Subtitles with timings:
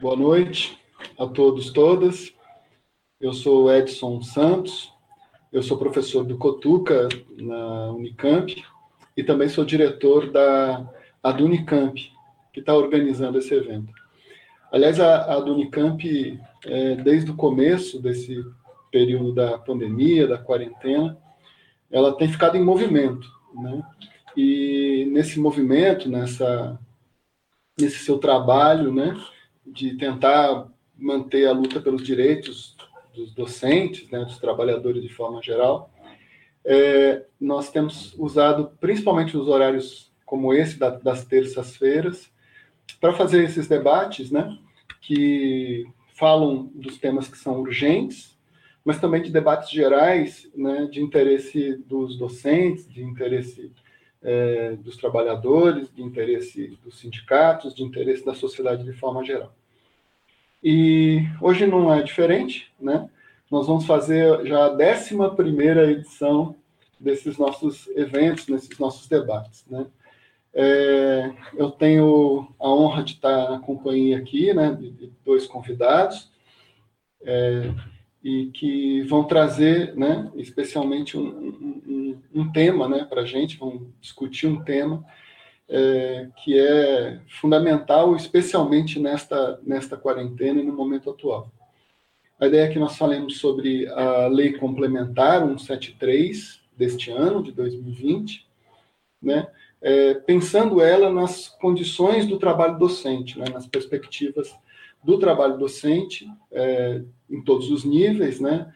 [0.00, 0.78] Boa noite
[1.18, 2.32] a todos, todas.
[3.20, 4.90] Eu sou Edson Santos,
[5.52, 7.06] eu sou professor do Cotuca
[7.36, 8.64] na Unicamp
[9.14, 10.90] e também sou diretor da
[11.22, 12.00] a do Unicamp,
[12.50, 13.92] que está organizando esse evento.
[14.72, 18.42] Aliás, a, a do Unicamp, é, desde o começo desse
[18.90, 21.18] período da pandemia, da quarentena,
[21.90, 23.82] ela tem ficado em movimento, né?
[24.34, 26.80] E nesse movimento, nessa,
[27.78, 29.14] nesse seu trabalho, né,
[29.66, 32.76] de tentar manter a luta pelos direitos
[33.14, 35.90] dos docentes, né, dos trabalhadores de forma geral,
[36.64, 42.30] é, nós temos usado, principalmente nos horários como esse, da, das terças-feiras,
[43.00, 44.56] para fazer esses debates, né,
[45.00, 48.38] que falam dos temas que são urgentes,
[48.84, 53.72] mas também de debates gerais, né, de interesse dos docentes, de interesse
[54.22, 59.54] é, dos trabalhadores, de interesse dos sindicatos, de interesse da sociedade de forma geral.
[60.62, 63.08] E hoje não é diferente, né?
[63.50, 65.14] Nós vamos fazer já a 11
[65.90, 66.54] edição
[66.98, 69.86] desses nossos eventos, nesses nossos debates, né?
[70.52, 76.28] É, eu tenho a honra de estar na companhia aqui, né, de, dois convidados,
[77.22, 77.72] é,
[78.22, 83.86] e que vão trazer, né, especialmente um, um, um tema, né, para a gente, vão
[84.00, 85.04] discutir um tema
[85.68, 91.50] é, que é fundamental, especialmente nesta, nesta quarentena e no momento atual.
[92.38, 98.46] A ideia é que nós falemos sobre a Lei Complementar 173 deste ano, de 2020,
[99.22, 99.46] né,
[99.80, 104.54] é, pensando ela nas condições do trabalho docente, né, nas perspectivas
[105.02, 108.72] do trabalho docente é, em todos os níveis, né,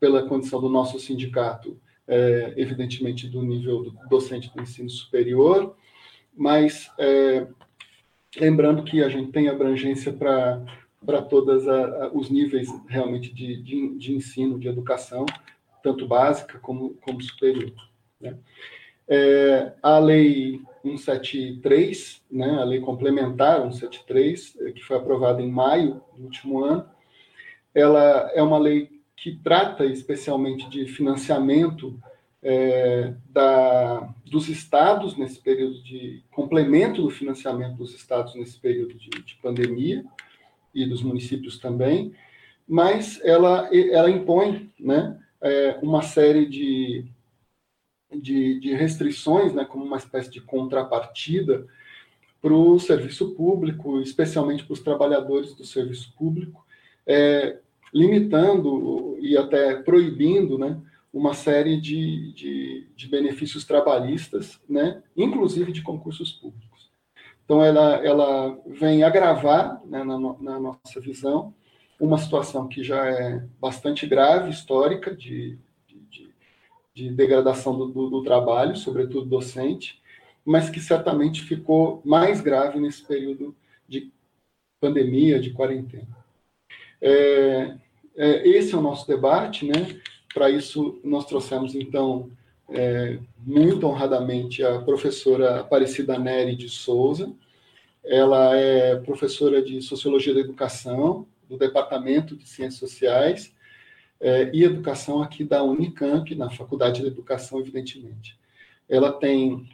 [0.00, 5.76] pela condição do nosso sindicato, é, evidentemente do nível do docente do ensino superior,
[6.34, 7.46] mas é,
[8.36, 11.64] lembrando que a gente tem abrangência para todos
[12.12, 15.26] os níveis realmente de, de, de, ensino, de educação,
[15.82, 17.72] tanto básica como, como superior.
[18.20, 18.36] Né?
[19.08, 26.02] É, a lei 173, né, a lei complementar 173, é, que foi aprovada em maio
[26.16, 26.86] do último ano,
[27.74, 31.98] ela é uma lei que trata especialmente de financiamento
[32.42, 39.10] é, da, dos estados nesse período de complemento do financiamento dos estados nesse período de,
[39.10, 40.04] de pandemia
[40.74, 42.14] e dos municípios também,
[42.66, 47.06] mas ela, ela impõe né, é, uma série de
[48.14, 51.66] de, de restrições, né, como uma espécie de contrapartida
[52.40, 56.64] para o serviço público, especialmente para os trabalhadores do serviço público,
[57.06, 57.58] é,
[57.92, 60.80] limitando e até proibindo né,
[61.12, 66.90] uma série de, de, de, benefícios trabalhistas, né, inclusive de concursos públicos.
[67.44, 71.54] Então, ela, ela vem agravar, né, na, na nossa visão,
[71.98, 75.58] uma situação que já é bastante grave, histórica, de
[76.98, 80.02] de degradação do, do, do, trabalho, sobretudo docente,
[80.44, 83.54] mas que certamente ficou mais grave nesse período
[83.88, 84.10] de
[84.80, 86.08] pandemia, de quarentena.
[87.00, 87.76] É,
[88.16, 90.00] é, esse é o nosso debate, né?
[90.34, 92.30] Para isso, nós trouxemos, então,
[92.68, 97.32] é, muito honradamente a professora Aparecida Neri de Souza.
[98.04, 103.54] Ela é professora de Sociologia da Educação, do Departamento de Ciências Sociais,
[104.20, 108.38] é, e educação aqui da Unicamp, na Faculdade de Educação, evidentemente.
[108.88, 109.68] Ela tem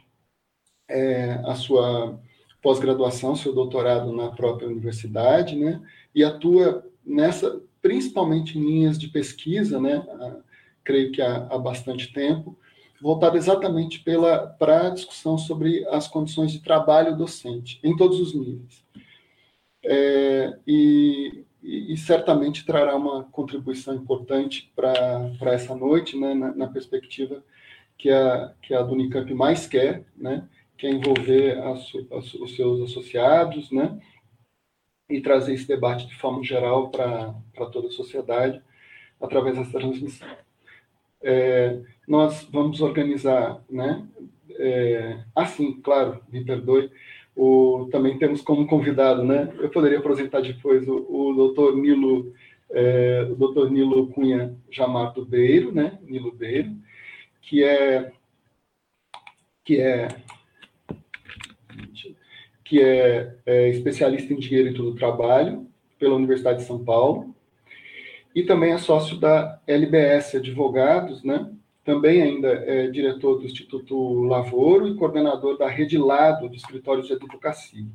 [0.87, 2.19] é, a sua
[2.61, 5.81] pós-graduação, seu doutorado na própria universidade, né,
[6.13, 10.37] e atua nessa, principalmente em linhas de pesquisa, né, a,
[10.83, 12.57] creio que há, há bastante tempo,
[13.01, 14.03] voltada exatamente
[14.57, 18.83] para a discussão sobre as condições de trabalho docente, em todos os níveis.
[19.83, 26.67] É, e e, e, certamente trará uma contribuição importante para essa noite, né, na, na,
[26.67, 27.43] perspectiva
[27.97, 32.55] que a, que a do Unicamp mais quer, né, que é envolver as, as, os
[32.55, 33.99] seus associados, né,
[35.09, 37.33] e trazer esse debate de forma geral para
[37.71, 38.61] toda a sociedade
[39.19, 40.27] através dessa transmissão.
[41.21, 44.07] É, nós vamos organizar, né,
[44.51, 46.91] é, assim, claro, me perdoe,
[47.35, 49.53] o, também temos como convidado, né?
[49.59, 52.33] Eu poderia apresentar depois o, o doutor Nilo,
[52.71, 55.99] é, o doutor Nilo Cunha Jamato Beiro, né?
[56.03, 56.71] Nilo Beiro,
[57.41, 58.11] que é
[59.63, 60.07] que é
[62.63, 65.67] que é, é especialista em direito do trabalho
[65.99, 67.35] pela Universidade de São Paulo
[68.33, 71.54] e também é sócio da LBS Advogados, né?
[71.85, 77.13] Também ainda é diretor do Instituto Lavoro e coordenador da Rede Lado de Escritórios de
[77.13, 77.85] Advocacia.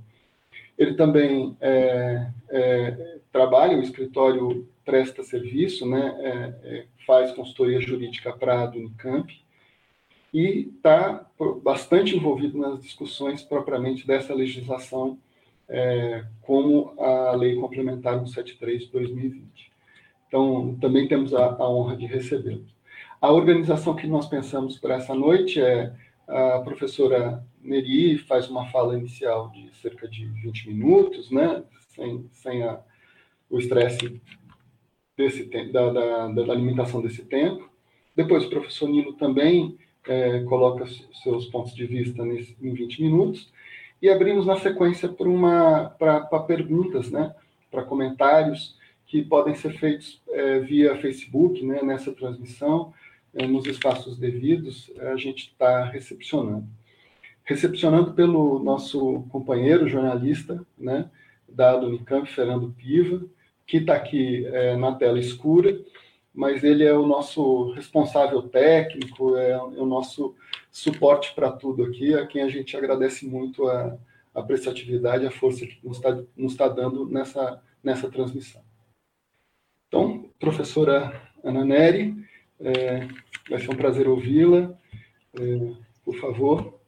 [0.79, 8.33] Ele também é, é, trabalha, o escritório presta serviço, né, é, é faz consultoria jurídica
[8.33, 9.37] para a Unicamp
[10.33, 11.27] e está
[11.61, 15.19] bastante envolvido nas discussões propriamente dessa legislação,
[15.69, 19.73] é, como a Lei Complementar 173 de 2020.
[20.29, 22.65] Então, também temos a, a honra de recebê-lo.
[23.21, 25.93] A organização que nós pensamos para essa noite é
[26.27, 32.63] a professora Neri faz uma fala inicial de cerca de 20 minutos, né, sem, sem
[32.63, 32.81] a,
[33.51, 34.19] o estresse
[35.15, 37.69] desse, da, da, da limitação desse tempo.
[38.17, 39.77] Depois, o professor Nilo também
[40.09, 40.87] é, coloca
[41.23, 43.53] seus pontos de vista nesse, em 20 minutos.
[44.01, 47.35] E abrimos na sequência para perguntas, né,
[47.71, 52.95] para comentários que podem ser feitos é, via Facebook, né, nessa transmissão,
[53.33, 56.67] nos espaços devidos, a gente está recepcionando.
[57.45, 61.11] Recepcionando pelo nosso companheiro jornalista, né,
[61.49, 63.25] da Unicamp, Fernando Piva,
[63.67, 65.81] que está aqui é, na tela escura,
[66.33, 70.35] mas ele é o nosso responsável técnico, é, é o nosso
[70.71, 73.97] suporte para tudo aqui, a quem a gente agradece muito a,
[74.35, 78.63] a prestatividade, a força que nos está nos tá dando nessa, nessa transmissão.
[79.89, 82.15] Então, professora Ana Neri,
[82.61, 83.09] é,
[83.49, 84.77] vai ser um prazer ouvi-la.
[85.35, 85.75] É,
[86.05, 86.81] por favor.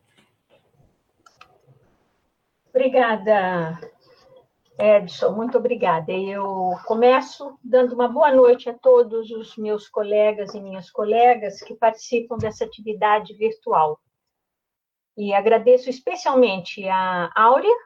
[2.75, 3.79] Obrigada,
[4.79, 6.11] Edson, muito obrigada.
[6.11, 11.75] Eu começo dando uma boa noite a todos os meus colegas e minhas colegas que
[11.75, 14.01] participam dessa atividade virtual.
[15.17, 17.77] E agradeço especialmente a Áurea,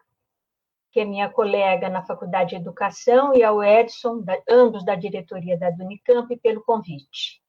[0.93, 5.69] que é minha colega na Faculdade de Educação, e ao Edson, ambos da diretoria da
[5.71, 7.43] Unicamp, pelo convite.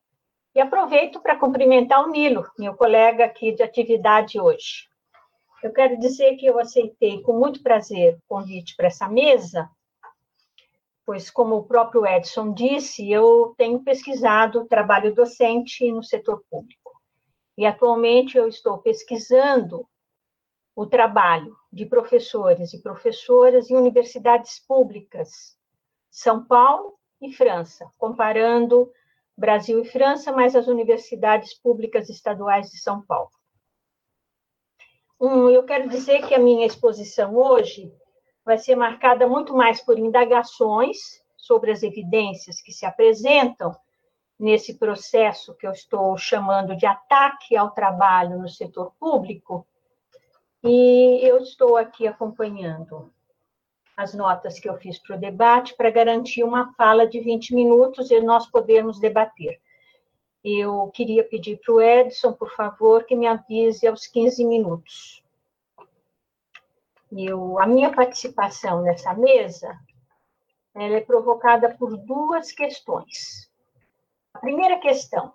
[0.58, 4.90] E aproveito para cumprimentar o Nilo, meu colega aqui de atividade hoje.
[5.62, 9.70] Eu quero dizer que eu aceitei com muito prazer o convite para essa mesa,
[11.06, 16.92] pois, como o próprio Edson disse, eu tenho pesquisado trabalho docente no setor público.
[17.56, 19.88] E atualmente eu estou pesquisando
[20.76, 25.56] o trabalho de professores e professoras em universidades públicas,
[26.10, 28.92] São Paulo e França, comparando
[29.38, 33.30] Brasil e França, mais as universidades públicas estaduais de São Paulo.
[35.20, 37.94] Um, eu quero dizer que a minha exposição hoje
[38.44, 40.98] vai ser marcada muito mais por indagações
[41.36, 43.76] sobre as evidências que se apresentam
[44.40, 49.68] nesse processo que eu estou chamando de ataque ao trabalho no setor público,
[50.64, 53.12] e eu estou aqui acompanhando
[53.98, 58.12] as notas que eu fiz para o debate para garantir uma fala de 20 minutos
[58.12, 59.60] e nós podermos debater.
[60.44, 65.24] Eu queria pedir para o Edson, por favor, que me avise aos 15 minutos.
[67.12, 69.76] Eu, a minha participação nessa mesa
[70.76, 73.52] ela é provocada por duas questões.
[74.32, 75.34] A primeira questão: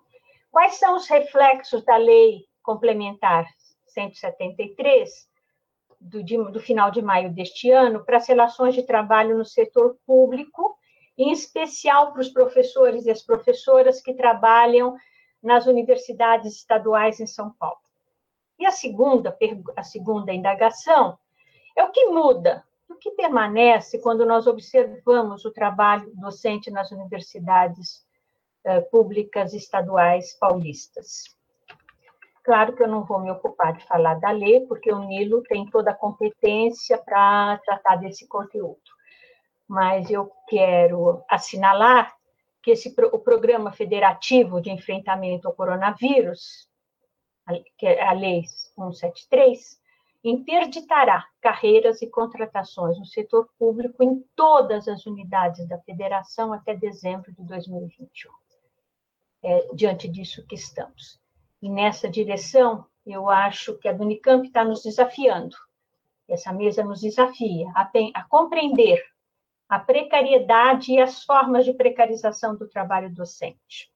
[0.49, 3.45] quais são os reflexos da lei complementar
[3.87, 5.27] 173
[6.03, 9.97] do, de, do final de maio deste ano para as relações de trabalho no setor
[10.05, 10.77] público
[11.17, 14.95] em especial para os professores e as professoras que trabalham
[15.41, 17.77] nas universidades estaduais em São Paulo.
[18.57, 19.37] E a segunda,
[19.75, 21.17] a segunda indagação
[21.75, 28.05] é o que muda, o que permanece quando nós observamos o trabalho docente nas universidades
[28.63, 31.35] eh, públicas estaduais paulistas.
[32.43, 35.65] Claro que eu não vou me ocupar de falar da lei, porque o Nilo tem
[35.65, 38.81] toda a competência para tratar desse conteúdo
[39.67, 42.15] mas eu quero assinalar
[42.61, 46.69] que esse, o Programa Federativo de Enfrentamento ao Coronavírus,
[47.77, 48.43] que é a Lei
[48.75, 49.81] 173,
[50.23, 57.33] interditará carreiras e contratações no setor público em todas as unidades da federação até dezembro
[57.33, 58.31] de 2021.
[59.43, 61.19] É diante disso que estamos.
[61.63, 65.55] E nessa direção, eu acho que a Unicamp está nos desafiando,
[66.27, 69.01] essa mesa nos desafia a, a compreender
[69.69, 73.89] a precariedade e as formas de precarização do trabalho docente.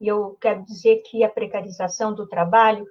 [0.00, 2.86] E eu quero dizer que a precarização do trabalho,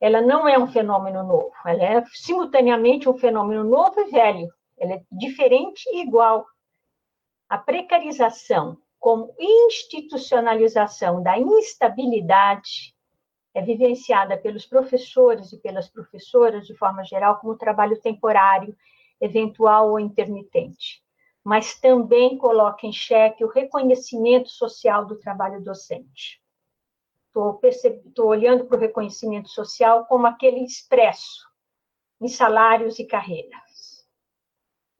[0.00, 4.94] ela não é um fenômeno novo, ela é simultaneamente um fenômeno novo e velho, ela
[4.94, 6.44] é diferente e igual.
[7.48, 12.95] A precarização como institucionalização da instabilidade
[13.56, 18.76] é vivenciada pelos professores e pelas professoras, de forma geral, como trabalho temporário,
[19.20, 21.04] eventual ou intermitente
[21.46, 26.42] mas também coloca em xeque o reconhecimento social do trabalho docente.
[27.62, 31.46] Estou olhando para o reconhecimento social como aquele expresso
[32.20, 34.04] em salários e carreiras.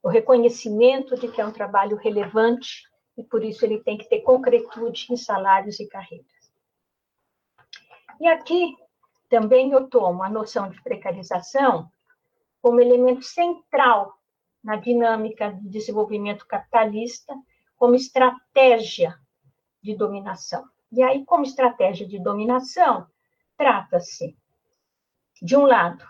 [0.04, 2.84] o reconhecimento de que é um trabalho relevante
[3.18, 6.35] e por isso ele tem que ter concretude em salários e carreiras.
[8.20, 8.76] E aqui
[9.28, 11.90] também eu tomo a noção de precarização
[12.62, 14.14] como elemento central
[14.62, 17.34] na dinâmica de desenvolvimento capitalista,
[17.76, 19.16] como estratégia
[19.82, 20.64] de dominação.
[20.90, 23.06] E aí, como estratégia de dominação,
[23.56, 24.36] trata-se,
[25.40, 26.04] de um lado,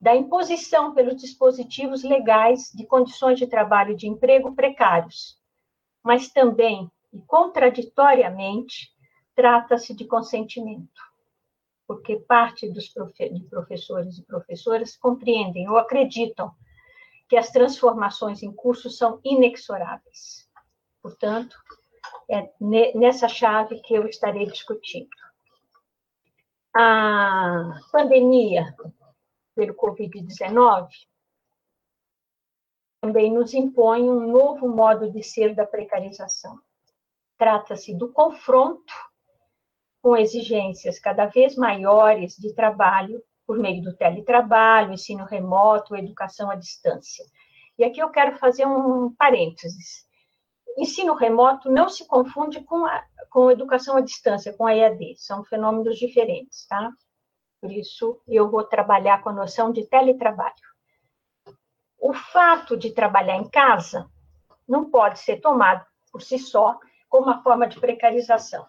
[0.00, 5.38] da imposição pelos dispositivos legais de condições de trabalho e de emprego precários,
[6.02, 8.90] mas também, e contraditoriamente,
[9.34, 11.00] trata-se de consentimento,
[11.90, 16.54] porque parte dos profe de professores e professoras compreendem ou acreditam
[17.28, 20.48] que as transformações em curso são inexoráveis.
[21.02, 21.56] Portanto,
[22.30, 22.48] é
[22.94, 25.10] nessa chave que eu estarei discutindo.
[26.76, 28.72] A pandemia
[29.56, 30.90] pelo Covid-19
[33.00, 36.56] também nos impõe um novo modo de ser da precarização.
[37.36, 39.09] Trata-se do confronto
[40.02, 46.54] com exigências cada vez maiores de trabalho por meio do teletrabalho, ensino remoto, educação à
[46.54, 47.24] distância.
[47.78, 50.06] E aqui eu quero fazer um parênteses.
[50.78, 55.44] Ensino remoto não se confunde com a com educação à distância, com a EAD, são
[55.44, 56.90] fenômenos diferentes, tá?
[57.60, 60.54] Por isso, eu vou trabalhar com a noção de teletrabalho.
[61.98, 64.10] O fato de trabalhar em casa
[64.66, 66.78] não pode ser tomado por si só
[67.08, 68.66] como uma forma de precarização.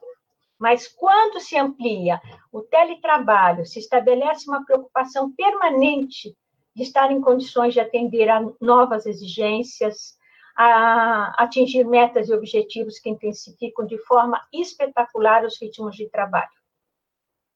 [0.61, 6.37] Mas quando se amplia o teletrabalho, se estabelece uma preocupação permanente
[6.75, 10.15] de estar em condições de atender a novas exigências,
[10.55, 16.51] a atingir metas e objetivos que intensificam de forma espetacular os ritmos de trabalho.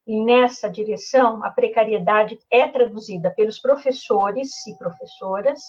[0.07, 5.62] E nessa direção, a precariedade é traduzida pelos professores e professoras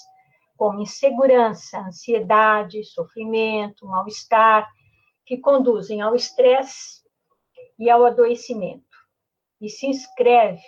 [0.57, 4.67] como insegurança, ansiedade, sofrimento, mal-estar,
[5.27, 7.05] que conduzem ao estresse
[7.79, 8.97] e ao adoecimento.
[9.61, 10.63] E se inscreve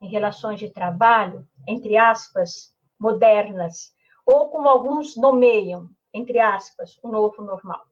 [0.00, 3.94] em relações de trabalho, entre aspas, modernas,
[4.24, 7.84] ou como alguns nomeiam, entre aspas, o novo normal.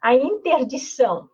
[0.00, 1.30] A interdição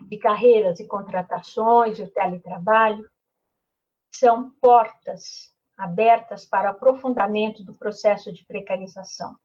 [0.00, 3.08] de carreiras e contratações o teletrabalho
[4.12, 9.36] são portas abertas para o aprofundamento do processo de precarização,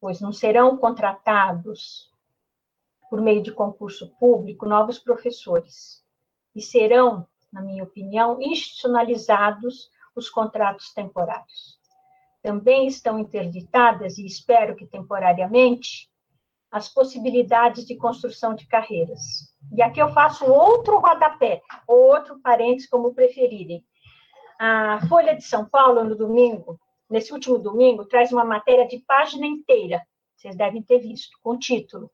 [0.00, 2.12] pois não serão contratados
[3.08, 6.02] por meio de concurso público, novos professores.
[6.54, 11.78] E serão, na minha opinião, institucionalizados os contratos temporários.
[12.42, 16.08] Também estão interditadas, e espero que temporariamente,
[16.70, 19.20] as possibilidades de construção de carreiras.
[19.72, 23.84] E aqui eu faço outro rodapé, ou outro parênteses, como preferirem.
[24.58, 29.46] A Folha de São Paulo, no domingo, nesse último domingo, traz uma matéria de página
[29.46, 30.02] inteira,
[30.36, 32.10] vocês devem ter visto, com o título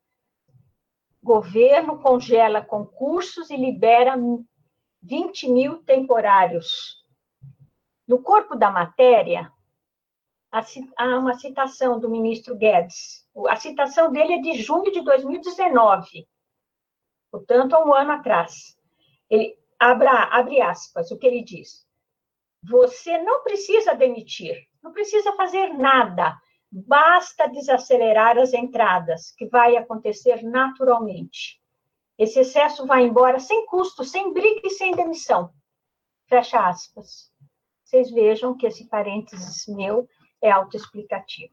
[1.22, 4.16] Governo congela concursos e libera
[5.02, 6.96] 20 mil temporários.
[8.08, 9.52] No corpo da matéria,
[10.50, 13.28] há uma citação do ministro Guedes.
[13.48, 16.26] A citação dele é de junho de 2019,
[17.30, 18.76] portanto, há um ano atrás.
[19.28, 21.86] Ele abra, abre aspas, o que ele diz.
[22.64, 26.36] Você não precisa demitir, não precisa fazer nada
[26.70, 31.60] Basta desacelerar as entradas, que vai acontecer naturalmente.
[32.16, 35.52] Esse excesso vai embora sem custo, sem briga e sem demissão.
[36.28, 37.32] Fecha aspas.
[37.82, 40.08] Vocês vejam que esse parênteses meu
[40.40, 41.52] é autoexplicativo.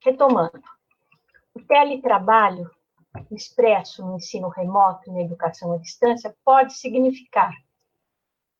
[0.00, 0.60] Retomando,
[1.54, 2.68] o teletrabalho
[3.30, 7.52] expresso no ensino remoto e na educação à distância pode significar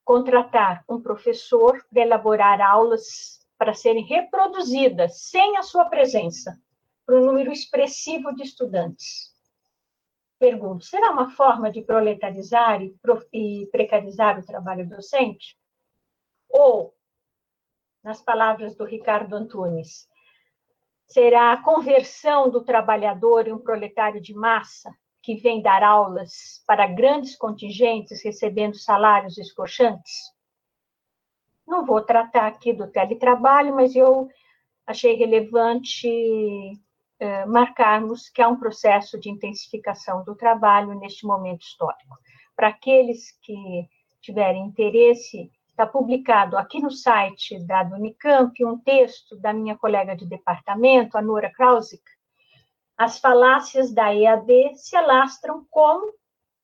[0.05, 6.59] contratar um professor para elaborar aulas para serem reproduzidas sem a sua presença
[7.05, 9.35] para um número expressivo de estudantes.
[10.39, 12.97] Pergunto: será uma forma de proletarizar e,
[13.31, 15.59] e precarizar o trabalho docente?
[16.49, 16.95] Ou,
[18.03, 20.09] nas palavras do Ricardo Antunes,
[21.07, 24.91] será a conversão do trabalhador em um proletário de massa
[25.23, 30.40] que vem dar aulas para grandes contingentes recebendo salários escorchantes?
[31.71, 34.29] Não vou tratar aqui do teletrabalho, mas eu
[34.85, 36.09] achei relevante
[37.21, 42.19] eh, marcarmos que há um processo de intensificação do trabalho neste momento histórico.
[42.57, 43.89] Para aqueles que
[44.21, 50.27] tiverem interesse, está publicado aqui no site da Unicamp um texto da minha colega de
[50.27, 52.03] departamento, a Nora Krausik.
[52.99, 56.13] As falácias da EAD se alastram com,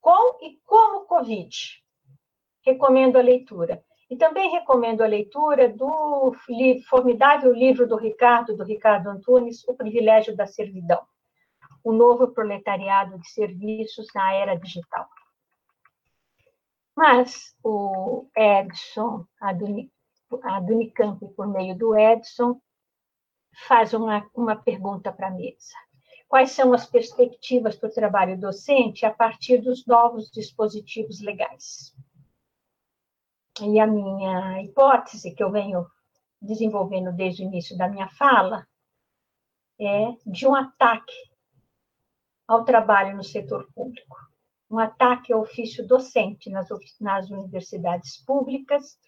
[0.01, 1.57] com e como Covid.
[2.65, 3.85] Recomendo a leitura.
[4.09, 6.33] E também recomendo a leitura do
[6.89, 11.03] formidável livro do Ricardo, do Ricardo Antunes, O Privilégio da Servidão,
[11.83, 15.09] o novo proletariado de serviços na era digital.
[16.97, 22.61] Mas o Edson, a do Unicamp, por meio do Edson,
[23.67, 25.75] faz uma, uma pergunta para a mesa.
[26.29, 31.95] Quais são as perspectivas para o trabalho docente a partir dos novos dispositivos legais?
[33.63, 35.87] E a minha hipótese, que eu venho
[36.41, 38.67] desenvolvendo desde o início da minha fala,
[39.81, 41.15] é de um ataque
[42.47, 44.17] ao trabalho no setor público,
[44.71, 46.69] um ataque ao ofício docente nas,
[47.01, 48.99] nas universidades públicas,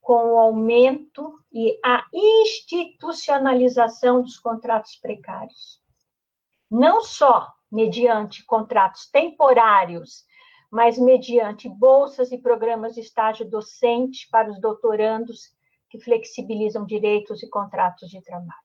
[0.00, 5.82] com o aumento e a institucionalização dos contratos precários.
[6.70, 10.24] Não só mediante contratos temporários
[10.72, 15.54] mas mediante bolsas e programas de estágio docente para os doutorandos
[15.90, 18.56] que flexibilizam direitos e contratos de trabalho.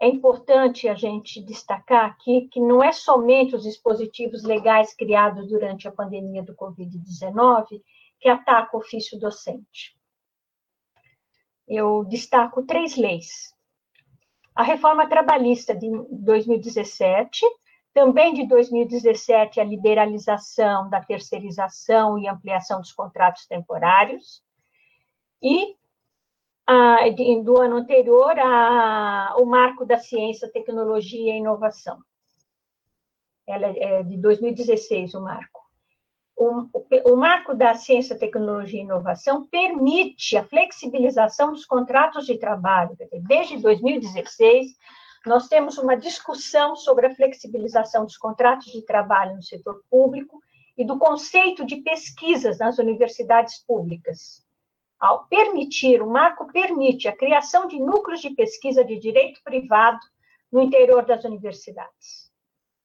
[0.00, 5.88] É importante a gente destacar aqui que não é somente os dispositivos legais criados durante
[5.88, 7.82] a pandemia do Covid-19
[8.20, 9.98] que atacam o ofício docente.
[11.66, 13.52] Eu destaco três leis.
[14.54, 17.44] A reforma trabalhista de 2017,
[17.98, 24.40] também de 2017, a liberalização da terceirização e ampliação dos contratos temporários.
[25.42, 25.76] E
[27.42, 31.98] do ano anterior, a, o marco da ciência, tecnologia e inovação.
[33.44, 35.60] Ela é de 2016, o marco.
[36.36, 36.70] O,
[37.12, 42.96] o marco da ciência, tecnologia e inovação permite a flexibilização dos contratos de trabalho.
[43.26, 44.76] Desde 2016,
[45.26, 50.40] nós temos uma discussão sobre a flexibilização dos contratos de trabalho no setor público
[50.76, 54.46] e do conceito de pesquisas nas universidades públicas.
[54.98, 60.00] Ao permitir, o marco permite a criação de núcleos de pesquisa de direito privado
[60.50, 62.32] no interior das universidades.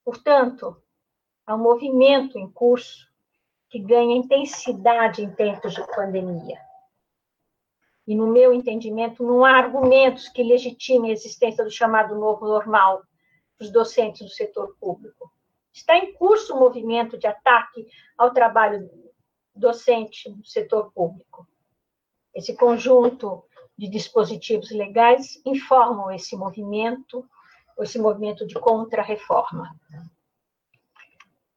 [0.04, 0.78] Portanto,
[1.46, 3.08] há um movimento em curso
[3.70, 6.60] que ganha intensidade em tempos de pandemia
[8.06, 13.02] e, no meu entendimento, não há argumentos que legitimem a existência do chamado novo normal
[13.58, 15.32] dos docentes do setor público.
[15.72, 17.88] Está em curso o um movimento de ataque
[18.18, 18.90] ao trabalho
[19.56, 21.48] docente do setor público.
[22.34, 23.44] Esse conjunto
[23.78, 27.26] de dispositivos legais informam esse movimento,
[27.80, 29.76] esse movimento de contra-reforma.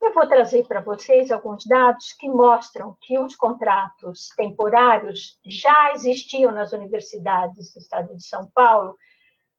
[0.07, 6.53] Eu vou trazer para vocês alguns dados que mostram que os contratos temporários já existiam
[6.53, 8.97] nas universidades do estado de São Paulo,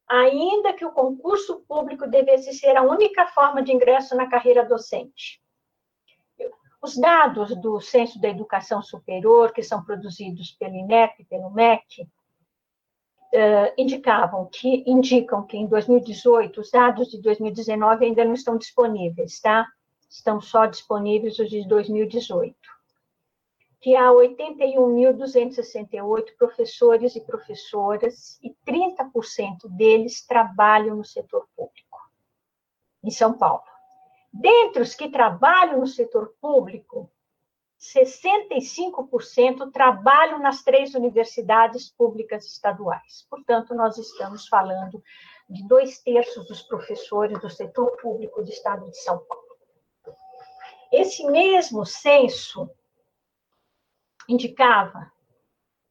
[0.10, 5.42] ainda que o concurso público devesse ser a única forma de ingresso na carreira docente.
[6.82, 12.08] Os dados do Censo da Educação Superior, que são produzidos pelo INEP e pelo MEC,
[13.34, 19.42] Uh, indicavam que indicam que em 2018 os dados de 2019 ainda não estão disponíveis,
[19.42, 19.68] tá?
[20.10, 22.56] Estão só disponíveis os de 2018,
[23.80, 32.00] que há 81.268 professores e professoras e 30% deles trabalham no setor público,
[33.04, 33.64] em São Paulo.
[34.34, 37.12] Dentre os que trabalham no setor público,
[37.80, 43.26] 65% trabalham nas três universidades públicas estaduais.
[43.30, 45.02] Portanto, nós estamos falando
[45.50, 49.47] de dois terços dos professores do setor público do estado de São Paulo.
[50.92, 52.70] Esse mesmo censo
[54.28, 55.12] indicava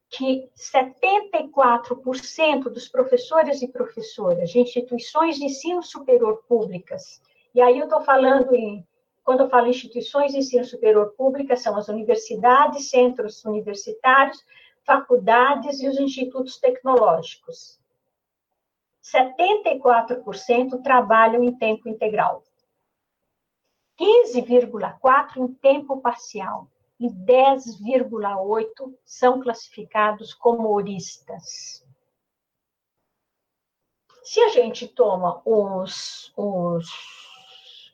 [0.08, 7.20] que 74% dos professores e professoras de instituições de ensino superior públicas,
[7.54, 8.86] e aí eu estou falando em,
[9.24, 14.42] quando eu falo instituições de ensino superior públicas, são as universidades, centros universitários,
[14.84, 17.80] faculdades e os institutos tecnológicos.
[19.02, 22.45] 74% trabalham em tempo integral.
[23.98, 31.84] 15,4 em tempo parcial e 10,8 são classificados como horistas.
[34.22, 36.88] Se a gente toma os, os,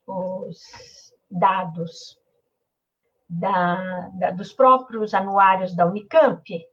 [0.07, 2.19] os dados
[3.29, 6.67] da, da, dos próprios anuários da Unicamp,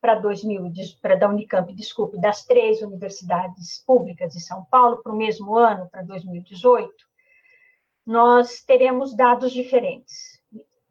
[0.00, 5.16] para 2000, para da Unicamp, desculpe, das três universidades públicas de São Paulo, para o
[5.16, 7.09] mesmo ano, para 2018,
[8.10, 10.40] nós teremos dados diferentes.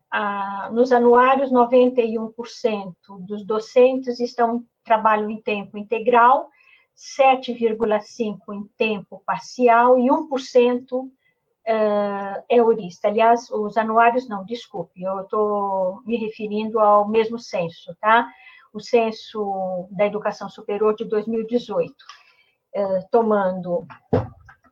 [0.09, 2.95] Ah, nos anuários, 91%
[3.27, 6.49] dos docentes estão trabalham em tempo integral,
[6.95, 11.09] 7,5% em tempo parcial e 1% uh,
[12.47, 13.09] é horista.
[13.09, 18.27] Aliás, os anuários não, desculpe, eu estou me referindo ao mesmo censo, tá?
[18.73, 23.85] O censo da educação superior de 2018, uh, tomando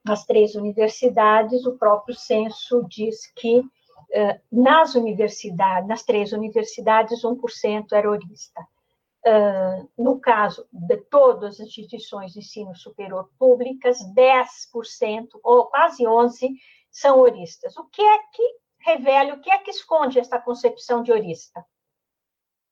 [0.09, 7.85] as três universidades, o próprio censo diz que uh, nas universidades, nas três universidades, 1%
[7.91, 8.61] era horista.
[9.25, 16.51] Uh, no caso de todas as instituições de ensino superior públicas, 10%, ou quase 11%,
[16.89, 17.75] são oristas.
[17.77, 21.65] O que é que revela, o que é que esconde esta concepção de orista?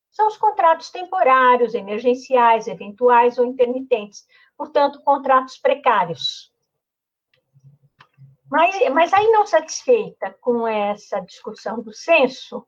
[0.09, 4.25] São os contratos temporários, emergenciais, eventuais ou intermitentes,
[4.57, 6.54] portanto, contratos precários.
[8.49, 12.65] Mas, mas aí, não satisfeita com essa discussão do censo,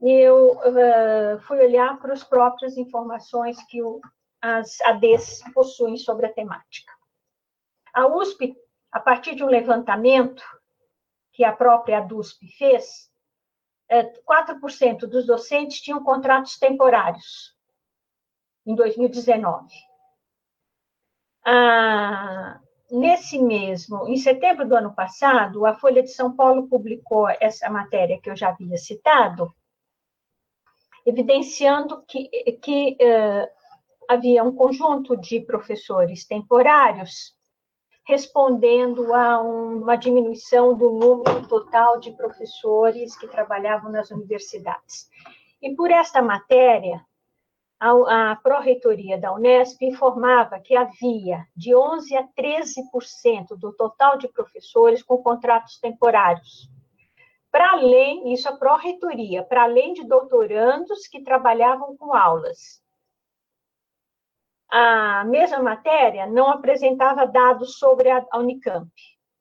[0.00, 4.00] eu uh, fui olhar para as próprias informações que o,
[4.40, 6.92] as ADs possuem sobre a temática.
[7.92, 8.54] A USP
[8.96, 10.42] a partir de um levantamento
[11.32, 13.10] que a própria ADUSP fez,
[13.90, 17.54] 4% é, dos docentes tinham contratos temporários
[18.64, 19.68] em 2019.
[21.44, 22.58] Ah,
[22.90, 28.20] nesse mesmo, em setembro do ano passado, a Folha de São Paulo publicou essa matéria
[28.20, 29.52] que eu já havia citado,
[31.04, 32.28] evidenciando que,
[32.62, 33.48] que uh,
[34.08, 37.36] havia um conjunto de professores temporários
[38.06, 45.08] respondendo a uma diminuição do número total de professores que trabalhavam nas universidades.
[45.60, 47.04] E por esta matéria,
[47.78, 54.28] a, a Pró-Reitoria da Unesp informava que havia de 11% a 13% do total de
[54.28, 56.70] professores com contratos temporários.
[57.50, 62.84] Para além, isso a Pró-Reitoria, para além de doutorandos que trabalhavam com aulas
[64.70, 68.90] a mesma matéria não apresentava dados sobre a Unicamp,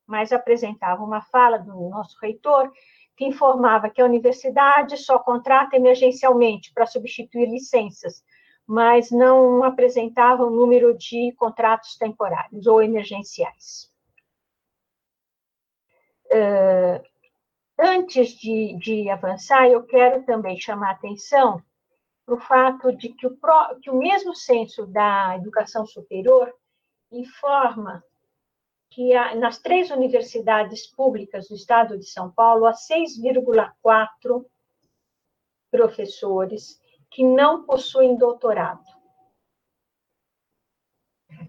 [0.05, 2.71] mas apresentava uma fala do nosso reitor
[3.15, 8.23] que informava que a universidade só contrata emergencialmente para substituir licenças,
[8.67, 13.91] mas não apresentava o um número de contratos temporários ou emergenciais.
[16.25, 17.01] Uh,
[17.79, 21.61] antes de, de avançar, eu quero também chamar atenção
[22.25, 26.51] para o fato de que o, pro, que o mesmo censo da educação superior
[27.11, 28.03] informa
[28.95, 34.45] que nas três universidades públicas do estado de São Paulo, há 6,4
[35.69, 36.81] professores
[37.11, 38.85] que não possuem doutorado,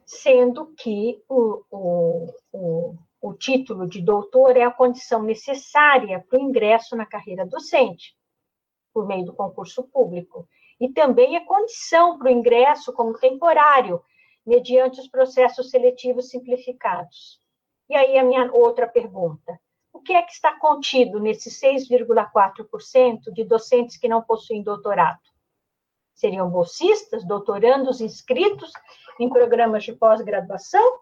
[0.04, 6.42] sendo que o, o, o, o título de doutor é a condição necessária para o
[6.42, 8.16] ingresso na carreira docente,
[8.92, 10.48] por meio do concurso público.
[10.80, 14.02] E também é condição para o ingresso como temporário,
[14.46, 17.40] mediante os processos seletivos simplificados.
[17.90, 19.58] E aí a minha outra pergunta:
[19.92, 25.20] o que é que está contido nesses 6,4% de docentes que não possuem doutorado?
[26.14, 28.72] Seriam bolsistas, doutorandos inscritos
[29.18, 31.00] em programas de pós-graduação?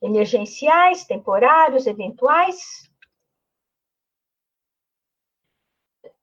[0.00, 2.88] Emergenciais, temporários, eventuais?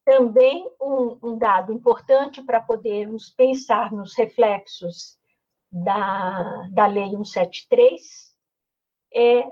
[0.04, 5.18] Também um, um dado importante para podermos pensar nos reflexos
[5.76, 8.34] da, da Lei 173
[9.14, 9.46] é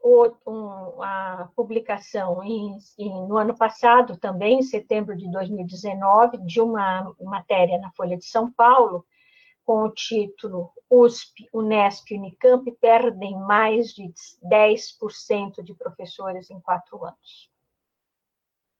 [0.00, 6.60] o, um, a publicação em, em, no ano passado, também em setembro de 2019, de
[6.60, 9.04] uma matéria na Folha de São Paulo,
[9.64, 14.12] com o título USP, Unesp e Unicamp perdem mais de
[14.44, 17.53] 10% de professores em quatro anos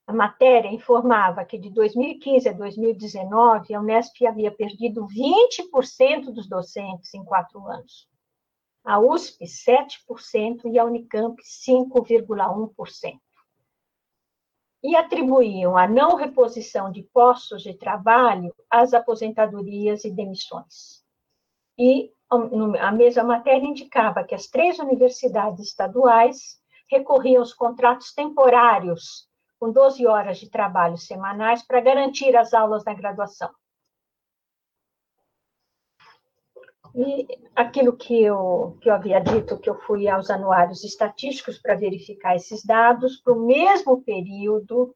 [0.07, 7.15] a matéria informava que de 2015 a 2019, a Unesp havia perdido 20% dos docentes
[7.15, 8.07] em quatro anos.
[8.85, 13.19] A USP, 7%, e a Unicamp, 5,1%.
[14.83, 21.03] E atribuíam a não reposição de postos de trabalho às aposentadorias e demissões.
[21.79, 22.13] E
[22.79, 29.27] a mesma matéria indicava que as três universidades estaduais recorriam aos contratos temporários
[29.65, 33.51] com 12 horas de trabalho semanais para garantir as aulas na graduação.
[36.95, 41.77] E aquilo que eu, que eu havia dito, que eu fui aos anuários estatísticos para
[41.77, 44.95] verificar esses dados, para o mesmo período,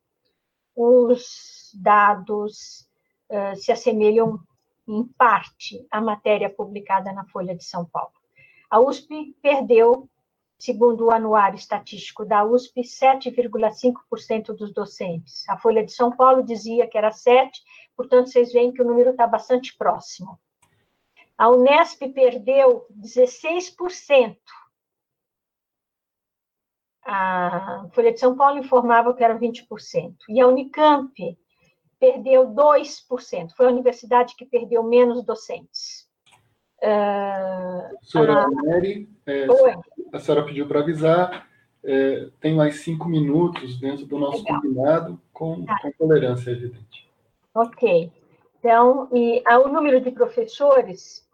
[0.76, 2.86] os dados
[3.30, 4.38] uh, se assemelham
[4.86, 8.12] em parte à matéria publicada na Folha de São Paulo.
[8.68, 10.10] A USP perdeu
[10.58, 15.48] segundo o Anuário Estatístico da USP, 7,5% dos docentes.
[15.48, 17.50] A Folha de São Paulo dizia que era 7%,
[17.96, 20.38] portanto, vocês veem que o número está bastante próximo.
[21.36, 24.36] A Unesp perdeu 16%.
[27.10, 31.38] a Folha de São Paulo informava que era 20%, e a Unicamp
[31.98, 36.06] perdeu 2%, foi a universidade que perdeu menos docentes.
[36.82, 38.50] Uh, Professora a...
[38.50, 39.46] Mary, é,
[40.12, 41.48] a senhora pediu para avisar,
[41.84, 44.60] é, tem mais cinco minutos dentro do nosso Legal.
[44.60, 45.78] combinado, com, tá.
[45.80, 47.08] com tolerância, evidente.
[47.54, 48.12] Ok.
[48.58, 51.28] Então, e o número de professores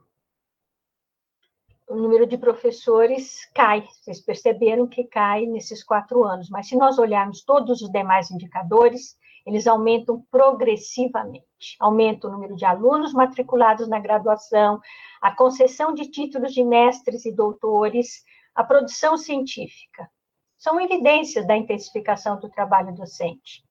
[1.89, 3.87] o número de professores cai.
[4.01, 9.17] Vocês perceberam que cai nesses quatro anos, mas se nós olharmos todos os demais indicadores,
[9.47, 11.45] eles aumentam progressivamente.
[11.79, 14.81] Aumenta o número de alunos matriculados na graduação,
[15.21, 18.25] a concessão de títulos de mestres e doutores,
[18.55, 20.09] a produção científica.
[20.57, 23.65] São evidências da intensificação do trabalho docente.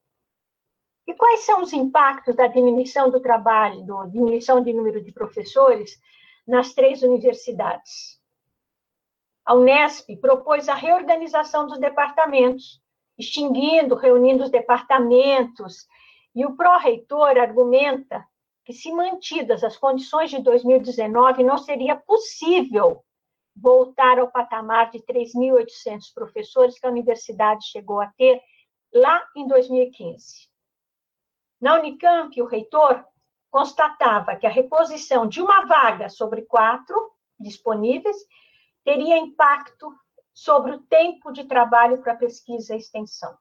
[1.07, 5.99] E quais são os impactos da diminuição do trabalho, da diminuição de número de professores
[6.45, 8.21] nas três universidades.
[9.45, 12.81] A Unesp propôs a reorganização dos departamentos,
[13.17, 15.87] extinguindo, reunindo os departamentos,
[16.35, 18.25] e o pró-reitor argumenta
[18.63, 23.03] que, se mantidas as condições de 2019, não seria possível
[23.55, 28.41] voltar ao patamar de 3.800 professores que a universidade chegou a ter
[28.93, 30.49] lá em 2015.
[31.61, 33.05] Na Unicamp, o reitor
[33.49, 38.17] constatava que a reposição de uma vaga sobre quatro disponíveis
[38.83, 39.95] teria impacto
[40.33, 43.37] sobre o tempo de trabalho para pesquisa e extensão.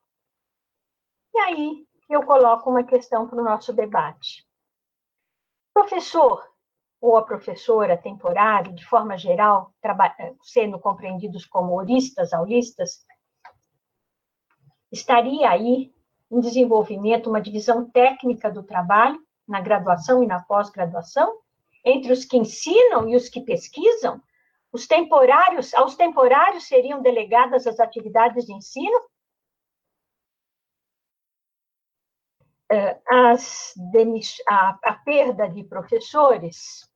[1.35, 4.47] E aí eu coloco uma questão para o nosso debate.
[5.73, 6.52] Professor
[7.03, 9.75] ou a professora temporário, de forma geral,
[10.41, 13.05] sendo compreendidos como oristas, aulistas,
[14.93, 15.93] estaria aí
[16.31, 21.41] em desenvolvimento uma divisão técnica do trabalho na graduação e na pós-graduação,
[21.85, 24.23] entre os que ensinam e os que pesquisam,
[24.71, 29.03] os temporários, aos temporários seriam delegadas as atividades de ensino?
[32.71, 33.75] É, as,
[34.49, 36.91] a, a perda de professores,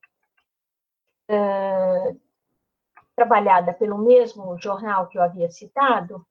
[3.15, 6.25] trabalhada pelo mesmo jornal que eu havia citado,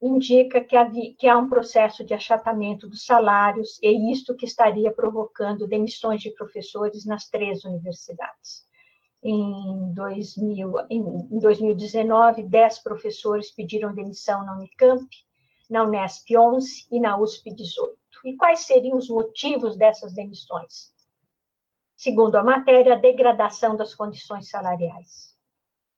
[0.00, 4.92] indica que, havia, que há um processo de achatamento dos salários, e isto que estaria
[4.92, 8.66] provocando demissões de professores nas três universidades.
[9.20, 15.08] Em, 2000, em 2019, 10 professores pediram demissão na Unicamp,
[15.68, 17.98] na Unesp 11 e na USP 18.
[18.24, 20.92] E quais seriam os motivos dessas demissões?
[21.98, 25.36] Segundo a matéria, a degradação das condições salariais.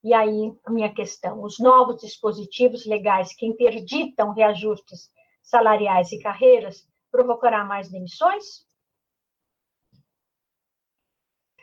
[0.02, 5.10] E aí, a minha questão: os novos dispositivos legais que interditam reajustes
[5.42, 8.66] salariais e carreiras provocará mais demissões?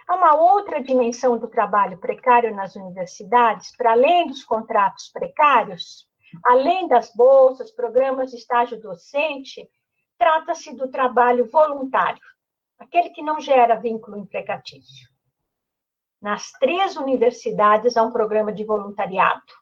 [0.07, 6.07] Há uma outra dimensão do trabalho precário nas universidades, para além dos contratos precários,
[6.45, 9.67] além das bolsas, programas de estágio docente,
[10.15, 12.21] trata-se do trabalho voluntário,
[12.77, 15.09] aquele que não gera vínculo empregatício.
[16.21, 19.53] Nas três universidades há um programa de voluntariado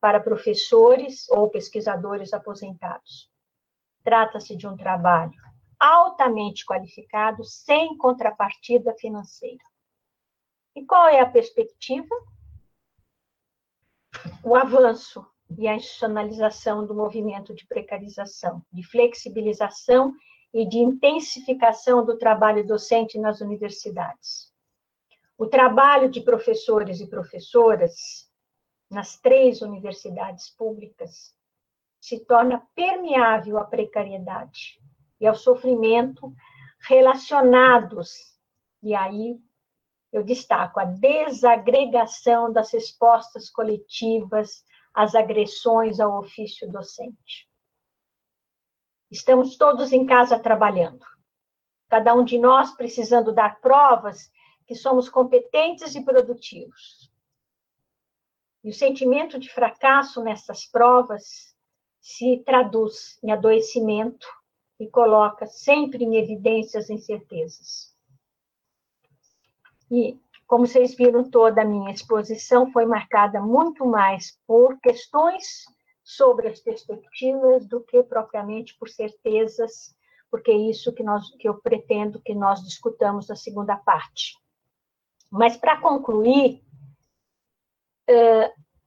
[0.00, 3.30] para professores ou pesquisadores aposentados.
[4.04, 5.46] Trata-se de um trabalho
[5.78, 9.62] altamente qualificado, sem contrapartida financeira.
[10.74, 12.14] E qual é a perspectiva?
[14.42, 15.26] O avanço
[15.58, 20.14] e a institucionalização do movimento de precarização, de flexibilização
[20.56, 24.50] e de intensificação do trabalho docente nas universidades.
[25.36, 28.26] O trabalho de professores e professoras
[28.90, 31.36] nas três universidades públicas
[32.00, 34.80] se torna permeável à precariedade
[35.20, 36.32] e ao sofrimento
[36.80, 38.14] relacionados.
[38.82, 39.38] E aí
[40.10, 44.64] eu destaco a desagregação das respostas coletivas
[44.94, 47.45] às agressões ao ofício docente.
[49.10, 51.04] Estamos todos em casa trabalhando,
[51.88, 54.30] cada um de nós precisando dar provas
[54.66, 57.10] que somos competentes e produtivos.
[58.64, 61.54] E o sentimento de fracasso nessas provas
[62.00, 64.26] se traduz em adoecimento
[64.78, 67.94] e coloca sempre em evidência as incertezas.
[69.88, 75.64] E, como vocês viram, toda a minha exposição foi marcada muito mais por questões
[76.06, 79.92] sobre as perspectivas do que propriamente por certezas,
[80.30, 84.38] porque é isso que, nós, que eu pretendo que nós discutamos na segunda parte.
[85.28, 86.62] Mas, para concluir,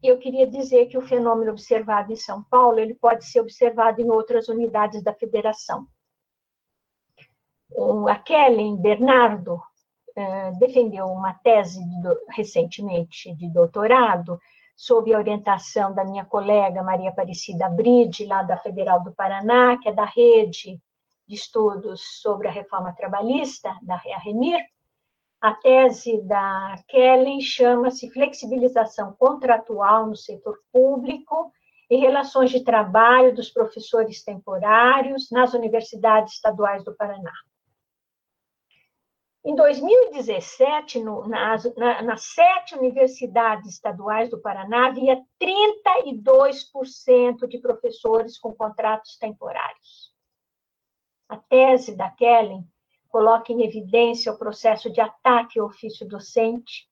[0.01, 4.09] eu queria dizer que o fenômeno observado em São Paulo ele pode ser observado em
[4.09, 5.85] outras unidades da federação.
[8.09, 9.61] A Kellen Bernardo
[10.57, 11.81] defendeu uma tese
[12.29, 14.39] recentemente de doutorado
[14.79, 19.89] sob a orientação da minha colega Maria Aparecida Bride, lá da Federal do Paraná, que
[19.89, 20.79] é da rede
[21.27, 24.57] de estudos sobre a reforma trabalhista, da REMIR.
[25.41, 31.51] A tese da Kellen chama-se Flexibilização Contratual no Setor Público
[31.89, 37.33] e Relações de Trabalho dos Professores Temporários nas Universidades Estaduais do Paraná.
[39.43, 48.37] Em 2017, no, nas, na, nas sete universidades estaduais do Paraná, havia 32% de professores
[48.37, 50.13] com contratos temporários.
[51.29, 52.67] A tese da Kellen
[53.07, 56.89] coloca em evidência o processo de ataque ao ofício docente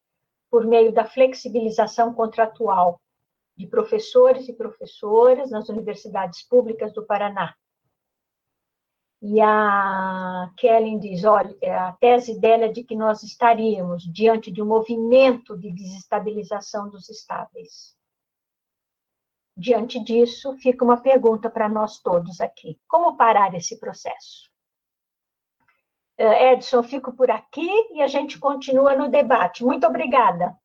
[0.49, 3.01] por meio da flexibilização contratual
[3.57, 7.53] de professores e professoras nas universidades públicas do Paraná,
[9.21, 14.51] e a Kellen diz: olha, é, a tese dela é de que nós estaríamos diante
[14.51, 17.95] de um movimento de desestabilização dos estáveis.
[19.55, 24.51] Diante disso, fica uma pergunta para nós todos aqui: como parar esse processo?
[26.15, 29.63] É, Edson, fico por aqui e a gente continua no debate.
[29.63, 30.55] Muito obrigada.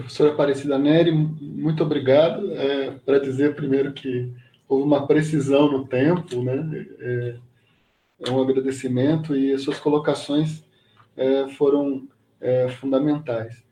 [0.00, 2.52] Professora Aparecida Neri, muito obrigado.
[2.52, 4.32] É, Para dizer primeiro que
[4.68, 6.86] houve uma precisão no tempo, né?
[7.00, 7.36] É,
[8.26, 10.64] é um agradecimento e as suas colocações
[11.16, 12.08] é, foram
[12.40, 13.62] é, fundamentais.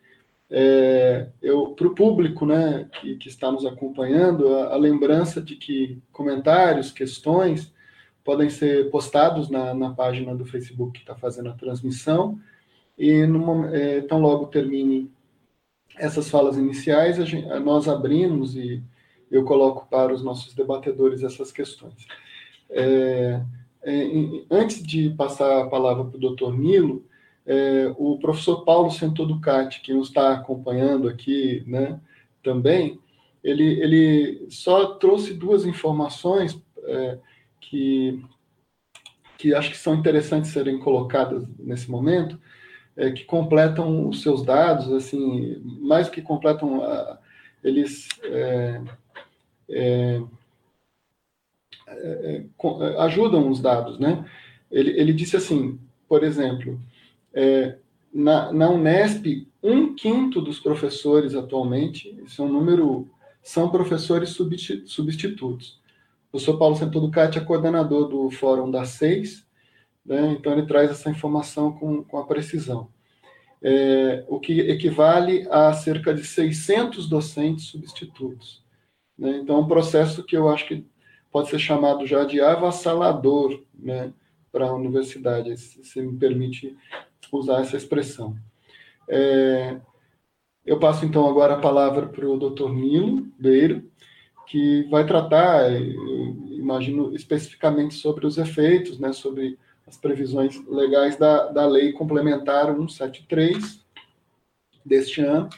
[0.49, 5.57] É, eu para o público, né, que, que está nos acompanhando, a, a lembrança de
[5.57, 7.73] que comentários, questões
[8.25, 12.39] podem ser postados na, na página do Facebook que está fazendo a transmissão
[12.97, 15.11] e no, é, tão logo termine
[15.99, 18.83] essas falas iniciais, gente, nós abrimos e
[19.31, 22.07] eu coloco para os nossos debatedores essas questões.
[22.71, 23.41] É,
[23.83, 24.11] é,
[24.51, 27.05] antes de passar a palavra para o doutor Nilo,
[27.47, 32.01] é, o professor Paulo Sentoducati, que nos está acompanhando aqui né,
[32.43, 32.99] também,
[33.43, 37.19] ele, ele só trouxe duas informações é,
[37.61, 38.21] que,
[39.39, 42.39] que acho que são interessantes serem colocadas nesse momento
[42.97, 46.83] é, que completam os seus dados, assim, mais que completam,
[47.63, 48.81] eles é,
[49.69, 50.23] é,
[51.89, 54.25] é, é, ajudam os dados, né?
[54.71, 55.79] Ele, ele disse assim,
[56.09, 56.81] por exemplo,
[58.13, 63.09] na, na Unesp, um quinto dos professores atualmente, isso é um número,
[63.43, 64.31] são professores
[64.87, 65.81] substitutos.
[66.29, 69.46] O professor Paulo Santoducati é coordenador do Fórum das Seis,
[70.07, 70.37] né?
[70.39, 72.89] então ele traz essa informação com, com a precisão.
[73.63, 78.63] É, o que equivale a cerca de 600 docentes substitutos.
[79.19, 79.39] Né?
[79.39, 80.87] Então, é um processo que eu acho que
[81.33, 84.13] pode ser chamado já de avassalador né,
[84.53, 86.77] para a universidade, se me permite
[87.33, 88.37] usar essa expressão.
[89.09, 89.81] É,
[90.65, 93.91] eu passo, então, agora a palavra para o doutor Nilo Beiro,
[94.47, 95.71] que vai tratar,
[96.51, 103.85] imagino, especificamente sobre os efeitos, né, sobre as previsões legais da, da Lei Complementar 173
[104.85, 105.49] deste ano,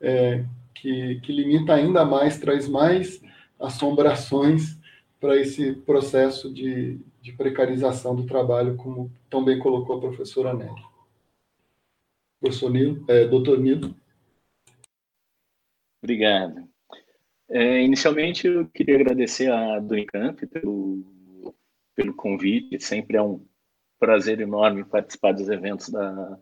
[0.00, 3.22] é, que, que limita ainda mais, traz mais
[3.58, 4.78] assombrações
[5.20, 10.82] para esse processo de, de precarização do trabalho, como tão bem colocou a professora Nelly.
[12.40, 13.94] Professor Nilo, é, doutor Nilo.
[16.02, 16.68] Obrigado.
[17.48, 21.54] É, inicialmente, eu queria agradecer a do Unicamp pelo,
[21.94, 23.44] pelo convite, sempre é um
[23.98, 26.38] prazer enorme participar dos eventos da,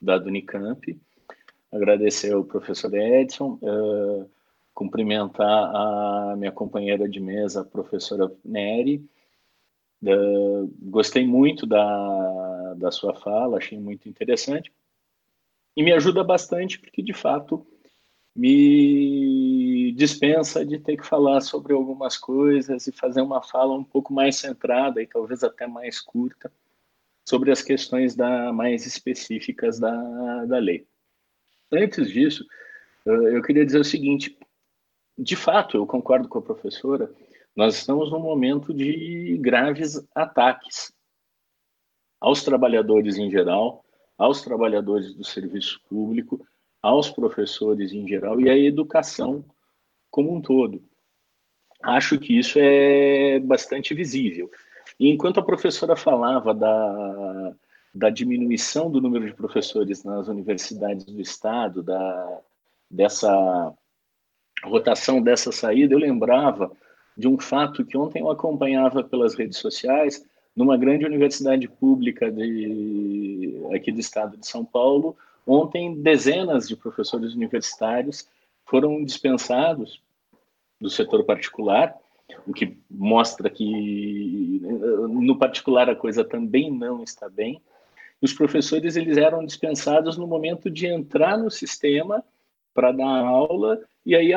[0.00, 0.98] da Unicamp.
[1.72, 4.28] Agradecer ao professor Edson, uh,
[4.74, 9.04] cumprimentar a minha companheira de mesa, a professora Neri.
[10.02, 14.72] Uh, gostei muito da, da sua fala, achei muito interessante.
[15.76, 17.66] E me ajuda bastante, porque de fato
[18.34, 24.12] me dispensa de ter que falar sobre algumas coisas e fazer uma fala um pouco
[24.12, 26.52] mais centrada e talvez até mais curta
[27.28, 30.86] sobre as questões da, mais específicas da, da lei.
[31.72, 32.46] Antes disso,
[33.04, 34.38] eu queria dizer o seguinte:
[35.18, 37.12] de fato, eu concordo com a professora,
[37.54, 40.92] nós estamos num momento de graves ataques
[42.20, 43.84] aos trabalhadores em geral,
[44.16, 46.46] aos trabalhadores do serviço público,
[46.82, 49.44] aos professores em geral e à educação
[50.10, 50.82] como um todo.
[51.82, 54.50] Acho que isso é bastante visível.
[54.98, 57.54] E enquanto a professora falava da,
[57.94, 62.40] da diminuição do número de professores nas universidades do estado, da,
[62.90, 63.74] dessa
[64.64, 66.72] rotação, dessa saída, eu lembrava
[67.16, 70.24] de um fato que ontem eu acompanhava pelas redes sociais,
[70.54, 75.16] numa grande universidade pública de, aqui do estado de São Paulo,
[75.46, 78.28] Ontem, dezenas de professores universitários
[78.64, 80.02] foram dispensados
[80.80, 81.94] do setor particular,
[82.46, 84.60] o que mostra que
[85.08, 87.60] no particular a coisa também não está bem.
[88.20, 92.24] Os professores eles eram dispensados no momento de entrar no sistema
[92.74, 94.32] para dar aula e aí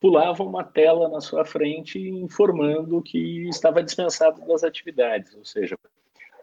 [0.00, 5.78] pulava uma tela na sua frente informando que estava dispensado das atividades, ou seja,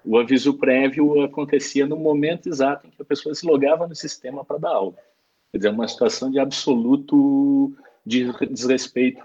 [0.03, 4.43] o aviso prévio acontecia no momento exato em que a pessoa se logava no sistema
[4.43, 4.95] para dar aula.
[5.51, 7.71] Quer dizer, uma situação de absoluto
[8.05, 9.23] desrespeito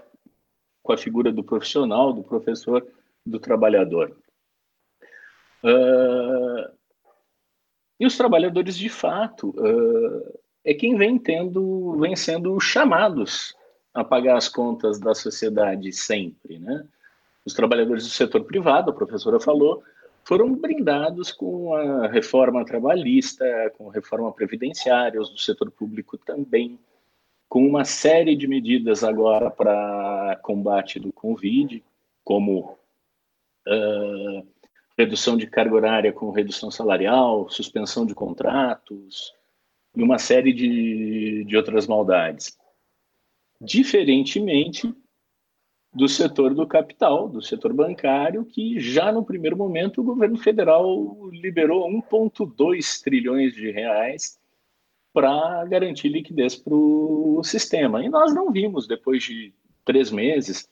[0.87, 2.87] com a figura do profissional, do professor,
[3.25, 4.15] do trabalhador.
[5.61, 6.71] Uh,
[7.99, 13.53] e os trabalhadores, de fato, uh, é quem vem tendo, vem sendo chamados
[13.93, 16.87] a pagar as contas da sociedade sempre, né?
[17.45, 19.83] Os trabalhadores do setor privado, a professora falou,
[20.23, 23.45] foram brindados com a reforma trabalhista,
[23.77, 26.79] com a reforma previdenciária, os do setor público também,
[27.49, 31.83] com uma série de medidas agora para combate do Covid,
[32.23, 32.77] como
[33.67, 34.47] uh,
[34.97, 39.33] redução de carga horária com redução salarial, suspensão de contratos
[39.95, 42.57] e uma série de, de outras maldades.
[43.61, 44.93] Diferentemente
[45.93, 51.29] do setor do capital, do setor bancário, que já no primeiro momento o governo federal
[51.31, 54.37] liberou 1,2 trilhões de reais
[55.17, 58.05] para garantir liquidez para o sistema.
[58.05, 59.51] E nós não vimos, depois de
[59.83, 60.69] três meses,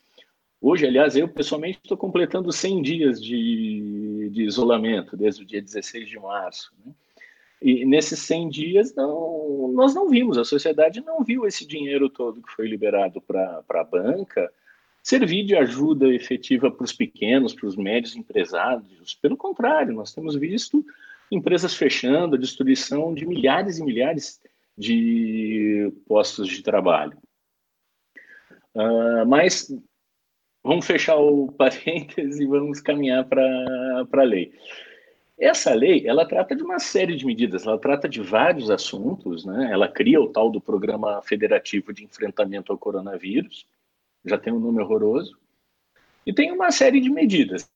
[0.61, 6.07] hoje, aliás, eu pessoalmente estou completando 100 dias de, de isolamento, desde o dia 16
[6.07, 6.71] de março.
[6.85, 6.91] Né?
[7.59, 12.43] E nesses 100 dias, não, nós não vimos, a sociedade não viu esse dinheiro todo
[12.43, 14.53] que foi liberado para a banca,
[15.01, 19.15] servir de ajuda efetiva para os pequenos, para os médios empresários.
[19.15, 20.85] Pelo contrário, nós temos visto
[21.35, 24.39] empresas fechando, a destruição de milhares e milhares
[24.77, 27.17] de postos de trabalho.
[28.73, 29.73] Uh, mas
[30.63, 34.53] vamos fechar o parênteses e vamos caminhar para a lei.
[35.37, 39.69] Essa lei, ela trata de uma série de medidas, ela trata de vários assuntos, né?
[39.71, 43.67] Ela cria o tal do Programa Federativo de Enfrentamento ao Coronavírus,
[44.23, 45.37] já tem um nome horroroso,
[46.25, 47.69] e tem uma série de medidas.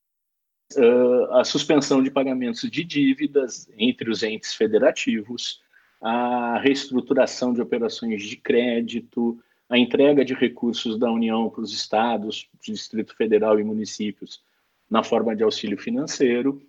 [0.78, 5.62] Uh, a suspensão de pagamentos de dívidas entre os entes federativos,
[6.02, 12.48] a reestruturação de operações de crédito, a entrega de recursos da União para os estados,
[12.62, 14.44] Distrito Federal e municípios
[14.90, 16.62] na forma de auxílio financeiro,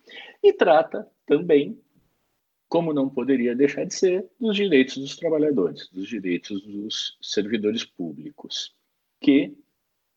[0.42, 1.78] e trata também,
[2.68, 8.74] como não poderia deixar de ser, dos direitos dos trabalhadores, dos direitos dos servidores públicos,
[9.20, 9.54] que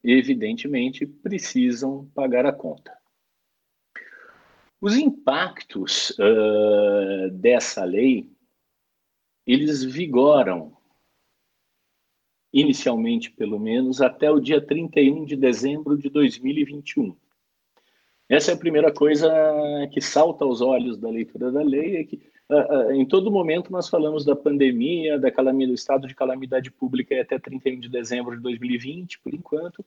[0.03, 2.91] evidentemente, precisam pagar a conta.
[4.83, 8.29] Os impactos uh, dessa lei,
[9.47, 10.75] eles vigoram,
[12.51, 17.15] inicialmente pelo menos, até o dia 31 de dezembro de 2021.
[18.27, 19.31] Essa é a primeira coisa
[19.93, 23.71] que salta aos olhos da leitura da lei, é que uh, uh, em todo momento
[23.71, 28.35] nós falamos da pandemia, da calamidade, do estado de calamidade pública até 31 de dezembro
[28.35, 29.85] de 2020, por enquanto,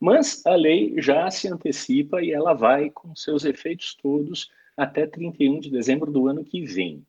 [0.00, 5.60] mas a lei já se antecipa e ela vai com seus efeitos todos até 31
[5.60, 7.04] de dezembro do ano que vem.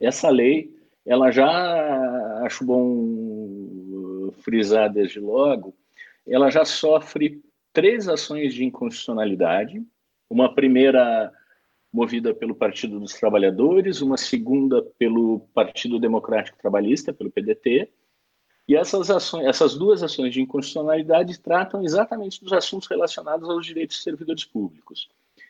[0.00, 0.74] Essa lei,
[1.04, 5.74] ela já, acho bom frisar desde logo,
[6.26, 7.42] ela já sofre
[7.72, 9.84] três ações de inconstitucionalidade.
[10.30, 11.32] Uma primeira
[11.92, 17.88] movida pelo Partido dos Trabalhadores, uma segunda pelo Partido Democrático Trabalhista, pelo PDT,
[18.66, 23.96] e essas, ações, essas duas ações de inconstitucionalidade tratam exatamente dos assuntos relacionados aos direitos
[23.96, 25.08] dos servidores públicos.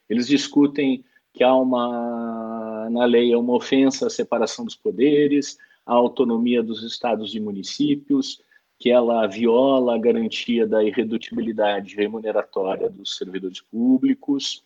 [0.09, 6.63] Eles discutem que há uma, na lei uma ofensa à separação dos poderes, à autonomia
[6.63, 8.41] dos estados e municípios,
[8.79, 14.63] que ela viola a garantia da irredutibilidade remuneratória dos servidores públicos,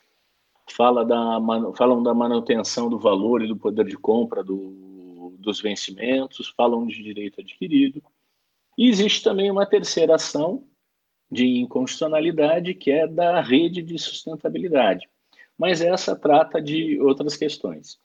[0.70, 1.38] fala da,
[1.76, 7.02] falam da manutenção do valor e do poder de compra do, dos vencimentos, falam de
[7.02, 8.02] direito adquirido.
[8.78, 10.64] E existe também uma terceira ação
[11.28, 15.08] de inconstitucionalidade, que é da rede de sustentabilidade.
[15.58, 17.98] Mas essa trata de outras questões.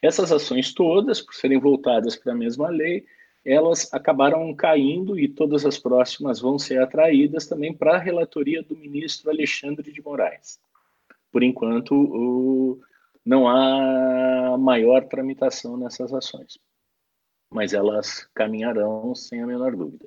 [0.00, 3.04] Essas ações todas, por serem voltadas para a mesma lei,
[3.44, 8.74] elas acabaram caindo e todas as próximas vão ser atraídas também para a relatoria do
[8.74, 10.58] ministro Alexandre de Moraes.
[11.30, 12.80] Por enquanto,
[13.22, 16.58] não há maior tramitação nessas ações
[17.50, 20.06] mas elas caminharão sem a menor dúvida.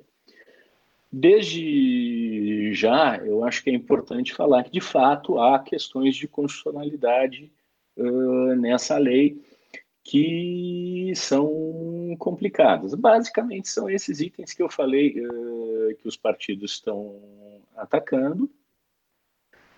[1.12, 7.50] Desde já, eu acho que é importante falar que, de fato, há questões de constitucionalidade
[7.96, 9.42] uh, nessa lei
[10.04, 12.94] que são complicadas.
[12.94, 17.20] Basicamente, são esses itens que eu falei uh, que os partidos estão
[17.76, 18.48] atacando.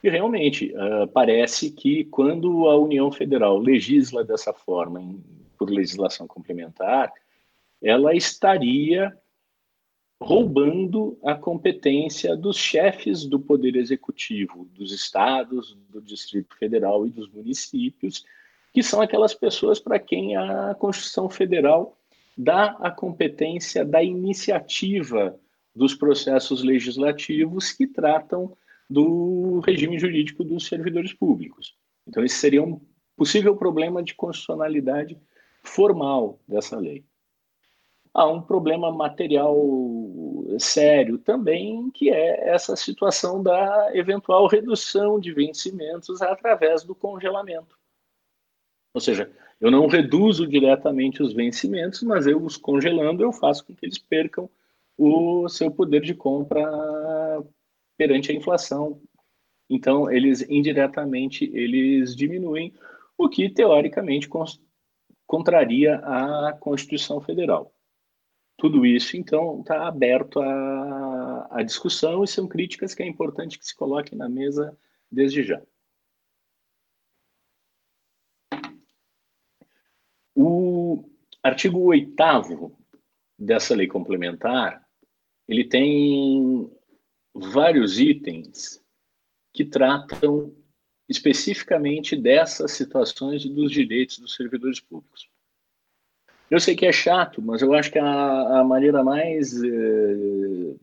[0.03, 5.23] E realmente, uh, parece que quando a União Federal legisla dessa forma, em,
[5.57, 7.13] por legislação complementar,
[7.83, 9.13] ela estaria
[10.23, 17.29] roubando a competência dos chefes do Poder Executivo, dos estados, do Distrito Federal e dos
[17.29, 18.25] municípios,
[18.73, 21.99] que são aquelas pessoas para quem a Constituição Federal
[22.39, 25.39] dá a competência da iniciativa
[25.75, 28.57] dos processos legislativos que tratam
[28.89, 31.75] do regime jurídico dos servidores públicos.
[32.07, 32.81] Então, esse seria um
[33.17, 35.19] possível problema de constitucionalidade
[35.63, 37.05] formal dessa lei.
[38.15, 39.57] Há um problema material
[40.59, 47.79] sério também, que é essa situação da eventual redução de vencimentos através do congelamento.
[48.95, 53.75] Ou seja, eu não reduzo diretamente os vencimentos, mas eu os congelando, eu faço com
[53.75, 54.51] que eles percam
[54.99, 56.63] o seu poder de compra
[57.97, 59.01] perante a inflação.
[59.71, 62.75] Então, eles indiretamente eles diminuem,
[63.17, 64.29] o que teoricamente
[65.27, 67.73] contraria a Constituição Federal.
[68.57, 73.75] Tudo isso, então, está aberto à, discussão e são críticas que é importante que se
[73.75, 74.77] coloquem na mesa
[75.11, 75.63] desde já.
[80.35, 81.05] O
[81.43, 82.15] artigo 8
[83.39, 84.87] dessa lei complementar,
[85.49, 86.71] ele tem
[87.35, 88.83] vários itens
[89.53, 90.55] que tratam
[91.09, 95.29] especificamente dessas situações dos direitos dos servidores públicos.
[96.53, 100.77] Eu sei que é chato, mas eu acho que a, a maneira mais eh,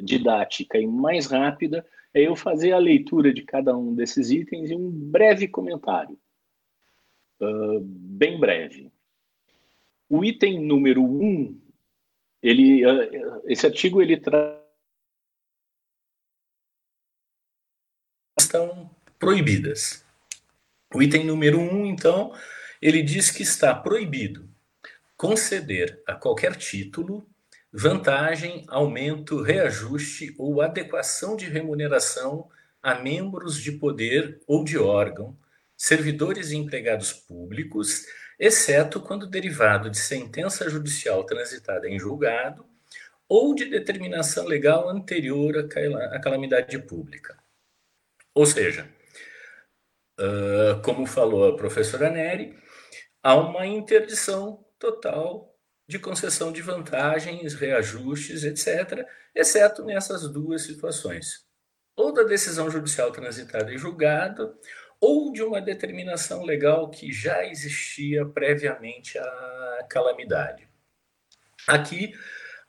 [0.00, 1.84] didática e mais rápida
[2.14, 6.16] é eu fazer a leitura de cada um desses itens e um breve comentário
[7.40, 8.92] uh, bem breve.
[10.08, 11.60] O item número 1, um,
[12.40, 14.56] ele, uh, esse artigo ele traz
[18.38, 20.06] estão proibidas.
[20.94, 22.32] O item número 1, um, então,
[22.80, 24.54] ele diz que está proibido
[25.16, 27.28] conceder a qualquer título
[27.72, 32.48] vantagem, aumento, reajuste ou adequação de remuneração
[32.82, 35.36] a membros de poder ou de órgão
[35.76, 38.06] servidores e empregados públicos,
[38.38, 42.64] exceto quando derivado de sentença judicial transitada em julgado
[43.28, 45.68] ou de determinação legal anterior
[46.12, 47.36] à calamidade pública.
[48.34, 48.88] Ou seja,
[50.82, 52.56] como falou a professora Neri,
[53.22, 55.54] há uma interdição total
[55.88, 61.46] de concessão de vantagens, reajustes, etc., exceto nessas duas situações.
[61.94, 64.54] Ou da decisão judicial transitada em julgado,
[65.00, 70.66] ou de uma determinação legal que já existia previamente à calamidade.
[71.66, 72.12] Aqui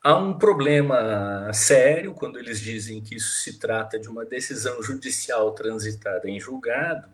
[0.03, 5.53] há um problema sério quando eles dizem que isso se trata de uma decisão judicial
[5.53, 7.07] transitada em julgado,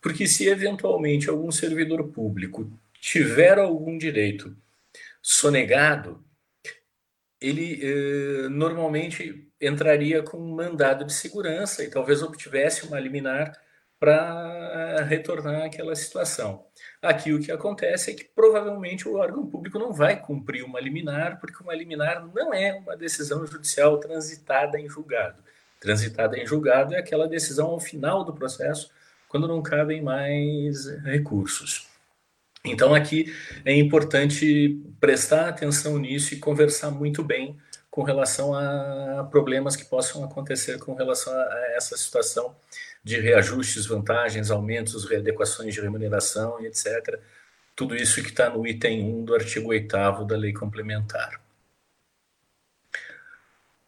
[0.00, 4.56] porque se eventualmente algum servidor público tiver algum direito
[5.22, 6.24] sonegado,
[7.40, 13.52] ele eh, normalmente entraria com um mandado de segurança e talvez obtivesse uma liminar
[13.98, 16.66] para retornar àquela situação.
[17.00, 21.40] Aqui o que acontece é que provavelmente o órgão público não vai cumprir uma liminar,
[21.40, 25.42] porque uma liminar não é uma decisão judicial transitada em julgado.
[25.80, 28.90] Transitada em julgado é aquela decisão ao final do processo,
[29.28, 31.88] quando não cabem mais recursos.
[32.66, 33.32] Então aqui
[33.64, 37.56] é importante prestar atenção nisso e conversar muito bem
[37.90, 42.54] com relação a problemas que possam acontecer com relação a essa situação
[43.02, 47.18] de reajustes, vantagens, aumentos, readequações de remuneração e etc.
[47.74, 51.40] Tudo isso que está no item 1 do artigo 8 da lei complementar.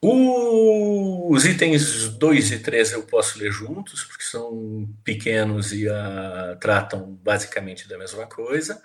[0.01, 7.18] Os itens 2 e 3 eu posso ler juntos, porque são pequenos e uh, tratam
[7.22, 8.80] basicamente da mesma coisa.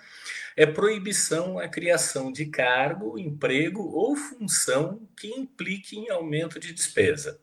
[0.56, 7.40] É proibição a criação de cargo, emprego ou função que implique em aumento de despesa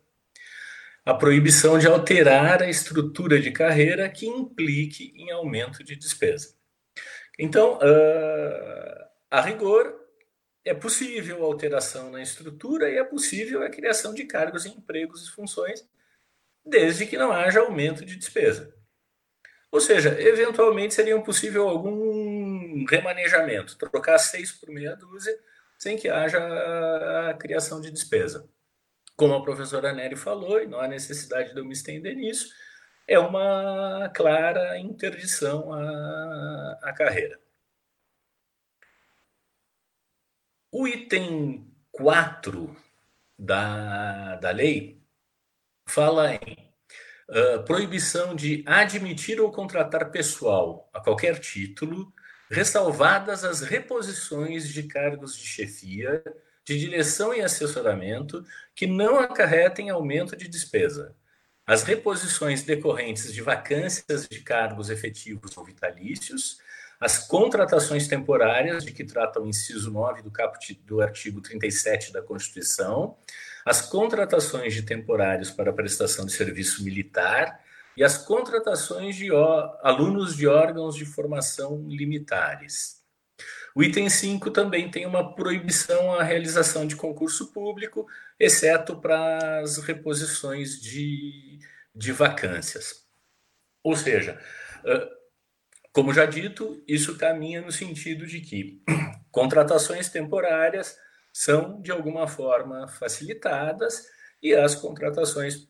[1.06, 6.56] a proibição de alterar a estrutura de carreira que implique em aumento de despesa.
[7.40, 10.01] Então, uh, a rigor,
[10.64, 15.88] é possível alteração na estrutura e é possível a criação de cargos, empregos e funções,
[16.66, 18.74] desde que não haja aumento de despesa.
[19.72, 25.38] Ou seja, eventualmente seria possível algum remanejamento, trocar seis por meia dúzia,
[25.78, 26.40] sem que haja
[27.30, 28.50] a criação de despesa
[29.22, 32.52] como a professora Nery falou, e não há necessidade de eu me estender nisso,
[33.08, 37.40] é uma clara interdição à, à carreira.
[40.72, 42.76] O item 4
[43.38, 45.02] da, da lei
[45.86, 46.72] fala em
[47.30, 52.14] uh, proibição de admitir ou contratar pessoal a qualquer título,
[52.50, 56.24] ressalvadas as reposições de cargos de chefia,
[56.64, 58.46] de direção e assessoramento
[58.76, 61.16] que não acarretem aumento de despesa.
[61.66, 66.60] As reposições decorrentes de vacâncias de cargos efetivos ou vitalícios,
[67.02, 72.22] as contratações temporárias, de que trata o inciso 9 do caput do artigo 37 da
[72.22, 73.18] Constituição,
[73.66, 77.60] as contratações de temporários para prestação de serviço militar
[77.98, 79.30] e as contratações de
[79.82, 83.02] alunos de órgãos de formação limitares.
[83.76, 88.06] O item 5 também tem uma proibição à realização de concurso público,
[88.40, 91.58] exceto para as reposições de,
[91.96, 93.08] de vacâncias.
[93.84, 94.40] Ou seja,
[95.94, 98.82] como já dito, isso caminha no sentido de que
[99.32, 100.98] contratações temporárias
[101.34, 104.06] são, de alguma forma, facilitadas
[104.42, 105.68] e as contratações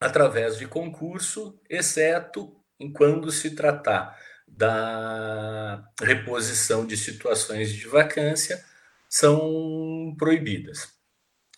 [0.00, 8.64] através de concurso, exceto em quando se tratar da reposição de situações de vacância,
[9.08, 10.88] são proibidas.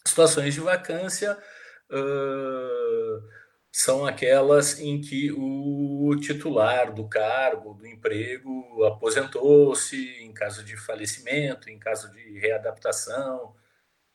[0.06, 1.36] Situações de vacância
[1.90, 3.22] uh,
[3.72, 11.70] são aquelas em que o titular do cargo, do emprego, aposentou-se em caso de falecimento,
[11.70, 13.54] em caso de readaptação,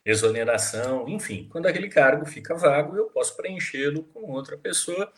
[0.05, 5.11] exoneração, enfim, quando aquele cargo fica vago, eu posso preenchê-lo com outra pessoa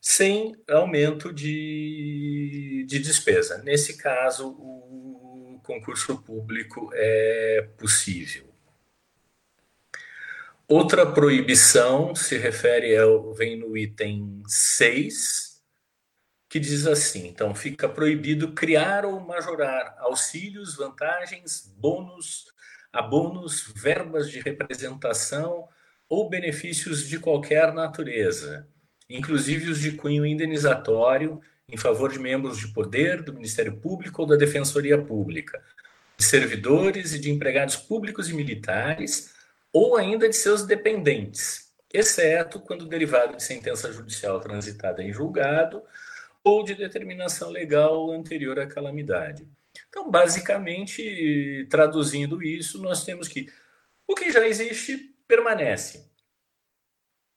[0.00, 3.62] sem aumento de, de despesa.
[3.62, 8.51] Nesse caso, o concurso público é possível.
[10.74, 15.60] Outra proibição se refere ao, vem no item 6,
[16.48, 22.46] que diz assim: então, fica proibido criar ou majorar auxílios, vantagens, bônus,
[22.90, 25.68] abonos, verbas de representação
[26.08, 28.66] ou benefícios de qualquer natureza,
[29.10, 34.26] inclusive os de cunho indenizatório em favor de membros de poder, do Ministério Público ou
[34.26, 35.62] da Defensoria Pública,
[36.16, 39.31] de servidores e de empregados públicos e militares
[39.72, 45.82] ou ainda de seus dependentes, exceto quando derivado de sentença judicial transitada em julgado
[46.44, 49.48] ou de determinação legal anterior à calamidade.
[49.88, 53.50] Então, basicamente, traduzindo isso, nós temos que
[54.06, 56.10] o que já existe permanece.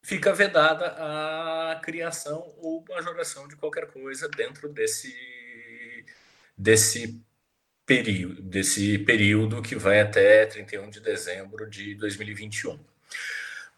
[0.03, 5.15] Fica vedada a criação ou majoração de qualquer coisa dentro desse,
[6.57, 7.24] desse
[7.85, 12.79] período, desse período que vai até 31 de dezembro de 2021.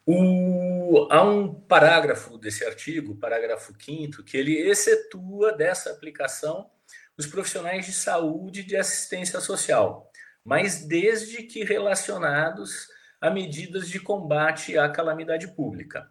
[0.05, 6.69] O, há um parágrafo desse artigo, parágrafo 5 que ele excetua dessa aplicação
[7.17, 10.09] os profissionais de saúde e de assistência social,
[10.45, 12.87] mas desde que relacionados
[13.19, 16.09] a medidas de combate à calamidade pública.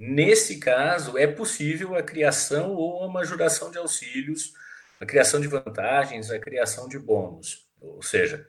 [0.00, 4.54] Nesse caso, é possível a criação ou a majoração de auxílios
[5.02, 8.46] a criação de vantagens, a criação de bônus, ou seja,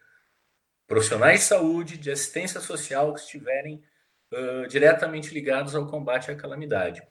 [0.87, 3.83] profissionais de saúde, de assistência social que estiverem
[4.31, 7.01] uh, diretamente ligados ao combate à calamidade.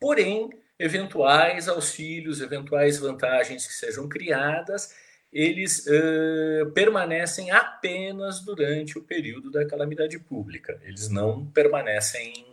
[0.00, 4.94] Porém, eventuais auxílios, eventuais vantagens que sejam criadas,
[5.30, 12.46] eles uh, permanecem apenas durante o período da calamidade pública, eles não permanecem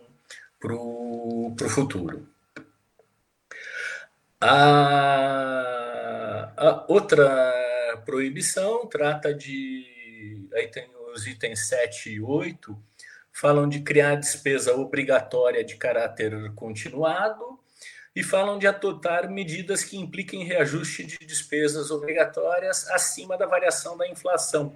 [0.60, 2.28] para o futuro.
[4.42, 5.83] A
[6.64, 10.48] a outra proibição trata de.
[10.54, 12.78] Aí tem os itens 7 e 8,
[13.32, 17.60] falam de criar despesa obrigatória de caráter continuado
[18.16, 24.08] e falam de adotar medidas que impliquem reajuste de despesas obrigatórias acima da variação da
[24.08, 24.76] inflação.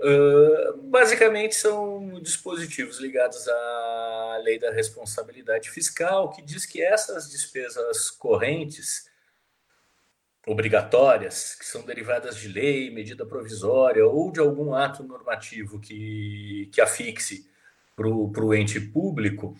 [0.00, 8.10] Uh, basicamente são dispositivos ligados à lei da responsabilidade fiscal, que diz que essas despesas
[8.10, 9.10] correntes
[10.46, 16.80] obrigatórias, que são derivadas de lei, medida provisória ou de algum ato normativo que, que
[16.80, 17.48] afixe
[17.94, 19.56] para o ente público,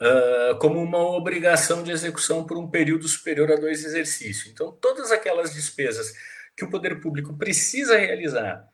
[0.00, 4.46] uh, como uma obrigação de execução por um período superior a dois exercícios.
[4.46, 6.14] Então, todas aquelas despesas
[6.56, 8.66] que o poder público precisa realizar,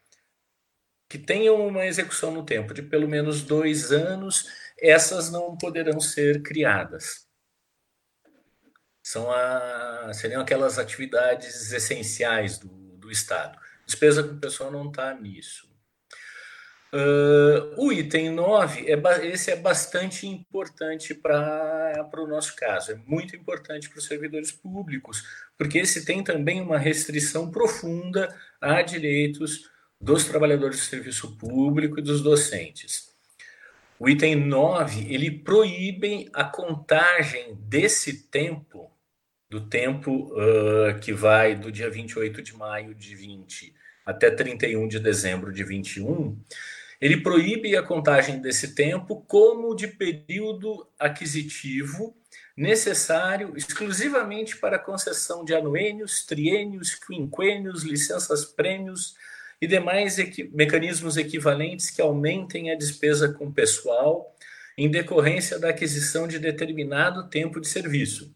[1.09, 4.47] que tenham uma execução no tempo de pelo menos dois anos,
[4.79, 7.28] essas não poderão ser criadas
[9.09, 13.59] são a, seriam aquelas atividades essenciais do, do Estado.
[13.87, 15.67] Despesa com pessoal não está nisso.
[16.93, 23.35] Uh, o item 9, é, esse é bastante importante para o nosso caso, é muito
[23.35, 25.23] importante para os servidores públicos,
[25.57, 32.03] porque esse tem também uma restrição profunda a direitos dos trabalhadores do serviço público e
[32.03, 33.09] dos docentes.
[33.99, 38.91] O item 9, ele proíbe a contagem desse tempo,
[39.49, 43.75] do tempo uh, que vai do dia 28 de maio de 20
[44.05, 46.39] até 31 de dezembro de 21,
[47.01, 52.17] ele proíbe a contagem desse tempo como de período aquisitivo
[52.57, 59.15] necessário exclusivamente para concessão de anuênios, triênios, quinquênios, licenças prêmios
[59.61, 64.35] e demais equi mecanismos equivalentes que aumentem a despesa com pessoal
[64.77, 68.35] em decorrência da aquisição de determinado tempo de serviço,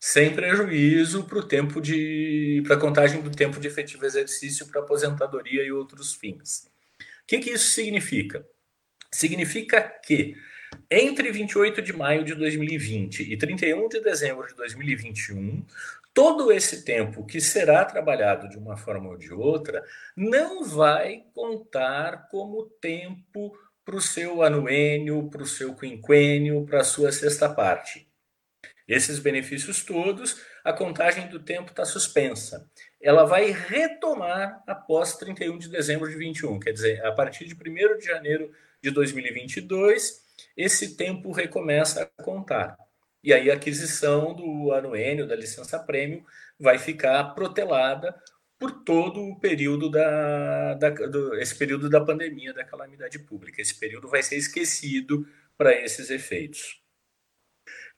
[0.00, 4.80] sem prejuízo para o tempo de para a contagem do tempo de efetivo exercício para
[4.80, 6.70] aposentadoria e outros fins.
[6.98, 8.46] O que, que isso significa?
[9.12, 10.34] Significa que
[10.90, 15.64] entre 28 de maio de 2020 e 31 de dezembro de 2021,
[16.14, 19.84] todo esse tempo que será trabalhado de uma forma ou de outra
[20.16, 23.52] não vai contar como tempo
[23.84, 28.09] para o seu anuênio, para o seu quinquênio, para a sua sexta parte.
[28.90, 32.68] Esses benefícios todos, a contagem do tempo está suspensa.
[33.00, 37.98] Ela vai retomar após 31 de dezembro de 21, quer dizer, a partir de 1
[37.98, 38.50] de janeiro
[38.82, 40.24] de 2022,
[40.56, 42.76] esse tempo recomeça a contar.
[43.22, 46.24] E aí a aquisição do anuênio, da licença prêmio,
[46.58, 48.12] vai ficar protelada
[48.58, 53.62] por todo o período da, da do, esse período da pandemia, da calamidade pública.
[53.62, 55.24] Esse período vai ser esquecido
[55.56, 56.79] para esses efeitos.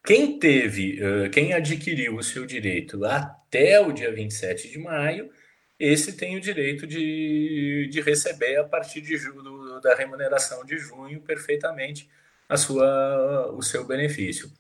[0.05, 0.99] Quem teve,
[1.33, 5.31] quem adquiriu o seu direito até o dia 27 de maio,
[5.79, 11.21] esse tem o direito de, de receber a partir de, do, da remuneração de junho
[11.21, 12.09] perfeitamente
[12.49, 14.51] a sua, o seu benefício.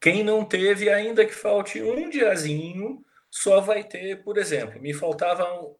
[0.00, 5.76] Quem não teve, ainda que falte um diazinho, só vai ter, por exemplo, me faltavam,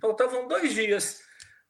[0.00, 1.22] faltavam dois dias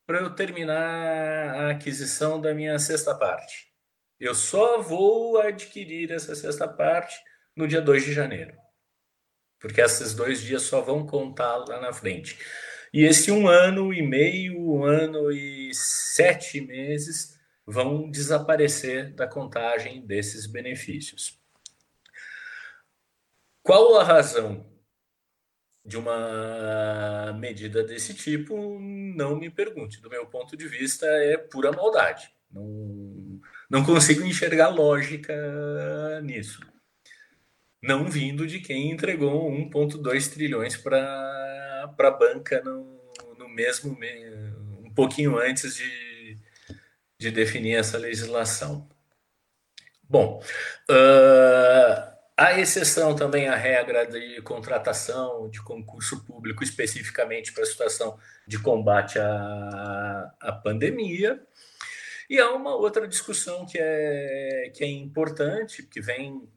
[0.06, 3.72] para eu terminar a aquisição da minha sexta parte.
[4.18, 7.14] Eu só vou adquirir essa sexta parte
[7.54, 8.54] no dia 2 de janeiro.
[9.58, 12.38] Porque esses dois dias só vão contar lá na frente.
[12.92, 20.06] E esse um ano e meio, um ano e sete meses vão desaparecer da contagem
[20.06, 21.38] desses benefícios.
[23.62, 24.64] Qual a razão
[25.84, 28.78] de uma medida desse tipo?
[28.78, 30.00] Não me pergunte.
[30.00, 32.30] Do meu ponto de vista, é pura maldade.
[32.50, 33.40] Não,
[33.70, 35.34] não consigo enxergar lógica
[36.22, 36.60] nisso.
[37.82, 43.00] Não vindo de quem entregou 1,2 trilhões para a banca no,
[43.38, 43.96] no mesmo
[44.84, 46.38] um pouquinho antes de,
[47.18, 48.88] de definir essa legislação.
[50.08, 50.40] Bom,
[50.90, 58.18] uh, a exceção também à regra de contratação de concurso público, especificamente para a situação
[58.46, 61.40] de combate à, à pandemia.
[62.28, 66.48] E há uma outra discussão que é, que é importante, que vem.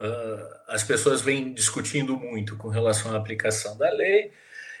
[0.00, 4.32] Uh, as pessoas vêm discutindo muito com relação à aplicação da lei,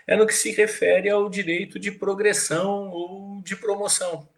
[0.06, 4.28] é no que se refere ao direito de progressão ou de promoção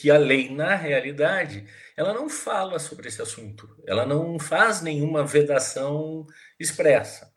[0.00, 5.26] que a lei, na realidade, ela não fala sobre esse assunto, ela não faz nenhuma
[5.26, 6.26] vedação
[6.58, 7.30] expressa.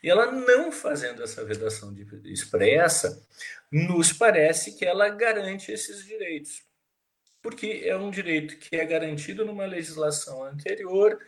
[0.00, 1.92] E ela não fazendo essa vedação
[2.24, 3.26] expressa,
[3.72, 6.62] nos parece que ela garante esses direitos.
[7.42, 11.18] Porque é um direito que é garantido numa legislação anterior,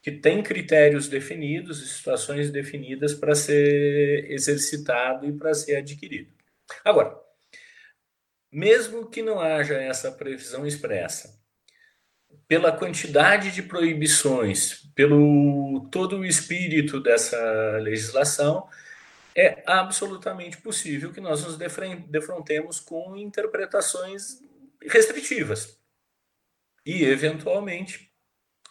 [0.00, 6.32] que tem critérios definidos situações definidas para ser exercitado e para ser adquirido.
[6.84, 7.16] Agora,
[8.50, 11.40] mesmo que não haja essa previsão expressa,
[12.48, 18.68] pela quantidade de proibições, pelo todo o espírito dessa legislação,
[19.34, 24.41] é absolutamente possível que nós nos defrontemos com interpretações
[24.88, 25.78] restritivas.
[26.84, 28.12] E, eventualmente,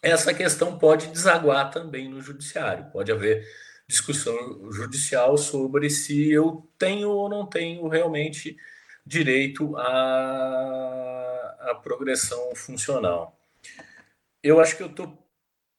[0.02, 2.92] essa questão pode desaguar também no judiciário.
[2.92, 3.48] Pode haver
[3.88, 8.58] discussão judicial sobre se eu tenho ou não tenho realmente
[9.06, 13.38] direito à, à progressão funcional.
[14.42, 15.22] Eu acho que eu estou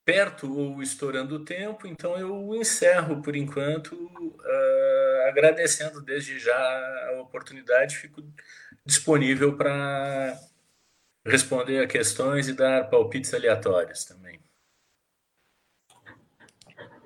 [0.04, 7.20] perto ou estourando o tempo, então eu encerro por enquanto, uh, agradecendo desde já a
[7.22, 8.22] oportunidade, fico
[8.84, 10.38] disponível para
[11.24, 14.40] responder a questões e dar palpites aleatórios também.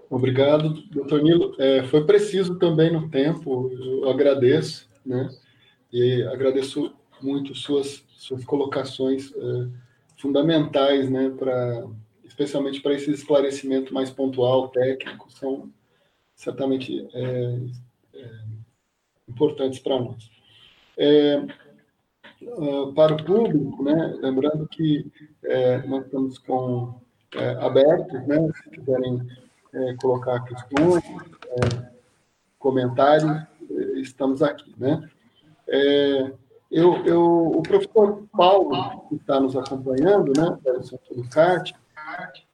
[0.09, 1.55] Obrigado, doutor Nilo.
[1.59, 5.29] É, foi preciso também no tempo, eu agradeço, né?
[5.93, 9.69] e agradeço muito suas, suas colocações é,
[10.17, 11.87] fundamentais, né, para
[12.25, 15.73] especialmente para esse esclarecimento mais pontual, técnico, são
[16.35, 17.59] certamente é,
[18.15, 18.31] é,
[19.27, 20.31] importantes para nós.
[22.43, 25.11] Uh, para o público, né, lembrando que
[25.43, 27.01] é, nós estamos com
[27.35, 29.27] é, abertos, né, se quiserem
[29.73, 31.03] é, colocar questões,
[32.59, 33.43] comentários,
[33.97, 35.09] estamos aqui, né.
[36.71, 41.25] Eu, eu, o professor Paulo, que está nos acompanhando, né, do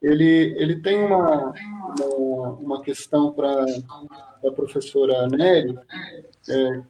[0.00, 1.52] ele, ele tem uma,
[2.00, 3.64] uma, uma questão para
[4.44, 5.78] a professora Nery,
[6.48, 6.82] é,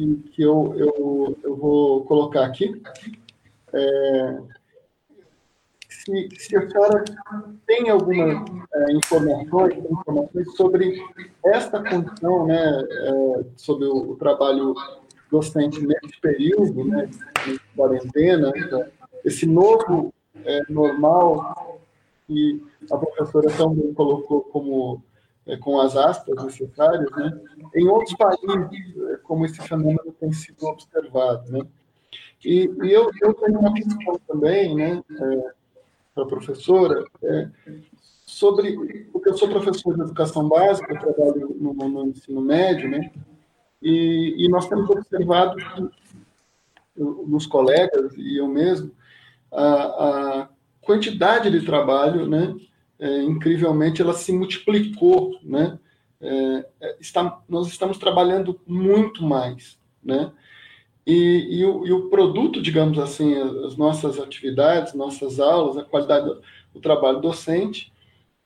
[0.00, 2.80] que, que eu, eu, eu vou colocar aqui.
[3.72, 4.38] É,
[5.88, 7.04] se, se a senhora
[7.66, 8.42] tem algumas
[8.74, 11.04] é, informações, informações sobre
[11.44, 14.74] esta condição, né, é, sobre o, o, trabalho
[15.30, 17.08] docente nesse período, né,
[17.44, 18.84] de quarentena, então,
[19.24, 20.12] esse novo
[20.44, 21.78] é, normal
[22.26, 25.02] que a professora também colocou como
[25.46, 27.40] é, com as aspas necessárias, né?
[27.74, 31.66] Em outros países, é, como esse fenômeno tem sido observado, né?
[32.44, 35.52] E, e eu, eu tenho uma questão também, né, é,
[36.14, 37.48] para a professora, é,
[38.24, 43.10] sobre, porque eu sou professor de educação básica, trabalho no, no ensino médio, né,
[43.82, 45.56] e, e nós temos observado
[46.96, 48.90] nos colegas e eu mesmo,
[49.52, 50.48] a, a
[50.80, 52.54] quantidade de trabalho, né,
[53.00, 55.78] é, incrivelmente, ela se multiplicou, né,
[56.20, 60.30] é, é está, nós estamos trabalhando muito mais, né,
[61.06, 63.34] e, e, o, e, o, produto, digamos assim,
[63.64, 66.26] as nossas atividades, nossas aulas, a qualidade
[66.72, 67.92] do, trabalho docente,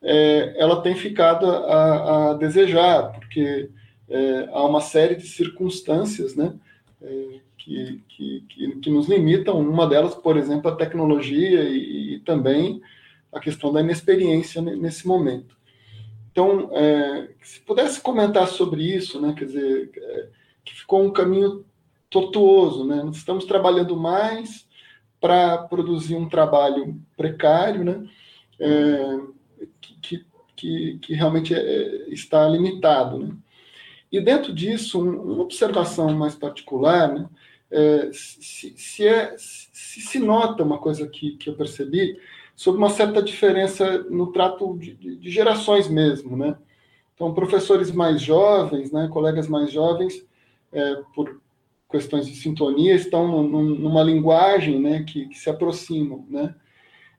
[0.00, 3.68] é, ela tem ficado a, a desejar, porque
[4.08, 6.54] é, há uma série de circunstâncias, né,
[7.02, 9.58] é, que, que, que, que, nos limitam.
[9.58, 12.80] Uma delas, por exemplo, a tecnologia e, e também
[13.34, 15.56] a questão da inexperiência nesse momento.
[16.30, 20.28] Então, é, se pudesse comentar sobre isso, né, quer dizer, é,
[20.64, 21.64] que ficou um caminho
[22.08, 23.04] tortuoso, né?
[23.12, 24.66] Estamos trabalhando mais
[25.20, 28.08] para produzir um trabalho precário, né?
[28.58, 29.20] É,
[29.80, 30.24] que,
[30.54, 33.36] que, que, realmente é, está limitado, né?
[34.12, 37.28] E dentro disso, uma observação mais particular, né?
[37.70, 42.16] É, se, se, é, se, se nota uma coisa que, que eu percebi
[42.54, 46.56] sobre uma certa diferença no trato de, de, gerações mesmo, né?
[47.14, 50.24] Então, professores mais jovens, né, colegas mais jovens,
[50.72, 51.40] é, por
[51.90, 56.54] questões de sintonia, estão numa linguagem né, que, que, se aproximam, né?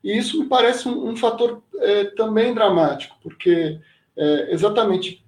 [0.04, 3.80] E isso me parece um, um fator é, também dramático, porque
[4.18, 5.26] é, exatamente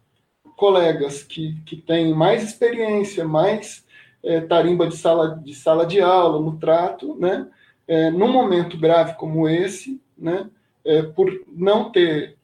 [0.56, 3.86] colegas que, que têm mais experiência, mais
[4.24, 7.48] é, tarimba de sala, de sala de aula, no trato, né?
[7.88, 10.50] É, num momento grave como esse, né?
[10.84, 12.38] É, por não ter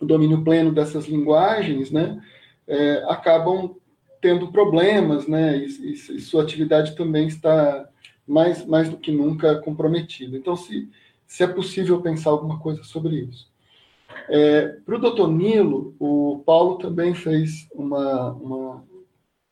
[0.00, 2.20] o domínio pleno dessas linguagens, né?
[2.66, 3.76] É, acabam
[4.20, 5.56] tendo problemas, né?
[5.56, 7.88] E, e, e, sua atividade também está
[8.26, 10.36] mais, mais do que nunca comprometida.
[10.36, 10.88] Então, se,
[11.26, 13.48] se é possível pensar alguma coisa sobre isso.
[14.28, 18.84] É, Para o doutor Nilo, o Paulo também fez uma, uma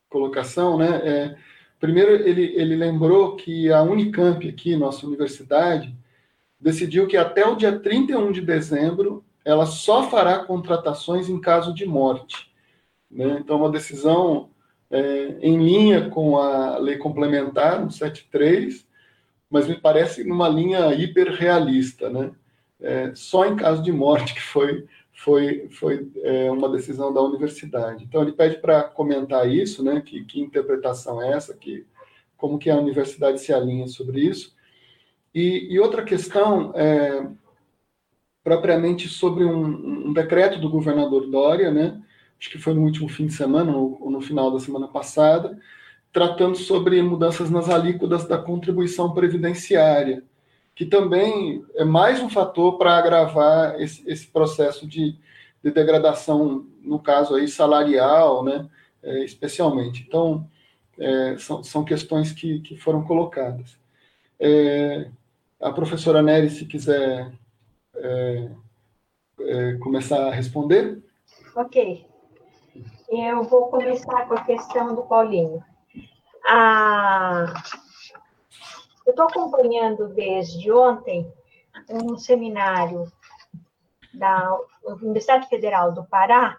[0.08, 1.00] colocação, né?
[1.04, 1.36] É,
[1.80, 5.94] primeiro, ele, ele lembrou que a Unicamp, aqui, nossa universidade,
[6.60, 11.86] decidiu que até o dia 31 de dezembro ela só fará contratações em caso de
[11.86, 12.50] morte.
[13.10, 13.38] Né?
[13.40, 14.50] Então, uma decisão
[14.90, 18.86] é, em linha com a lei complementar, 173,
[19.48, 22.32] mas me parece numa linha hiperrealista, né?
[22.80, 24.86] é, só em caso de morte que foi
[25.16, 28.04] foi foi é, uma decisão da universidade.
[28.04, 30.00] Então ele pede para comentar isso, né?
[30.02, 31.56] Que, que interpretação é essa?
[31.56, 31.86] Que
[32.36, 34.54] como que a universidade se alinha sobre isso?
[35.34, 37.26] E, e outra questão é
[38.44, 42.00] propriamente sobre um, um, decreto do governador Dória, né?
[42.38, 45.58] Acho que foi no último fim de semana ou no final da semana passada,
[46.12, 50.22] tratando sobre mudanças nas alíquotas da contribuição previdenciária
[50.76, 55.18] que também é mais um fator para agravar esse, esse processo de,
[55.64, 58.68] de, degradação, no caso aí salarial, né,
[59.02, 60.04] é, especialmente.
[60.06, 60.46] Então,
[60.98, 63.78] é, são, são questões que, que foram colocadas.
[64.38, 65.08] É,
[65.58, 67.32] a professora Nery, se quiser
[67.94, 68.50] é,
[69.40, 71.02] é, começar a responder.
[71.56, 72.06] Ok.
[73.08, 75.64] Eu vou começar com a questão do Paulinho.
[76.46, 77.54] A
[79.06, 81.32] eu estou acompanhando desde ontem
[81.88, 83.10] um seminário
[84.12, 84.58] da
[85.00, 86.58] Universidade Federal do Pará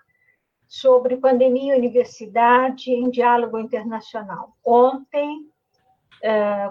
[0.65, 4.53] sobre pandemia e universidade em diálogo internacional.
[4.65, 5.49] Ontem,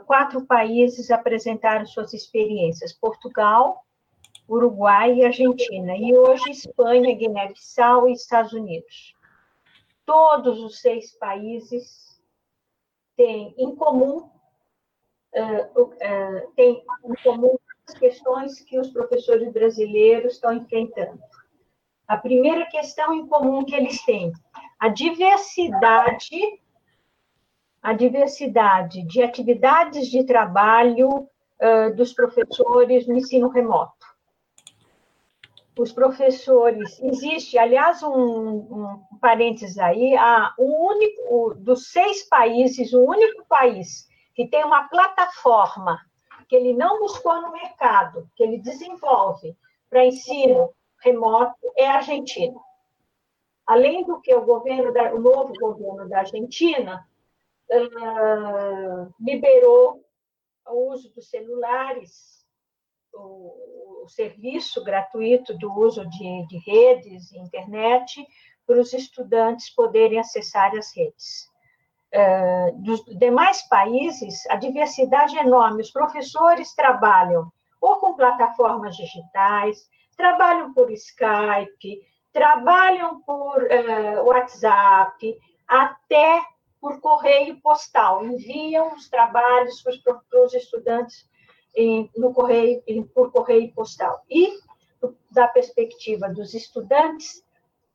[0.06, 3.84] quatro países apresentaram suas experiências: Portugal,
[4.48, 5.96] Uruguai e Argentina.
[5.96, 9.14] E hoje, Espanha, Guiné-Bissau e Estados Unidos.
[10.06, 12.22] Todos os seis países
[13.16, 14.30] têm em comum
[15.37, 17.57] uh, uh, têm em comum
[17.87, 21.20] as questões que os professores brasileiros estão enfrentando.
[22.09, 24.32] A primeira questão em comum que eles têm,
[24.78, 26.39] a diversidade,
[27.82, 33.95] a diversidade de atividades de trabalho uh, dos professores no ensino remoto.
[35.78, 43.01] Os professores, existe, aliás, um, um parênteses aí, a, o único, dos seis países, o
[43.01, 45.99] único país que tem uma plataforma
[46.47, 49.57] que ele não buscou no mercado, que ele desenvolve
[49.89, 50.72] para ensino
[51.03, 52.61] remoto, é a Argentina.
[53.66, 57.09] Além do que o governo, da, o novo governo da Argentina
[57.70, 60.05] uh, liberou
[60.68, 62.45] o uso dos celulares,
[63.14, 68.24] o, o, serviço gratuito do uso de, de redes, internet,
[68.66, 71.51] para os estudantes poderem acessar as redes.
[72.18, 75.82] Eh, dos demais países, a diversidade é enorme.
[75.82, 79.86] Os professores trabalham ou com plataformas digitais,
[80.16, 82.00] trabalham por Skype,
[82.32, 85.38] trabalham por uh, WhatsApp,
[85.68, 86.40] até
[86.80, 88.24] por correio postal.
[88.24, 91.28] Enviam os trabalhos para os estudantes
[91.74, 94.22] em, no correio, em, por correio postal.
[94.30, 94.58] E,
[95.30, 97.44] da perspectiva dos estudantes,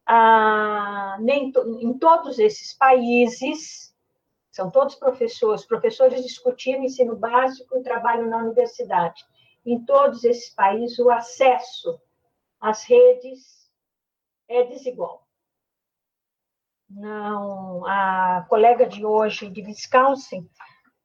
[0.05, 3.90] ah, nem to, em todos esses países,
[4.51, 9.23] são todos professores, professores discutindo ensino básico e trabalho na universidade.
[9.65, 11.99] Em todos esses países, o acesso
[12.59, 13.71] às redes
[14.49, 15.25] é desigual.
[16.89, 20.49] Não, a colega de hoje de Wisconsin,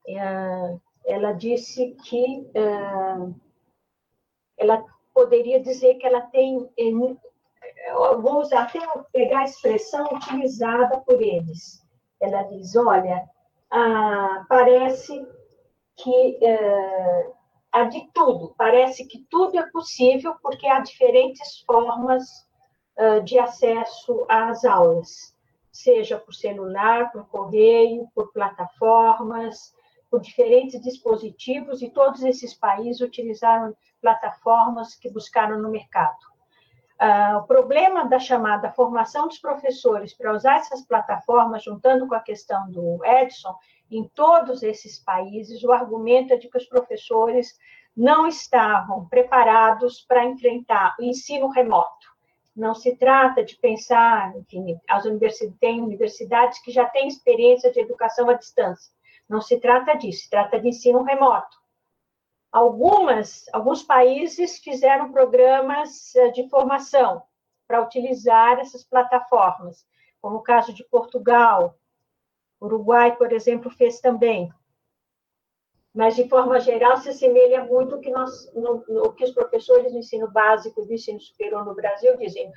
[0.09, 2.63] é, ela disse que é,
[4.57, 4.85] ela
[5.15, 6.69] poderia dizer que ela tem,
[8.21, 8.81] vou usar até
[9.13, 11.81] pegar a expressão utilizada por eles.
[12.21, 13.29] Ela diz, olha,
[13.71, 15.27] ah, parece
[15.97, 17.33] que é,
[17.73, 22.47] há de tudo, parece que tudo é possível, porque há diferentes formas
[22.97, 25.37] uh, de acesso às aulas,
[25.71, 29.75] seja por celular, por correio, por plataformas,
[30.11, 36.36] por diferentes dispositivos, e todos esses países utilizaram plataformas que buscaram no mercado.
[37.01, 42.21] Uh, o problema da chamada formação dos professores para usar essas plataformas, juntando com a
[42.21, 43.55] questão do Edson,
[43.91, 47.59] em todos esses países, o argumento é de que os professores
[47.97, 52.15] não estavam preparados para enfrentar o ensino remoto.
[52.55, 57.81] Não se trata de pensar, enfim, as universidades, tem universidades que já têm experiência de
[57.81, 58.91] educação à distância.
[59.29, 61.57] Não se trata disso, se trata de ensino remoto.
[62.57, 67.23] Algumas, alguns países fizeram programas eh, de formação
[67.69, 69.87] para utilizar essas plataformas,
[70.23, 71.79] como o caso de Portugal,
[72.59, 74.51] Uruguai, por exemplo, fez também.
[75.95, 79.93] Mas, de forma geral, se assemelha muito ao que, nós, no, no, que os professores
[79.93, 82.51] do ensino básico e do ensino superior no Brasil dizem.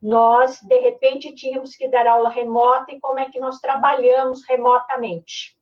[0.00, 5.58] Nós, de repente, tínhamos que dar aula remota e como é que nós trabalhamos remotamente.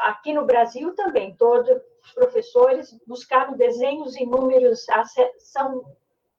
[0.00, 1.68] Aqui no Brasil também, todos
[2.02, 4.86] os professores buscaram desenhos e números,
[5.38, 5.84] são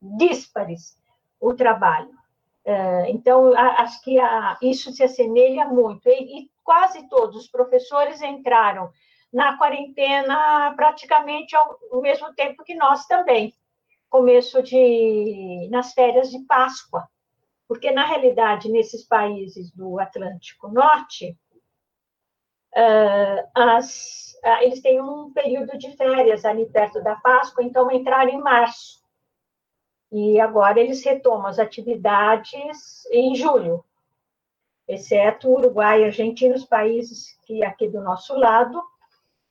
[0.01, 0.97] díspares
[1.39, 2.09] o trabalho.
[2.63, 4.17] É, então, acho que
[4.61, 6.09] isso se assemelha muito.
[6.09, 8.89] E, quase todos os professores entraram
[9.31, 13.53] na quarentena praticamente ao mesmo tempo que nós também,
[14.09, 17.07] começo de nas férias de Páscoa,
[17.67, 21.37] porque na realidade nesses países do Atlântico Norte
[22.75, 28.31] uh, as, uh, eles têm um período de férias ali perto da Páscoa, então entraram
[28.31, 29.03] em março.
[30.11, 33.83] E agora eles retomam as atividades em julho,
[34.87, 38.81] exceto Uruguai e Argentina, os países que aqui do nosso lado,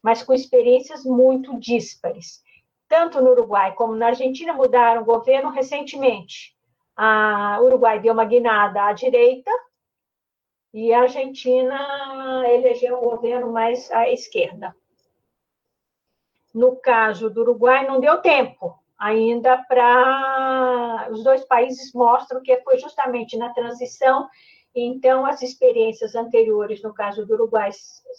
[0.03, 2.43] mas com experiências muito díspares.
[2.89, 6.55] Tanto no Uruguai como na Argentina mudaram o governo recentemente.
[6.97, 9.51] A Uruguai deu uma guinada à direita,
[10.75, 11.79] e a Argentina
[12.49, 14.75] elegeu um governo mais à esquerda.
[16.53, 21.09] No caso do Uruguai, não deu tempo ainda para.
[21.13, 24.29] Os dois países mostram que foi justamente na transição,
[24.75, 27.71] então as experiências anteriores, no caso do Uruguai,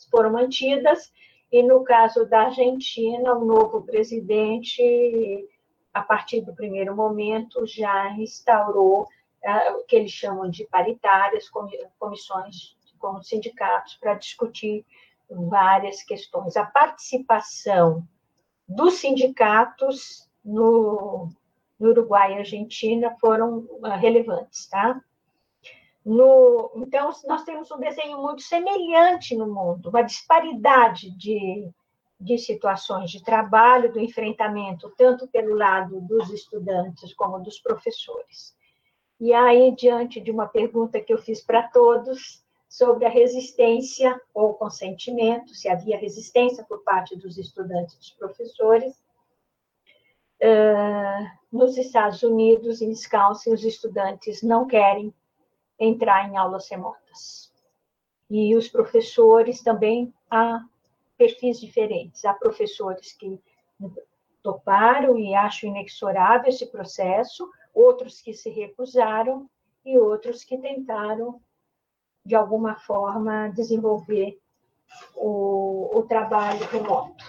[0.09, 1.11] foram mantidas,
[1.51, 5.45] e no caso da Argentina, o novo presidente,
[5.93, 9.07] a partir do primeiro momento, já instaurou
[9.87, 11.49] que eles chamam de paritárias,
[11.99, 14.85] comissões com sindicatos para discutir
[15.29, 16.55] várias questões.
[16.57, 18.07] A participação
[18.67, 21.29] dos sindicatos no,
[21.79, 24.99] no Uruguai e Argentina foram uh, relevantes, tá?
[26.03, 31.67] No, então, nós temos um desenho muito semelhante no mundo, uma disparidade de,
[32.19, 38.55] de situações de trabalho, do enfrentamento, tanto pelo lado dos estudantes como dos professores.
[39.19, 44.53] E aí, diante de uma pergunta que eu fiz para todos sobre a resistência ou
[44.53, 48.93] consentimento, se havia resistência por parte dos estudantes e dos professores,
[50.41, 55.13] uh, nos Estados Unidos, em Wisconsin, os estudantes não querem
[55.79, 57.53] entrar em aulas remotas.
[58.29, 60.61] E os professores também há
[61.17, 62.25] perfis diferentes.
[62.25, 63.39] Há professores que
[64.43, 69.49] toparam e acham inexorável esse processo, outros que se recusaram
[69.85, 71.41] e outros que tentaram,
[72.25, 74.39] de alguma forma, desenvolver
[75.15, 77.23] o, o trabalho remoto.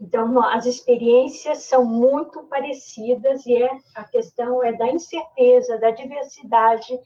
[0.00, 6.98] Então, as experiências são muito parecidas e é, a questão é da incerteza, da diversidade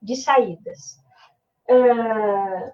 [0.00, 0.96] de saídas.
[1.68, 2.70] Uh,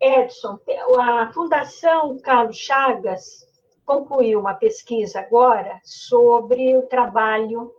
[0.00, 0.58] Edson,
[1.00, 3.44] a Fundação Carlos Chagas
[3.84, 7.74] concluiu uma pesquisa agora sobre o trabalho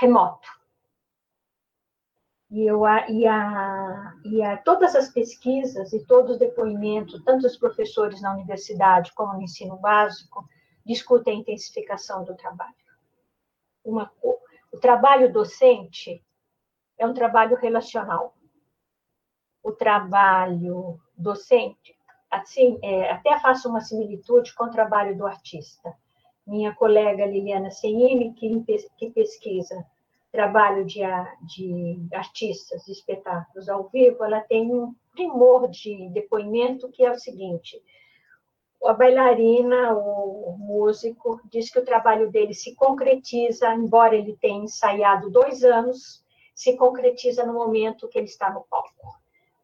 [0.00, 0.48] remoto.
[2.50, 7.56] E, eu, e, a, e a, todas as pesquisas e todos os depoimentos, tanto os
[7.56, 10.48] professores na universidade como no ensino básico,
[10.84, 12.74] discutem a intensificação do trabalho.
[13.84, 14.10] Uma,
[14.72, 16.24] o trabalho docente
[16.98, 18.34] é um trabalho relacional.
[19.62, 21.96] O trabalho docente,
[22.30, 25.94] assim, é, até faço uma similitude com o trabalho do artista.
[26.50, 28.64] Minha colega Liliana Senini, que,
[28.98, 29.86] que pesquisa
[30.30, 31.00] trabalho de,
[31.42, 37.18] de artistas, de espetáculos ao vivo, ela tem um primor de depoimento que é o
[37.18, 37.82] seguinte:
[38.84, 45.30] a bailarina, o músico, diz que o trabalho dele se concretiza, embora ele tenha ensaiado
[45.30, 46.24] dois anos,
[46.54, 49.18] se concretiza no momento que ele está no palco.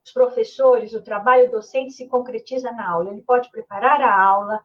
[0.05, 3.11] Os professores, o trabalho docente se concretiza na aula.
[3.11, 4.61] Ele pode preparar a aula,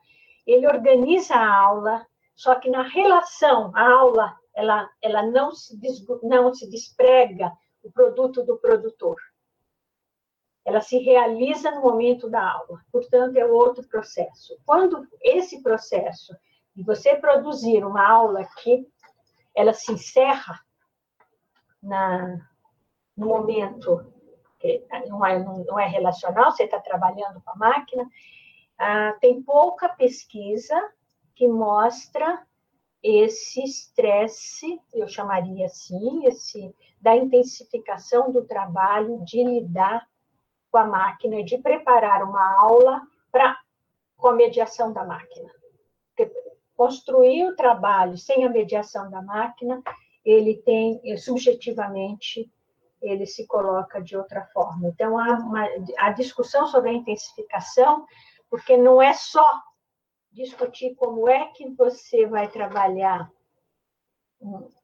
[0.46, 2.06] ele organiza a aula,
[2.42, 7.92] só que na relação, a aula ela, ela não, se des, não se desprega o
[7.92, 9.16] produto do produtor.
[10.66, 14.58] Ela se realiza no momento da aula, portanto, é outro processo.
[14.66, 16.36] Quando esse processo
[16.76, 18.88] de você produzir uma aula que
[19.56, 20.60] ela se encerra
[21.80, 22.40] na,
[23.16, 24.12] no momento
[25.08, 28.04] não é, não é relacional, você está trabalhando com a máquina,
[28.80, 30.76] ah, tem pouca pesquisa
[31.42, 32.46] que mostra
[33.02, 36.72] esse estresse, eu chamaria assim, esse
[37.02, 40.08] da intensificação do trabalho de lidar
[40.72, 43.58] com a máquina, de preparar uma aula para
[44.16, 45.52] com a mediação da máquina.
[46.16, 46.32] Porque
[46.78, 49.82] construir o trabalho sem a mediação da máquina,
[50.24, 52.52] ele tem subjetivamente
[53.02, 54.90] ele se coloca de outra forma.
[54.90, 55.68] Então há uma,
[55.98, 58.06] a discussão sobre a intensificação,
[58.48, 59.44] porque não é só
[60.32, 63.32] discutir como é que você vai trabalhar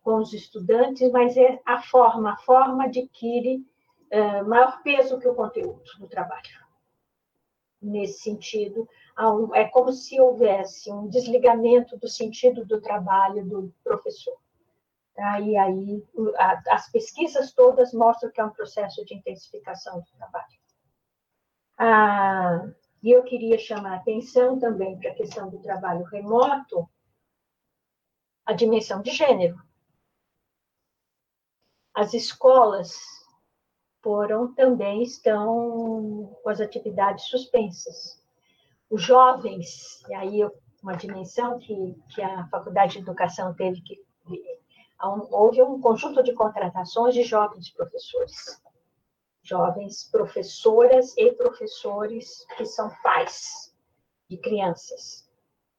[0.04, 3.66] com os estudantes, mas é a forma, a forma adquire
[4.12, 6.68] uh, maior peso que o conteúdo do trabalho.
[7.82, 8.88] Nesse sentido,
[9.20, 14.38] um, é como se houvesse um desligamento do sentido do trabalho do professor.
[15.16, 15.39] Tá?
[15.39, 16.04] E aí,
[16.38, 20.58] a, as pesquisas todas mostram que é um processo de intensificação do trabalho.
[21.80, 22.67] Ah,
[23.01, 26.89] e eu queria chamar a atenção também para a questão do trabalho remoto,
[28.45, 29.61] a dimensão de gênero.
[31.93, 32.95] As escolas
[34.01, 38.24] foram também estão com as atividades suspensas.
[38.89, 40.49] Os jovens, e aí
[40.82, 44.05] uma dimensão que, que a Faculdade de Educação teve que.
[44.99, 48.61] Houve um conjunto de contratações de jovens professores
[49.47, 53.74] jovens professoras e professores que são pais
[54.29, 55.25] de crianças,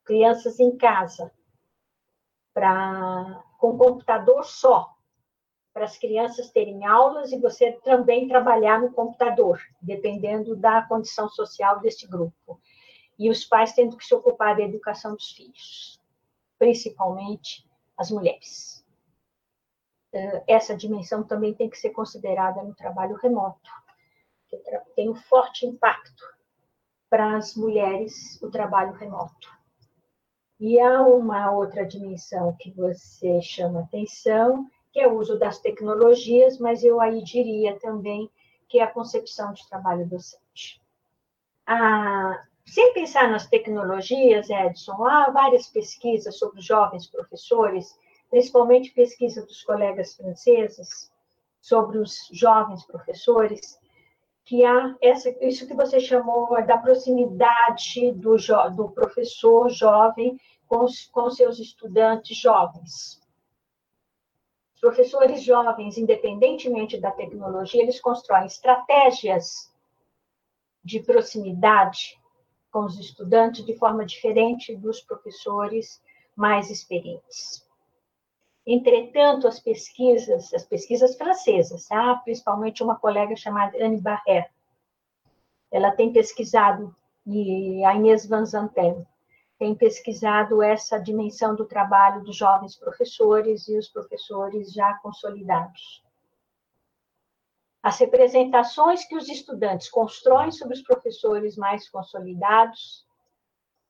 [0.04, 1.30] crianças em casa,
[2.54, 4.94] para com computador só,
[5.74, 11.80] para as crianças terem aulas e você também trabalhar no computador, dependendo da condição social
[11.80, 12.60] deste grupo.
[13.18, 16.00] E os pais tendo que se ocupar da educação dos filhos,
[16.58, 18.77] principalmente as mulheres.
[20.12, 23.70] Eh, essa dimensão também tem que ser considerada no trabalho remoto,
[24.48, 24.56] que
[24.96, 26.24] tem um forte impacto
[27.10, 29.48] para as mulheres o trabalho remoto.
[30.60, 36.58] E há uma outra dimensão que você chama atenção, que é o uso das tecnologias,
[36.58, 38.30] mas eu aí diria também
[38.68, 40.82] que é a concepção de trabalho docente.
[41.66, 47.98] Ah, sem pensar nas tecnologias, Edson, há várias pesquisas sobre jovens professores
[48.30, 51.10] principalmente pesquisa dos colegas franceses,
[51.60, 53.78] sobre os jovens professores,
[54.44, 58.36] que há essa, isso que você chamou da proximidade do,
[58.74, 63.20] do professor jovem com, os, com seus estudantes jovens.
[64.74, 69.70] Os professores jovens, independentemente da tecnologia, eles constroem estratégias
[70.82, 72.18] de proximidade
[72.70, 76.00] com os estudantes de forma diferente dos professores
[76.36, 77.67] mais experientes.
[78.70, 82.16] Entretanto, as pesquisas, as pesquisas francesas, tá?
[82.16, 84.50] principalmente uma colega chamada Anne Barrère,
[85.70, 86.94] ela tem pesquisado,
[87.26, 89.06] e a Inês Van Zanten,
[89.58, 96.04] tem pesquisado essa dimensão do trabalho dos jovens professores e os professores já consolidados.
[97.82, 103.06] As representações que os estudantes constroem sobre os professores mais consolidados,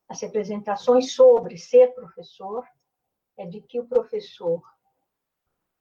[0.07, 2.65] as representações sobre ser professor,
[3.39, 4.61] é de que o professor,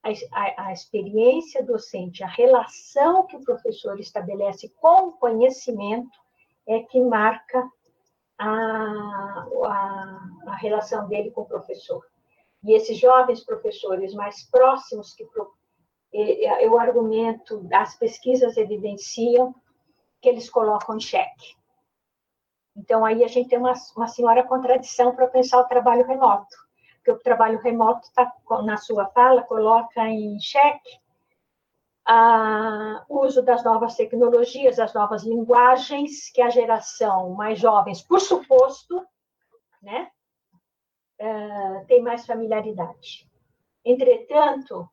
[0.03, 6.17] a, a, a, experiência docente, a relação que o professor estabelece com o conhecimento
[6.69, 7.69] é que marca
[8.39, 12.01] a, a, a relação dele com o professor.
[12.63, 15.27] E esses jovens professores mais próximos que
[16.13, 19.53] eu argumento, as pesquisas evidenciam
[20.21, 21.57] que eles colocam em xeque.
[22.77, 26.68] Então, aí a gente tem uma, uma senhora contradição para pensar o trabalho remoto
[27.05, 28.33] que o trabalho remoto, tá,
[28.65, 30.99] na sua fala, coloca em xeque
[33.09, 39.07] o uso das novas tecnologias, as novas linguagens, que a geração mais jovens, por suposto,
[39.83, 40.11] né,
[41.19, 43.29] é, tem mais familiaridade.
[43.85, 44.89] Entretanto,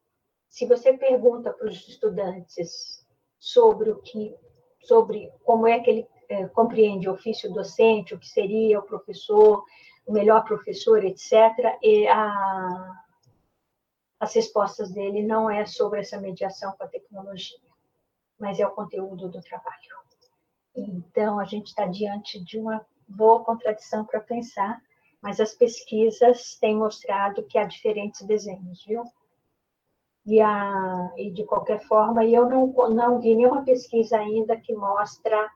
[0.49, 3.05] se você pergunta para os estudantes
[3.39, 4.35] sobre o que,
[4.81, 9.63] sobre como é que ele é, compreende o ofício docente, o que seria o professor,
[10.05, 11.33] o melhor professor, etc.
[11.81, 13.03] E a,
[14.19, 17.59] as respostas dele não é sobre essa mediação com a tecnologia,
[18.39, 19.95] mas é o conteúdo do trabalho.
[20.75, 24.81] Então, a gente está diante de uma boa contradição para pensar,
[25.21, 29.03] mas as pesquisas têm mostrado que há diferentes desenhos, viu?
[30.25, 35.49] E, a, e de qualquer forma, eu não, não vi nenhuma pesquisa ainda que mostra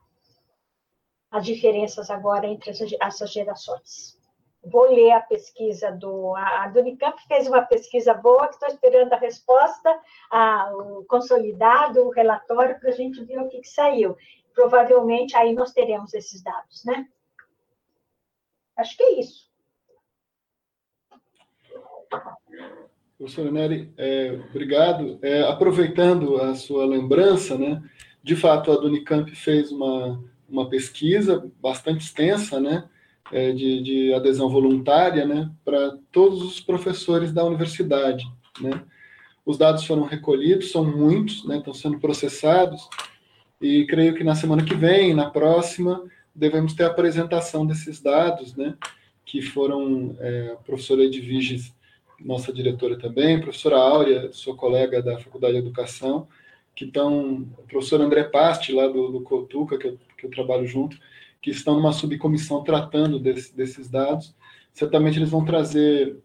[1.30, 2.70] as diferenças agora entre
[3.00, 4.19] essas gerações
[4.62, 6.34] vou ler a pesquisa do.
[6.34, 9.98] A, a Unicamp fez uma pesquisa boa, que estou esperando a resposta,
[10.30, 14.16] a, o consolidado, o relatório, para a gente ver o que, que saiu.
[14.54, 17.06] Provavelmente aí nós teremos esses dados, né?
[18.76, 19.50] Acho que é isso.
[23.16, 25.18] Professora Nery, é, obrigado.
[25.22, 27.82] É, aproveitando a sua lembrança, né,
[28.22, 32.88] de fato, a Unicamp fez uma, uma pesquisa bastante extensa, né,
[33.32, 38.24] é, de, de, adesão voluntária né, para todos os professores da universidade.
[38.60, 38.82] Né.
[39.44, 42.88] Os dados foram recolhidos, são muitos, né, estão sendo processados,
[43.60, 46.02] e creio que na semana que vem, na próxima,
[46.34, 48.74] devemos ter a apresentação desses dados, né,
[49.24, 51.74] que foram é, a professora Edviges,
[52.18, 56.28] nossa diretora também, a professora Áurea, sua colega da Faculdade de Educação,
[56.74, 60.66] que estão, o professor André Pasti, lá do, do Cotuca, que eu, que eu trabalho
[60.66, 60.98] junto,
[61.40, 64.34] que estão numa subcomissão tratando desse, desses dados.
[64.72, 66.18] Certamente eles vão trazer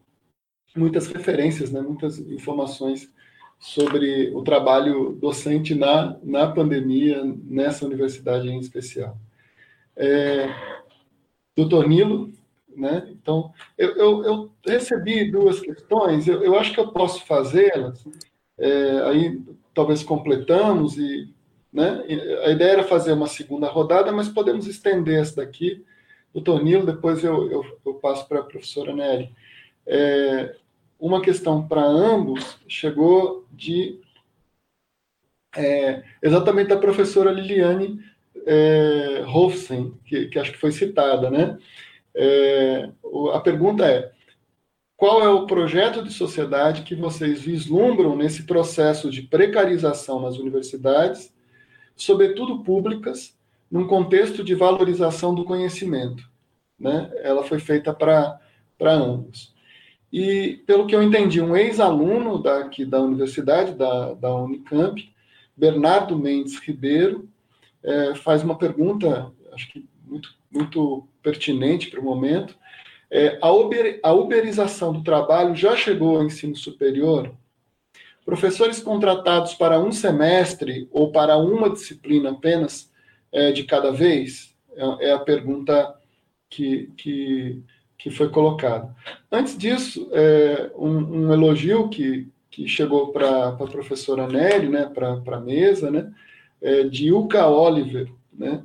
[0.76, 3.12] muitas referências, né, muitas informações
[3.58, 9.18] sobre o trabalho docente na, na pandemia, nessa universidade em especial.
[9.96, 10.54] É,
[11.56, 12.34] doutor Nilo,
[12.76, 18.06] né, então, eu, eu, eu, recebi duas questões, eu, eu acho que eu posso fazê-las,
[18.58, 19.42] é, aí
[19.74, 21.34] talvez completamos e
[21.76, 22.06] né?
[22.46, 25.86] A ideia era fazer uma segunda rodada, mas podemos estender essa daqui.
[26.34, 29.30] Doutor Nilo, depois eu, eu, eu passo para a professora Nelly.
[29.86, 30.56] É,
[30.98, 34.00] uma questão para ambos chegou de
[35.54, 38.00] é, exatamente da professora Liliane
[38.46, 41.30] é, Hofsen, que, que, acho que foi citada.
[41.30, 41.58] Né?
[42.16, 42.90] É,
[43.34, 44.14] a pergunta é:
[44.96, 51.35] qual é o projeto de sociedade que vocês vislumbram nesse processo de precarização nas universidades
[51.96, 53.38] sobretudo públicas,
[53.72, 56.24] num contexto de valorização do conhecimento.
[56.80, 57.12] Né?
[57.24, 58.40] Ela foi feita para
[58.82, 59.54] ambos.
[60.12, 65.14] E, pelo que eu entendi, um ex-aluno daqui da universidade, da, da Unicamp,
[65.58, 67.28] Bernardo Mendes Ribeiro,
[67.84, 72.56] é, faz uma pergunta, acho que muito, muito pertinente para o momento.
[73.12, 77.34] É, a, uber, a uberização do trabalho já chegou ao ensino superior?
[78.26, 82.92] Professores contratados para um semestre ou para uma disciplina apenas
[83.32, 84.56] é, de cada vez?
[84.76, 85.96] É, é a pergunta
[86.50, 87.62] que, que,
[87.98, 88.96] que foi colocada.
[89.32, 95.38] Antes disso, é, um, um, elogio que, que chegou para a professora Nery, né, para
[95.38, 96.12] a mesa, né,
[96.62, 98.64] é, de Ilka Oliver, né,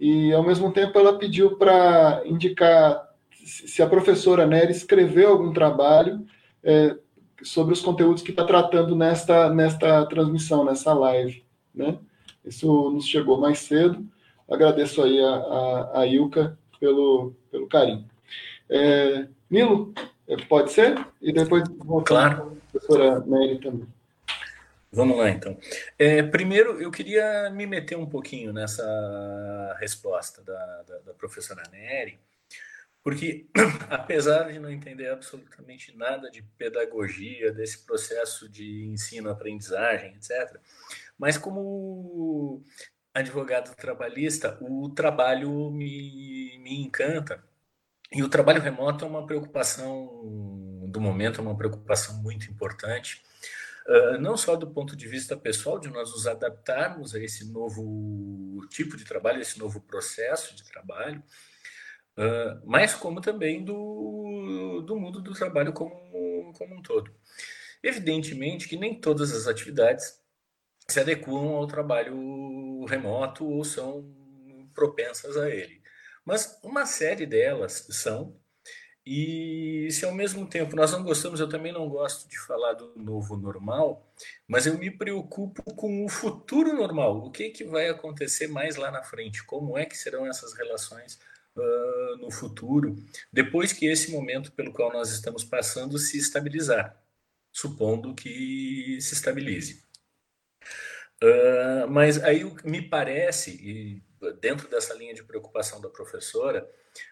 [0.00, 3.08] e ao mesmo tempo ela pediu para indicar
[3.44, 6.24] se a professora Nery escreveu algum trabalho
[6.62, 6.96] é,
[7.44, 11.44] sobre os conteúdos que está tratando nesta, nesta transmissão, nessa live,
[11.74, 11.98] né.
[12.44, 14.04] Isso nos chegou mais cedo.
[14.50, 18.04] Agradeço aí a, a, a Ilka pelo, pelo carinho.
[18.68, 19.94] É, Nilo,
[20.26, 21.06] é, pode ser?
[21.20, 22.58] E depois voltar claro.
[22.68, 23.86] a professora Mary também.
[24.90, 25.56] Vamos lá, então.
[25.98, 32.18] É, primeiro, eu queria me meter um pouquinho nessa resposta da, da, da professora Nery,
[33.02, 33.48] porque,
[33.90, 40.58] apesar de não entender absolutamente nada de pedagogia, desse processo de ensino-aprendizagem, etc.,
[41.18, 42.62] mas como
[43.14, 47.44] advogado trabalhista, o trabalho me, me encanta.
[48.10, 53.22] E o trabalho remoto é uma preocupação do momento, é uma preocupação muito importante,
[53.86, 58.60] uh, não só do ponto de vista pessoal, de nós nos adaptarmos a esse novo
[58.68, 61.22] tipo de trabalho, esse novo processo de trabalho,
[62.18, 67.14] uh, mas como também do, do mundo do trabalho como, como um todo.
[67.82, 70.20] Evidentemente que nem todas as atividades
[70.88, 74.04] se adequam ao trabalho remoto ou são
[74.74, 75.82] propensas a ele.
[76.24, 78.36] Mas uma série delas são,
[79.04, 82.92] e se ao mesmo tempo nós não gostamos, eu também não gosto de falar do
[82.96, 84.08] novo normal,
[84.46, 87.18] mas eu me preocupo com o futuro normal.
[87.18, 89.44] O que, que vai acontecer mais lá na frente?
[89.44, 91.18] Como é que serão essas relações
[91.56, 92.96] uh, no futuro,
[93.32, 97.00] depois que esse momento pelo qual nós estamos passando se estabilizar,
[97.50, 99.82] supondo que se estabilize.
[101.22, 104.02] Uh, mas aí me parece, e
[104.40, 106.68] dentro dessa linha de preocupação da professora,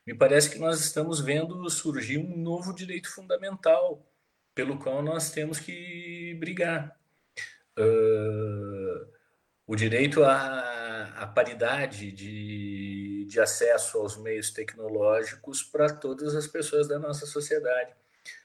[0.07, 4.07] me parece que nós estamos vendo surgir um novo direito fundamental
[4.55, 6.99] pelo qual nós temos que brigar.
[7.79, 9.09] Uh,
[9.67, 13.00] o direito à, à paridade de,
[13.31, 17.93] de acesso aos meios tecnológicos para todas as pessoas da nossa sociedade.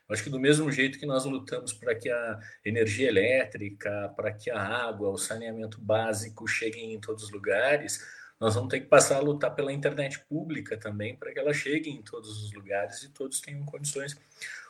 [0.07, 4.51] Acho que do mesmo jeito que nós lutamos para que a energia elétrica, para que
[4.51, 8.05] a água, o saneamento básico cheguem em todos os lugares,
[8.39, 11.89] nós vamos ter que passar a lutar pela internet pública também para que ela chegue
[11.89, 14.15] em todos os lugares e todos tenham condições.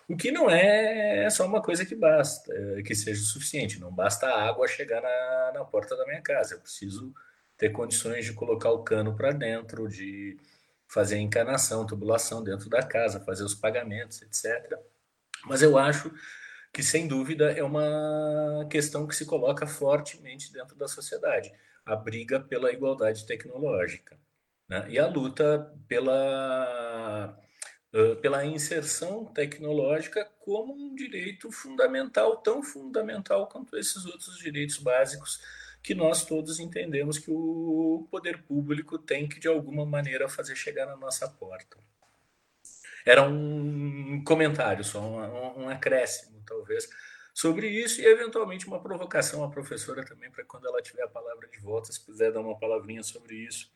[0.07, 3.79] O que não é só uma coisa que basta, é, que seja suficiente.
[3.79, 6.53] Não basta a água chegar na, na porta da minha casa.
[6.53, 7.13] Eu preciso
[7.57, 10.37] ter condições de colocar o cano para dentro, de
[10.87, 14.77] fazer encanação, tubulação dentro da casa, fazer os pagamentos, etc.
[15.45, 16.11] Mas eu acho
[16.73, 21.51] que, sem dúvida, é uma questão que se coloca fortemente dentro da sociedade
[21.85, 24.17] a briga pela igualdade tecnológica
[24.67, 24.85] né?
[24.89, 27.37] e a luta pela,
[28.21, 35.39] pela inserção tecnológica como um direito fundamental, tão fundamental quanto esses outros direitos básicos
[35.85, 40.87] que nós todos entendemos que o poder público tem que, de alguma maneira, fazer chegar
[40.87, 41.77] na nossa porta.
[43.05, 46.89] Era um comentário, só um, um acréscimo, talvez,
[47.35, 51.47] sobre isso e, eventualmente, uma provocação à professora também, para quando ela tiver a palavra
[51.47, 53.71] de volta, se quiser dar uma palavrinha sobre isso,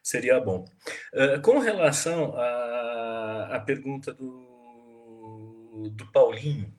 [0.00, 0.64] seria bom.
[1.12, 6.72] Uh, com relação à, à pergunta do, do Paulinho,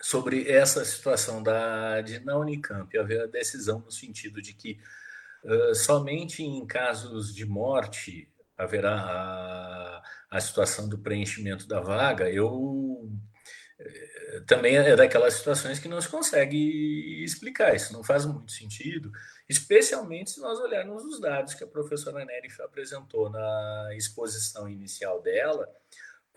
[0.00, 4.78] sobre essa situação da, de, na Unicamp haver a decisão no sentido de que
[5.44, 13.08] uh, somente em casos de morte haverá a, a situação do preenchimento da vaga, eu
[13.78, 19.12] eh, também é daquelas situações que não se consegue explicar, isso não faz muito sentido,
[19.48, 25.68] especialmente se nós olharmos os dados que a professora Nery apresentou na exposição inicial dela,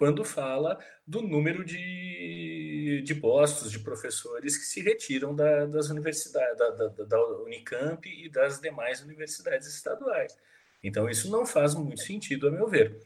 [0.01, 6.57] quando fala do número de, de postos de professores que se retiram da, das universidades,
[6.57, 10.35] da, da, da Unicamp e das demais universidades estaduais.
[10.83, 12.99] Então, isso não faz muito sentido, a meu ver.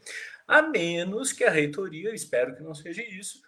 [0.47, 3.41] A menos que a reitoria, espero que não seja isso,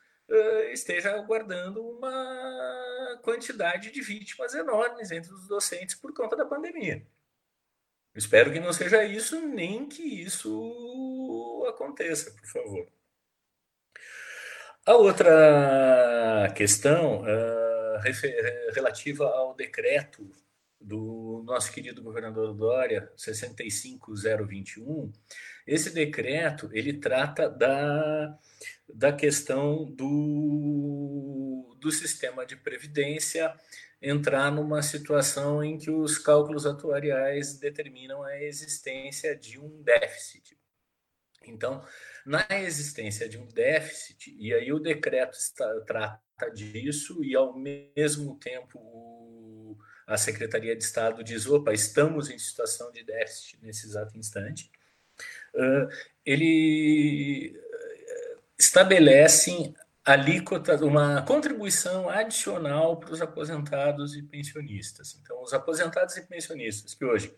[0.73, 7.07] esteja aguardando uma quantidade de vítimas enormes entre os docentes por conta da pandemia.
[8.13, 12.96] Espero que não seja isso, nem que isso aconteça, por favor.
[14.87, 17.99] A outra questão uh,
[18.73, 20.31] relativa ao decreto
[20.79, 25.11] do nosso querido governador Dória, 65021,
[25.67, 28.39] esse decreto ele trata da,
[28.87, 33.53] da questão do, do sistema de previdência
[34.01, 40.57] entrar numa situação em que os cálculos atuariais determinam a existência de um déficit.
[41.45, 41.83] Então,
[42.27, 48.37] na existência de um déficit, e aí o decreto está, trata disso e, ao mesmo
[48.37, 54.69] tempo, a Secretaria de Estado diz: opa, estamos em situação de déficit nesse exato instante.
[55.55, 55.87] Uh,
[56.25, 57.57] ele
[58.59, 59.73] estabelece
[60.03, 65.17] alíquota, uma contribuição adicional para os aposentados e pensionistas.
[65.21, 67.33] Então, os aposentados e pensionistas que hoje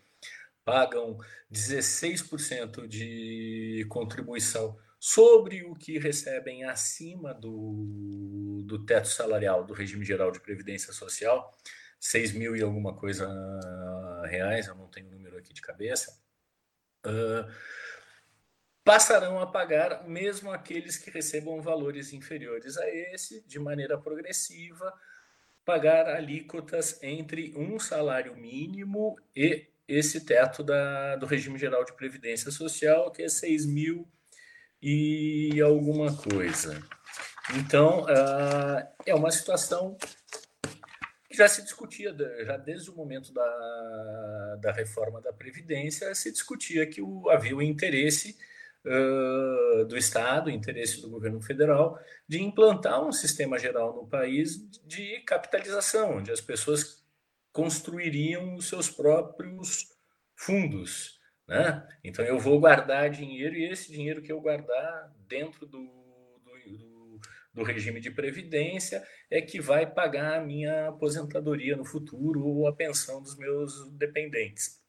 [0.63, 1.17] pagam
[1.51, 10.29] 16% de contribuição sobre o que recebem acima do, do teto salarial do regime geral
[10.31, 11.55] de previdência social,
[11.99, 13.27] 6 mil e alguma coisa
[14.25, 16.19] reais, eu não tenho o número aqui de cabeça,
[17.05, 17.51] uh,
[18.83, 24.93] passarão a pagar mesmo aqueles que recebam valores inferiores a esse, de maneira progressiva,
[25.63, 32.51] pagar alíquotas entre um salário mínimo e esse teto da, do regime geral de previdência
[32.51, 34.07] social, que é 6 mil
[34.81, 36.81] e alguma coisa.
[37.55, 39.97] Então, uh, é uma situação
[41.27, 46.85] que já se discutia, já desde o momento da, da reforma da Previdência, se discutia
[46.85, 48.37] que o, havia o interesse
[48.85, 54.57] uh, do Estado, o interesse do governo federal, de implantar um sistema geral no país
[54.85, 56.98] de capitalização, onde as pessoas
[57.51, 59.87] construiriam os seus próprios
[60.35, 61.19] fundos
[61.49, 61.83] né?
[62.03, 67.19] Então eu vou guardar dinheiro e esse dinheiro que eu guardar dentro do, do,
[67.55, 72.75] do, regime de previdência é que vai pagar a minha aposentadoria no futuro ou a
[72.75, 74.79] pensão dos meus dependentes.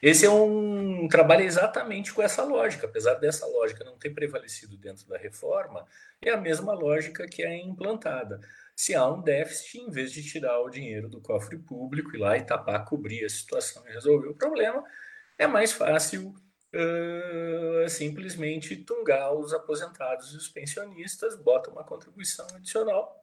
[0.00, 5.08] Esse é um trabalho exatamente com essa lógica, apesar dessa lógica não ter prevalecido dentro
[5.08, 5.84] da reforma,
[6.22, 8.40] é a mesma lógica que é implantada.
[8.78, 12.38] Se há um déficit, em vez de tirar o dinheiro do cofre público e lá
[12.38, 14.84] e tapar, cobrir a situação e resolver o problema,
[15.36, 23.20] é mais fácil uh, simplesmente tungar os aposentados e os pensionistas, bota uma contribuição adicional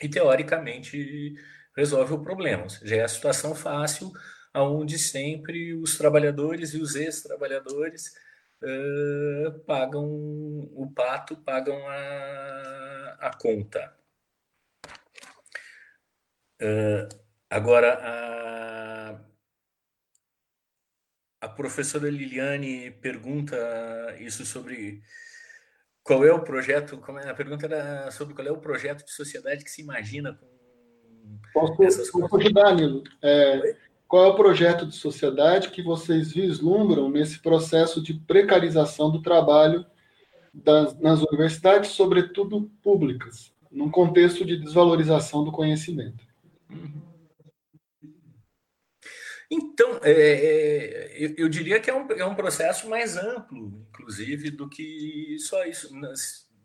[0.00, 1.34] e, teoricamente,
[1.76, 2.62] resolve o problema.
[2.62, 4.12] Ou seja, é a situação fácil
[4.54, 8.14] onde sempre os trabalhadores e os ex-trabalhadores
[8.62, 13.98] uh, pagam o pato, pagam a, a conta.
[16.60, 17.08] Uh,
[17.48, 19.20] agora, a,
[21.40, 23.56] a professora Liliane pergunta
[24.18, 25.02] isso sobre
[26.02, 29.12] qual é o projeto, como é, a pergunta era sobre qual é o projeto de
[29.12, 30.58] sociedade que se imagina com
[31.52, 33.02] Posso, posso ajudar, Nilo?
[33.22, 33.76] É,
[34.06, 39.84] qual é o projeto de sociedade que vocês vislumbram nesse processo de precarização do trabalho
[40.52, 46.27] das, nas universidades, sobretudo públicas, num contexto de desvalorização do conhecimento?
[49.50, 54.50] Então, é, é, eu, eu, diria que é um, é um processo mais amplo, inclusive,
[54.50, 55.90] do que só isso.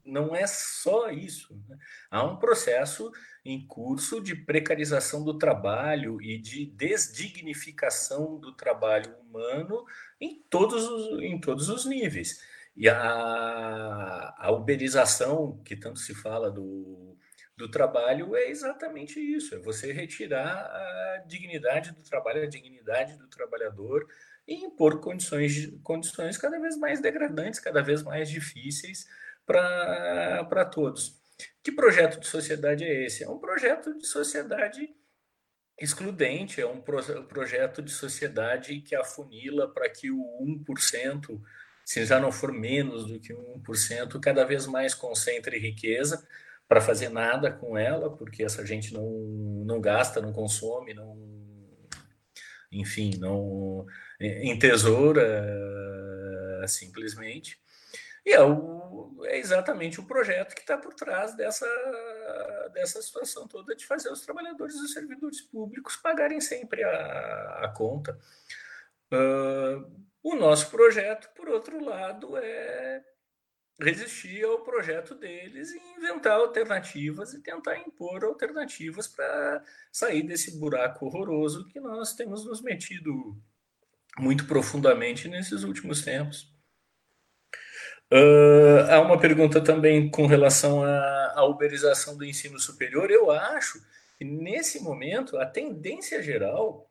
[0.06, 1.56] Não é só isso.
[1.70, 1.78] Né?
[2.12, 3.10] Há um processo
[3.46, 9.86] em curso de precarização do trabalho e de desdignificação do trabalho humano
[10.20, 12.42] em todos os, em todos os níveis.
[12.76, 17.13] E a, a uberização, que tanto se fala do
[17.56, 23.28] do trabalho é exatamente isso: é você retirar a dignidade do trabalho, a dignidade do
[23.28, 24.08] trabalhador
[24.48, 29.08] e impor condições, condições cada vez mais degradantes, cada vez mais difíceis
[29.46, 31.22] para todos.
[31.64, 33.24] Que projeto de sociedade é esse?
[33.24, 34.94] É um projeto de sociedade
[35.80, 41.42] excludente, é um pro, projeto de sociedade que afunila para que o 1%,
[41.84, 46.26] se já não for menos do que 1%, cada vez mais concentre riqueza
[46.68, 49.10] para fazer nada com ela, porque essa gente não,
[49.66, 51.18] não gasta, não consome, não,
[52.72, 53.86] enfim, não
[54.20, 55.32] entesoura
[56.68, 57.62] simplesmente.
[58.26, 61.68] E é, o, é exatamente o projeto que está por trás dessa,
[62.74, 67.74] dessa situação toda de fazer os trabalhadores e os servidores públicos pagarem sempre a, a
[67.76, 68.18] conta.
[69.12, 73.04] Uh, o nosso projeto, por outro lado, é
[73.80, 81.06] resistir ao projeto deles e inventar alternativas e tentar impor alternativas para sair desse buraco
[81.06, 83.36] horroroso que nós temos nos metido
[84.18, 86.54] muito profundamente nesses últimos tempos.
[88.12, 93.10] Uh, há uma pergunta também com relação à, à uberização do ensino superior.
[93.10, 93.82] Eu acho
[94.18, 96.88] que nesse momento a tendência geral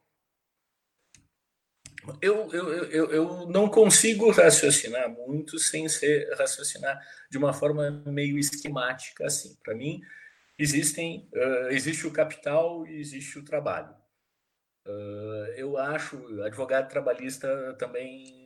[2.20, 7.00] eu, eu, eu, eu não consigo raciocinar muito sem ser raciocinar
[7.30, 9.56] de uma forma meio esquemática assim.
[9.62, 10.00] Para mim,
[10.58, 13.94] existem uh, existe o capital e existe o trabalho.
[14.86, 18.41] Uh, eu acho, advogado trabalhista também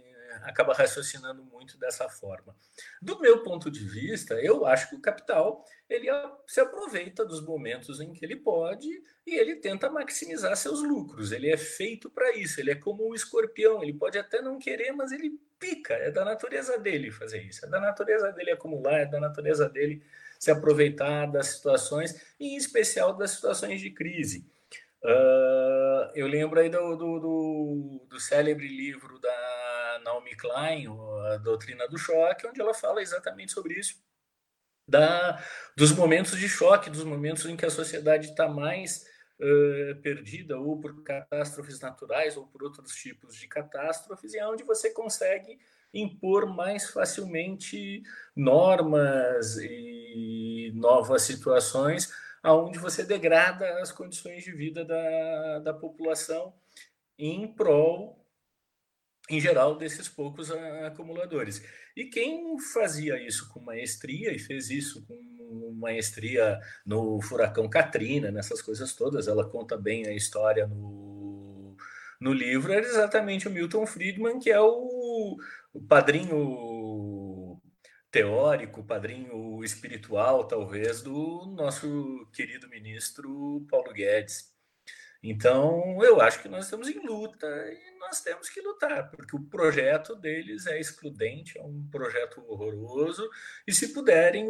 [0.47, 2.57] acaba raciocinando muito dessa forma.
[3.03, 6.07] Do meu ponto de vista, eu acho que o capital ele
[6.47, 8.89] se aproveita dos momentos em que ele pode
[9.27, 11.33] e ele tenta maximizar seus lucros.
[11.33, 12.61] Ele é feito para isso.
[12.61, 13.83] Ele é como o escorpião.
[13.83, 15.95] Ele pode até não querer, mas ele pica.
[15.95, 17.67] É da natureza dele fazer isso.
[17.67, 19.01] É da natureza dele acumular.
[19.01, 20.03] É da natureza dele
[20.39, 24.47] se aproveitar das situações, em especial das situações de crise.
[25.07, 30.89] Uh, eu lembro aí do, do, do, do, célebre livro da Naomi Klein,
[31.33, 34.03] A Doutrina do Choque, onde ela fala exatamente sobre isso,
[34.89, 35.41] da,
[35.77, 39.05] dos momentos de choque, dos momentos em que a sociedade está mais
[39.41, 44.65] uh, perdida, ou por catástrofes naturais, ou por outros tipos de catástrofes, e é onde
[44.65, 45.57] você consegue
[45.95, 48.03] impor mais facilmente
[48.35, 52.13] normas e novas situações
[52.47, 56.55] aonde você degrada as condições de vida da, da população
[57.19, 58.25] em prol,
[59.29, 61.61] em geral, desses poucos acumuladores.
[61.97, 68.63] E quem fazia isso com maestria, e fez isso com maestria no furacão Katrina, nessas
[68.63, 71.77] coisas todas, ela conta bem a história no,
[72.21, 75.37] no livro, era exatamente o Milton Friedman, que é o,
[75.75, 76.76] o padrinho
[78.17, 84.57] teórico, padrinho espiritual, talvez, do nosso querido ministro Paulo Guedes.
[85.23, 89.45] Então, eu acho que nós estamos em luta e nós temos que lutar, porque o
[89.45, 93.29] projeto deles é excludente, é um projeto horroroso,
[93.67, 94.49] e se puderem,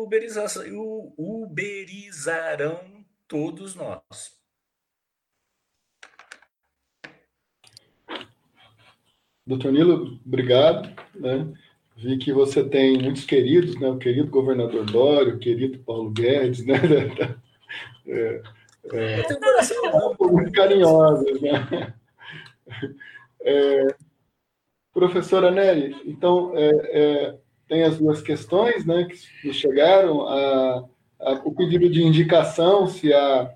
[1.18, 4.38] uberizarão todos nós.
[9.44, 10.88] Doutor Nilo, obrigado.
[11.16, 11.65] Né?
[11.96, 13.88] Vi que você tem muitos queridos, né?
[13.88, 16.76] O querido governador Dório, o querido Paulo Guedes, né?
[18.08, 18.40] É,
[18.92, 19.26] é,
[20.30, 21.92] muito carinhosos, né?
[23.40, 23.86] É,
[24.92, 29.04] professora Nery, então, é, é, tem as duas questões, né,
[29.42, 30.84] que chegaram, a,
[31.20, 33.52] a, o pedido de indicação, se há,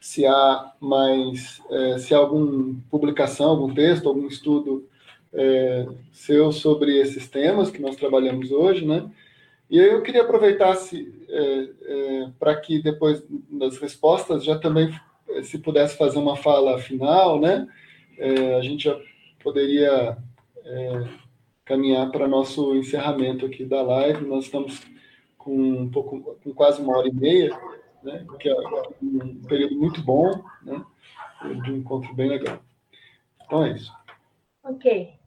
[0.00, 4.88] se há mais, é, se há alguma publicação, algum texto, algum estudo
[5.32, 9.10] é, seu sobre esses temas que nós trabalhamos hoje, né?
[9.70, 14.90] E aí eu queria aproveitar se, é, é, para que depois das respostas já também
[15.42, 17.68] se pudesse fazer uma fala final, né?
[18.16, 18.98] É, a gente já
[19.42, 20.16] poderia
[20.64, 21.08] é,
[21.64, 24.26] caminhar para nosso encerramento aqui da live.
[24.26, 24.80] Nós estamos
[25.36, 27.50] com um pouco, com quase uma hora e meia,
[28.02, 28.26] né?
[28.40, 28.54] Que é
[29.02, 30.82] um período muito bom, né?
[31.62, 32.58] De um encontro bem legal.
[33.44, 33.92] Então é isso.
[34.64, 35.17] Ok.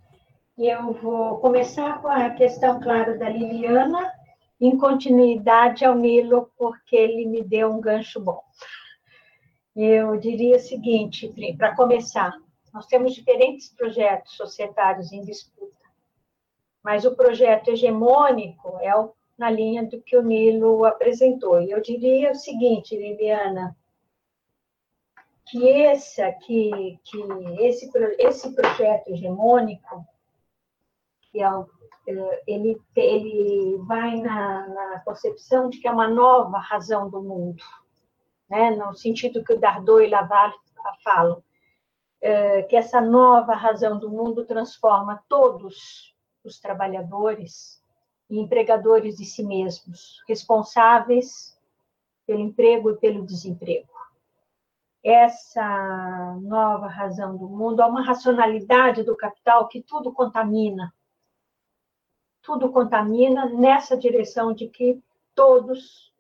[0.64, 4.14] Eu vou começar com a questão, claro, da Liliana,
[4.60, 8.44] em continuidade ao Nilo, porque ele me deu um gancho bom.
[9.76, 12.32] Eu diria o seguinte, para começar,
[12.72, 15.82] nós temos diferentes projetos societários em disputa,
[16.84, 21.60] mas o projeto hegemônico é o, na linha do que o Nilo apresentou.
[21.60, 23.76] E eu diria o seguinte, Liliana,
[25.48, 27.18] que esse, que, que
[27.62, 27.90] esse,
[28.20, 30.06] esse projeto hegemônico
[31.36, 31.44] é,
[32.08, 37.64] é, ele, ele vai na, na, concepção de que é uma nova razão do mundo,
[38.50, 38.72] né?
[38.72, 40.52] no sentido que o Dardot e Laval
[41.04, 41.44] falam,
[42.22, 47.82] é, que essa nova razão do mundo transforma todos os trabalhadores
[48.30, 51.60] em empregadores de si mesmos, responsáveis
[52.26, 53.90] pelo emprego e pelo desemprego.
[55.04, 60.94] Essa nova razão do mundo é uma racionalidade do capital que tudo contamina,
[62.42, 65.02] tudo contamina nessa direção de que
[65.36, 66.14] todos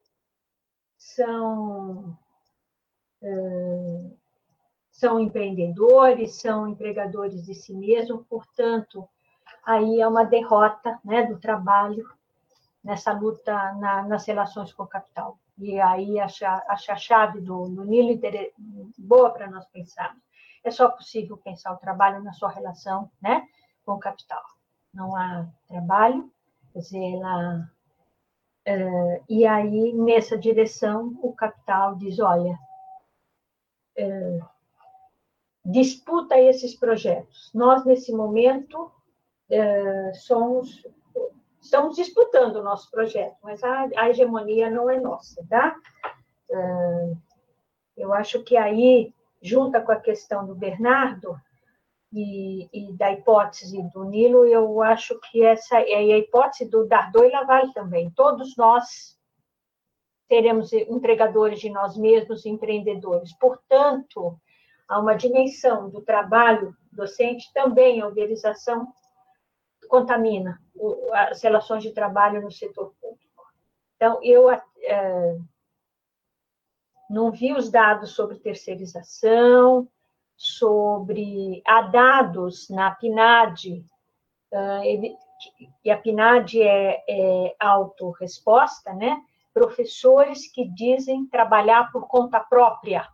[0.98, 2.18] são
[3.22, 4.12] é,
[4.92, 9.08] são empreendedores, são empregadores de si mesmo, portanto,
[9.66, 12.08] aí é uma derrota né, do trabalho
[12.84, 15.40] nessa luta na, nas relações com o capital.
[15.58, 18.20] E aí acho a chave do, do Nilo
[18.98, 20.22] boa para nós pensarmos.
[20.64, 23.48] É só possível pensar o trabalho na sua relação né,
[23.84, 24.44] com o capital
[24.94, 26.30] não há trabalho,
[26.74, 27.70] quer dizer, ela,
[28.68, 32.58] uh, e aí, nessa direção, o capital diz, olha,
[33.98, 34.46] uh,
[35.66, 37.52] disputa esses projetos.
[37.54, 38.92] Nós, nesse momento,
[39.50, 40.86] uh, somos,
[41.62, 45.76] estamos disputando o nosso projeto, mas a, a hegemonia não é nossa, tá?
[47.96, 51.40] eu acho que aí, junta com a questão do Bernardo,
[52.12, 57.26] e, e, da hipótese do Nilo, eu acho que essa é a hipótese do Dardot
[57.26, 58.12] e Laval também.
[58.12, 59.18] Todos nós
[60.28, 63.34] seremos empregadores de nós mesmos, empreendedores.
[63.38, 64.40] Portanto,
[64.88, 68.88] há uma dimensão do trabalho docente, também a uberização
[69.90, 70.62] contamina
[71.14, 73.46] as relações de trabalho no setor público.
[73.96, 75.38] Então, eu é,
[77.10, 79.88] não vi os dados sobre terceirização,
[80.42, 83.86] sobre há dados na PNAD,
[84.84, 85.16] ele,
[85.86, 89.22] e a PNAD é, é autorresposta, né?
[89.54, 93.08] Professores que dizem trabalhar por conta própria.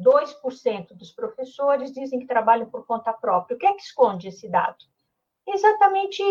[0.00, 3.54] 2% dos professores dizem que trabalham por conta própria.
[3.54, 4.78] O que é que esconde esse dado?
[5.46, 6.22] Exatamente,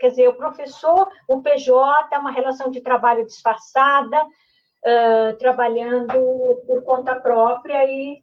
[0.00, 6.82] quer dizer, o professor, o PJ, é uma relação de trabalho disfarçada, uh, trabalhando por
[6.82, 8.21] conta própria e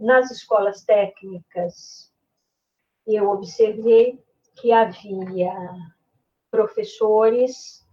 [0.00, 2.12] nas escolas técnicas
[3.06, 4.22] eu observei
[4.56, 5.52] que havia
[6.50, 7.86] professores,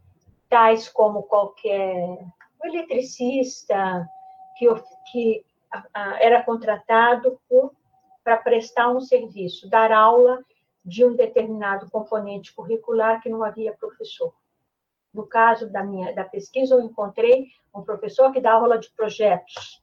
[0.49, 2.25] tais como qualquer
[2.63, 4.07] eletricista,
[4.57, 4.67] que,
[5.11, 5.45] que
[6.19, 7.39] era contratado
[8.23, 10.43] para prestar um serviço, dar aula
[10.85, 14.33] de um determinado componente curricular que não havia professor.
[15.13, 19.82] No caso da minha da pesquisa, eu encontrei um professor que dá aula de projetos,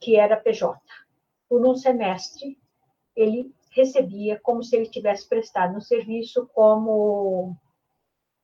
[0.00, 0.78] que era PJ.
[1.48, 2.58] Por um semestre,
[3.14, 7.56] ele recebia como se ele tivesse prestado um serviço como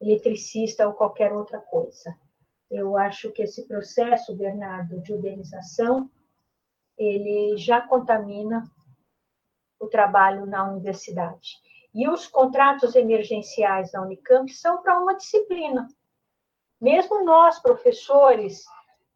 [0.00, 2.14] eletricista ou qualquer outra coisa.
[2.70, 6.10] Eu acho que esse processo, Bernardo, de uberização,
[6.96, 8.64] ele já contamina
[9.78, 11.58] o trabalho na universidade.
[11.92, 15.86] E os contratos emergenciais da Unicamp são para uma disciplina.
[16.80, 18.64] Mesmo nós, professores,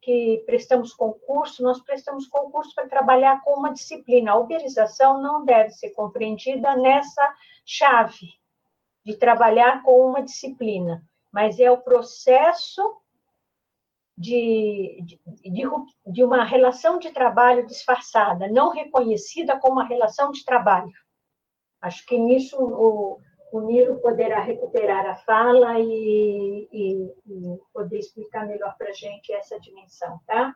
[0.01, 4.31] que prestamos concurso, nós prestamos concurso para trabalhar com uma disciplina.
[4.31, 7.35] A uberização não deve ser compreendida nessa
[7.65, 8.33] chave
[9.05, 12.81] de trabalhar com uma disciplina, mas é o processo
[14.17, 15.19] de, de,
[16.05, 20.91] de, uma relação de trabalho disfarçada, não reconhecida como uma relação de trabalho.
[21.81, 23.21] Acho que nisso o,
[23.51, 29.33] o Nilo poderá recuperar a fala e, e, e poder explicar melhor para a gente
[29.33, 30.55] essa dimensão, tá?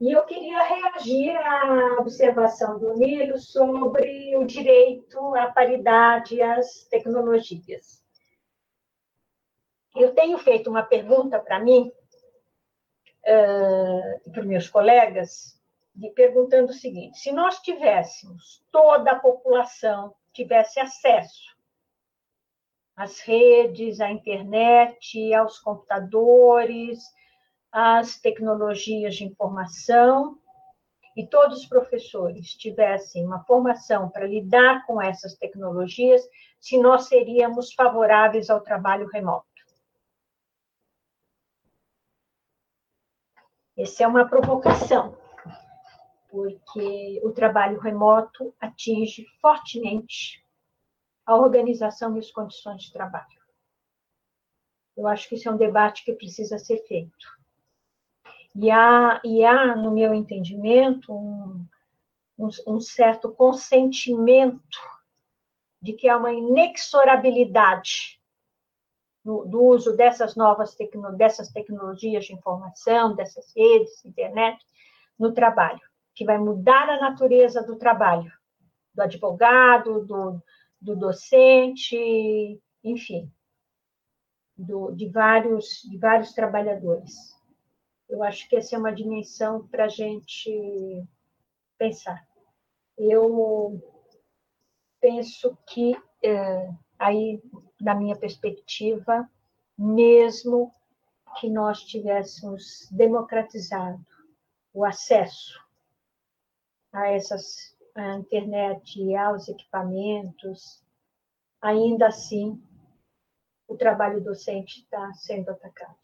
[0.00, 8.02] E eu queria reagir à observação do Nilo sobre o direito à paridade às tecnologias.
[9.94, 11.92] Eu tenho feito uma pergunta para mim,
[13.26, 15.60] uh, para meus colegas,
[16.14, 21.59] perguntando o seguinte: se nós tivéssemos, toda a população tivesse acesso
[23.00, 27.02] às redes, à internet, aos computadores,
[27.72, 30.38] às tecnologias de informação,
[31.16, 36.20] e todos os professores tivessem uma formação para lidar com essas tecnologias,
[36.60, 39.46] se nós seríamos favoráveis ao trabalho remoto.
[43.78, 45.16] Essa é uma provocação,
[46.28, 50.44] porque o trabalho remoto atinge fortemente
[51.30, 53.40] a organização e as condições de trabalho.
[54.96, 57.40] Eu acho que isso é um debate que precisa ser feito.
[58.56, 61.64] E há, e há no meu entendimento, um,
[62.36, 64.60] um, um certo consentimento
[65.80, 68.20] de que há uma inexorabilidade
[69.24, 74.58] do, do uso dessas novas tecno, dessas tecnologias de informação, dessas redes, internet,
[75.16, 75.80] no trabalho,
[76.12, 78.32] que vai mudar a natureza do trabalho,
[78.92, 80.42] do advogado, do,
[80.80, 83.30] do docente, enfim,
[84.56, 87.14] do, de, vários, de vários trabalhadores.
[88.08, 91.04] Eu acho que essa é uma dimensão para a gente
[91.78, 92.26] pensar.
[92.98, 93.80] Eu
[95.00, 97.42] penso que é, aí,
[97.80, 99.28] na minha perspectiva,
[99.78, 100.72] mesmo
[101.38, 104.04] que nós tivéssemos democratizado
[104.74, 105.58] o acesso
[106.92, 110.82] a essas a internet e aos equipamentos,
[111.60, 112.62] ainda assim
[113.68, 115.96] o trabalho docente está sendo atacado,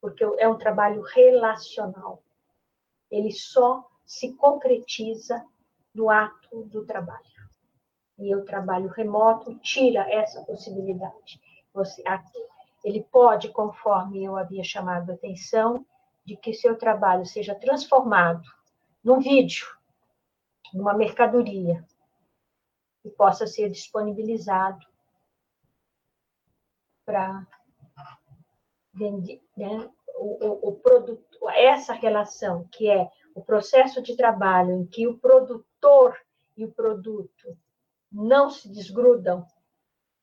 [0.00, 2.22] porque é um trabalho relacional.
[3.10, 5.44] Ele só se concretiza
[5.94, 7.34] no ato do trabalho
[8.18, 11.40] e o trabalho remoto tira essa possibilidade.
[11.72, 12.02] Você,
[12.84, 15.84] ele pode, conforme eu havia chamado a atenção,
[16.24, 18.48] de que seu trabalho seja transformado
[19.02, 19.66] num vídeo,
[20.74, 21.86] numa mercadoria,
[23.04, 24.84] e possa ser disponibilizado
[27.04, 27.46] para
[29.56, 35.06] né, o, o, o produto, essa relação que é o processo de trabalho em que
[35.06, 36.18] o produtor
[36.56, 37.56] e o produto
[38.10, 39.46] não se desgrudam,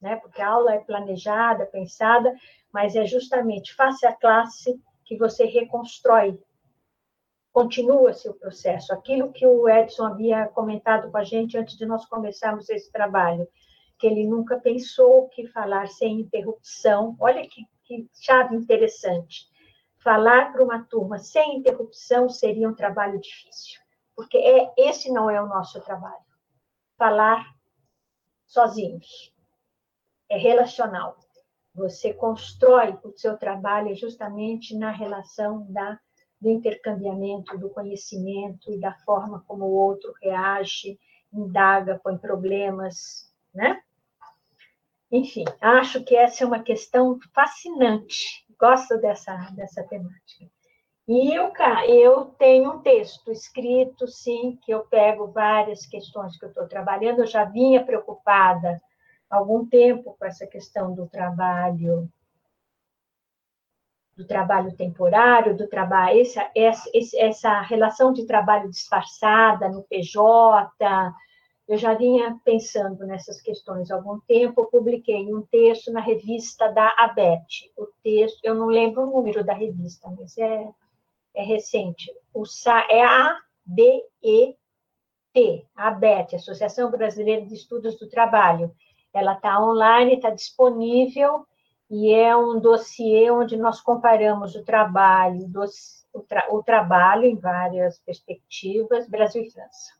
[0.01, 0.15] né?
[0.15, 2.33] porque a aula é planejada, pensada,
[2.73, 6.41] mas é justamente face à classe que você reconstrói
[7.51, 8.93] continua-se o processo.
[8.93, 13.47] Aquilo que o Edson havia comentado com a gente antes de nós começarmos esse trabalho,
[13.99, 19.49] que ele nunca pensou que falar sem interrupção, olha que, que chave interessante.
[20.03, 23.79] Falar para uma turma sem interrupção seria um trabalho difícil,
[24.15, 26.25] porque é, esse não é o nosso trabalho.
[26.97, 27.45] Falar
[28.47, 29.33] sozinhos.
[30.29, 31.17] É relacional.
[31.75, 35.99] Você constrói o seu trabalho justamente na relação da,
[36.41, 40.99] do intercambiamento do conhecimento e da forma como o outro reage,
[41.31, 43.79] indaga, põe problemas, né?
[45.11, 48.45] Enfim, acho que essa é uma questão fascinante.
[48.59, 50.49] Gosto dessa, dessa temática.
[51.07, 51.51] E eu,
[51.87, 57.19] eu tenho um texto escrito, sim, que eu pego várias questões que eu estou trabalhando.
[57.19, 58.81] Eu já vinha preocupada
[59.29, 62.09] há algum tempo com essa questão do trabalho
[64.21, 70.71] do trabalho temporário, do trabalho, essa, essa, essa relação de trabalho disfarçada no PJ,
[71.67, 76.93] eu já vinha pensando nessas questões há algum tempo, publiquei um texto na revista da
[76.97, 77.71] ABET.
[77.77, 80.67] O texto, eu não lembro o número da revista, mas é
[81.33, 82.11] é recente.
[82.33, 83.37] O SA, é a
[83.67, 84.57] ABET,
[85.75, 88.73] ABET, Associação Brasileira de Estudos do Trabalho.
[89.13, 91.45] Ela está online, está disponível
[91.93, 95.51] e é um dossiê onde nós comparamos o trabalho,
[96.13, 99.91] o, tra, o trabalho em várias perspectivas, Brasil e França.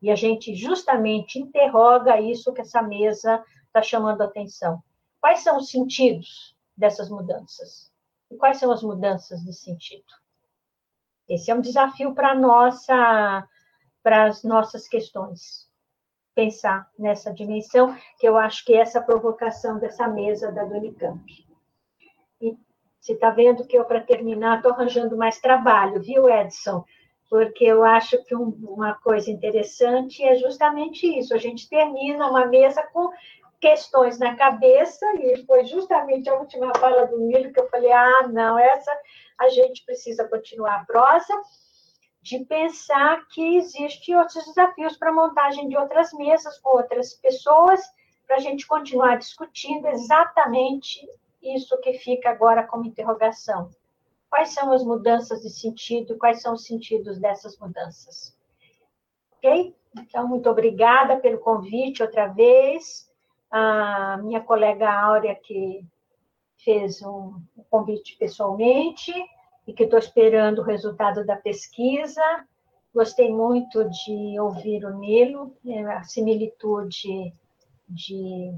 [0.00, 4.82] E a gente justamente interroga isso que essa mesa está chamando a atenção.
[5.20, 7.92] Quais são os sentidos dessas mudanças?
[8.30, 10.04] E quais são as mudanças de sentido?
[11.28, 13.46] Esse é um desafio para nossa
[14.02, 15.68] para as nossas questões.
[16.34, 21.14] Pensar nessa dimensão, que eu acho que é essa provocação dessa mesa da do.
[22.40, 22.56] E
[23.00, 26.84] você está vendo que eu, para terminar, estou arranjando mais trabalho, viu, Edson?
[27.30, 32.46] Porque eu acho que um, uma coisa interessante é justamente isso: a gente termina uma
[32.46, 33.10] mesa com
[33.60, 38.28] questões na cabeça, e foi justamente a última fala do Milho que eu falei: ah,
[38.28, 38.90] não, essa
[39.38, 41.34] a gente precisa continuar a prosa,
[42.24, 47.82] de pensar que existem outros desafios para a montagem de outras mesas com outras pessoas,
[48.26, 51.06] para a gente continuar discutindo exatamente
[51.42, 53.68] isso que fica agora como interrogação.
[54.30, 56.16] Quais são as mudanças de sentido?
[56.16, 58.34] Quais são os sentidos dessas mudanças?
[59.36, 59.76] Ok?
[59.94, 63.06] Então, muito obrigada pelo convite outra vez
[63.50, 65.86] a minha colega Áurea, que
[66.56, 67.38] fez um,
[67.68, 69.12] convite pessoalmente
[69.66, 72.22] e que estou esperando o resultado da pesquisa.
[72.92, 77.32] Gostei muito de ouvir o Nilo, né, a similitude
[77.88, 78.54] de,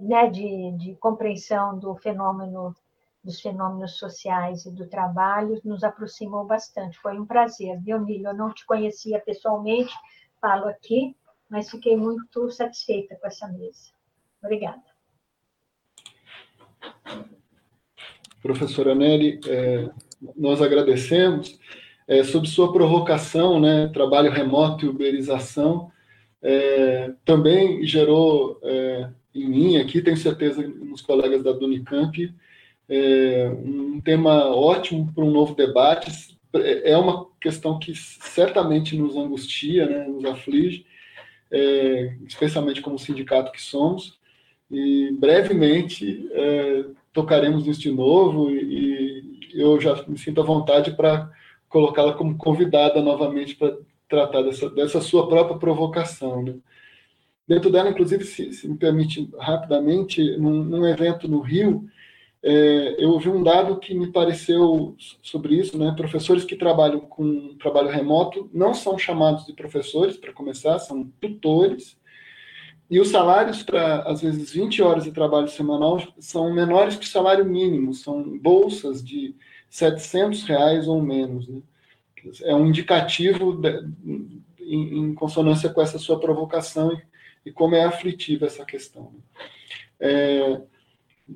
[0.00, 2.74] né, de, de compreensão do fenômeno
[3.22, 6.98] dos fenômenos sociais e do trabalho nos aproximou bastante.
[6.98, 8.28] Foi um prazer, viu, Nilo?
[8.28, 9.94] Eu não te conhecia pessoalmente,
[10.40, 11.16] falo aqui,
[11.48, 13.92] mas fiquei muito satisfeita com essa mesa.
[14.42, 14.82] Obrigada.
[18.42, 19.88] Professora Nelly, é,
[20.36, 21.58] nós agradecemos.
[22.06, 25.90] É, sobre sua provocação, né, trabalho remoto e uberização,
[26.42, 32.34] é, também gerou é, em mim aqui, tenho certeza nos colegas da Dunicamp,
[32.88, 36.36] é, um tema ótimo para um novo debate.
[36.54, 40.84] É, uma questão que certamente nos angustia, né, nos aflige,
[41.50, 44.18] é, especialmente como sindicato que somos,
[44.72, 51.30] e brevemente é, tocaremos isso de novo e, eu já me sinto à vontade para
[51.68, 53.76] colocá-la como convidada novamente para
[54.08, 56.42] tratar dessa, dessa sua própria provocação.
[56.42, 56.54] Né?
[57.46, 61.86] Dentro dela, inclusive, se, se me permite rapidamente, num, num evento no Rio,
[62.42, 65.94] é, eu ouvi um dado que me pareceu sobre isso, né?
[65.96, 71.96] Professores que trabalham com trabalho remoto não são chamados de professores, para começar, são tutores.
[72.92, 77.08] E os salários para, às vezes, 20 horas de trabalho semanal são menores que o
[77.08, 79.34] salário mínimo, são bolsas de
[79.70, 81.48] 700 reais ou menos.
[81.48, 81.62] Né?
[82.42, 83.88] É um indicativo de,
[84.60, 89.10] em, em, consonância com essa sua provocação e, e como é aflitiva essa questão.
[89.10, 89.20] Né?
[89.98, 90.60] É,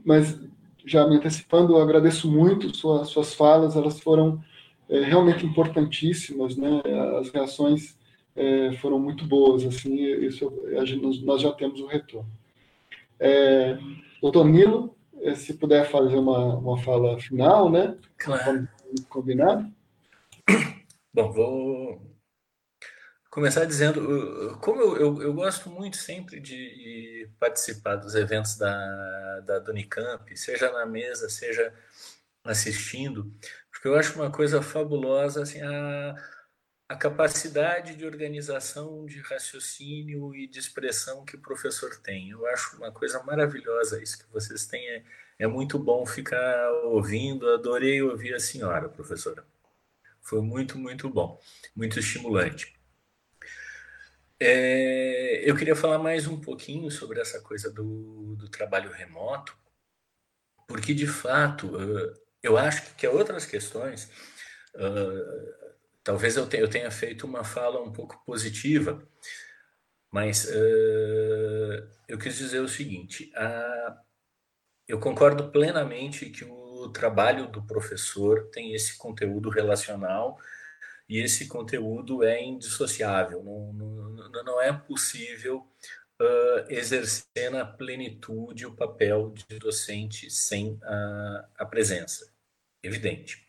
[0.04, 0.38] mas
[0.84, 4.44] já me antecipando, eu agradeço muito suas, suas falas, elas foram
[4.90, 6.82] é, realmente importantíssimas, né?
[7.18, 7.96] As reações
[8.36, 10.52] é, foram muito boas, assim, isso
[10.84, 12.30] gente, nós já temos o retorno.
[13.18, 13.78] É,
[14.20, 17.96] doutor Nilo, é, se puder fazer uma, uma fala final, né?
[18.18, 18.68] Claro.
[19.08, 19.72] Combinado?
[21.12, 22.16] Bom, vou
[23.30, 29.70] começar dizendo, como eu, eu, eu, gosto muito sempre de participar dos eventos da, da
[29.70, 31.72] Unicamp, seja na mesa, seja
[32.44, 33.32] assistindo,
[33.70, 36.14] porque eu acho uma coisa fabulosa assim, a,
[36.88, 42.30] a capacidade de organização, de raciocínio e de expressão que o professor tem.
[42.30, 44.86] Eu acho uma coisa maravilhosa isso que vocês têm.
[44.88, 45.04] É,
[45.40, 47.50] é muito bom ficar ouvindo.
[47.50, 49.44] Adorei ouvir a senhora, professora.
[50.20, 51.40] Foi muito, muito bom,
[51.74, 52.76] muito estimulante.
[54.38, 59.56] É, eu queria falar mais um pouquinho sobre essa coisa do, do trabalho remoto,
[60.68, 61.72] porque de fato
[62.42, 64.10] eu acho que outras questões,
[64.74, 65.65] uh,
[66.06, 69.04] talvez eu tenha, feito uma fala um pouco positiva,
[70.08, 73.32] mas uh, eu quis dizer o seguinte:
[74.86, 80.38] eu concordo plenamente que o trabalho do professor tem esse conteúdo relacional
[81.08, 85.66] e esse conteúdo é indissociável, não, não, não é possível
[86.20, 90.78] uh, exercer na plenitude o papel de docente sem
[91.58, 92.32] a presença,
[92.80, 93.45] evidente.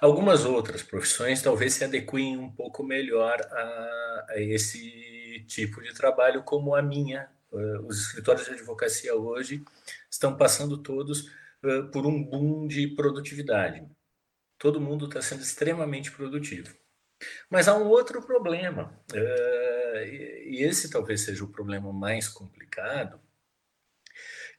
[0.00, 6.42] Algumas outras profissões talvez se adequem um pouco melhor a, a esse tipo de trabalho,
[6.42, 7.28] como a minha.
[7.50, 9.64] Uh, os escritórios de advocacia hoje
[10.10, 11.30] estão passando todos
[11.62, 13.86] uh, por um boom de produtividade.
[14.58, 16.74] Todo mundo está sendo extremamente produtivo.
[17.48, 23.18] Mas há um outro problema, uh, e esse talvez seja o problema mais complicado,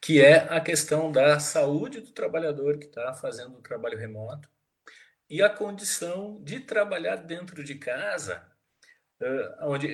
[0.00, 4.48] que é a questão da saúde do trabalhador que está fazendo o trabalho remoto
[5.28, 8.42] e a condição de trabalhar dentro de casa,
[9.20, 9.88] uh, onde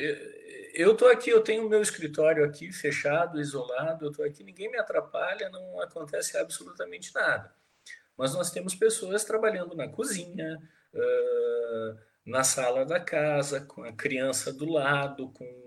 [0.74, 4.70] eu estou aqui, eu tenho o meu escritório aqui fechado, isolado, eu estou aqui, ninguém
[4.70, 7.54] me atrapalha, não acontece absolutamente nada.
[8.16, 10.60] Mas nós temos pessoas trabalhando na cozinha,
[10.92, 15.64] uh, na sala da casa, com a criança do lado, com.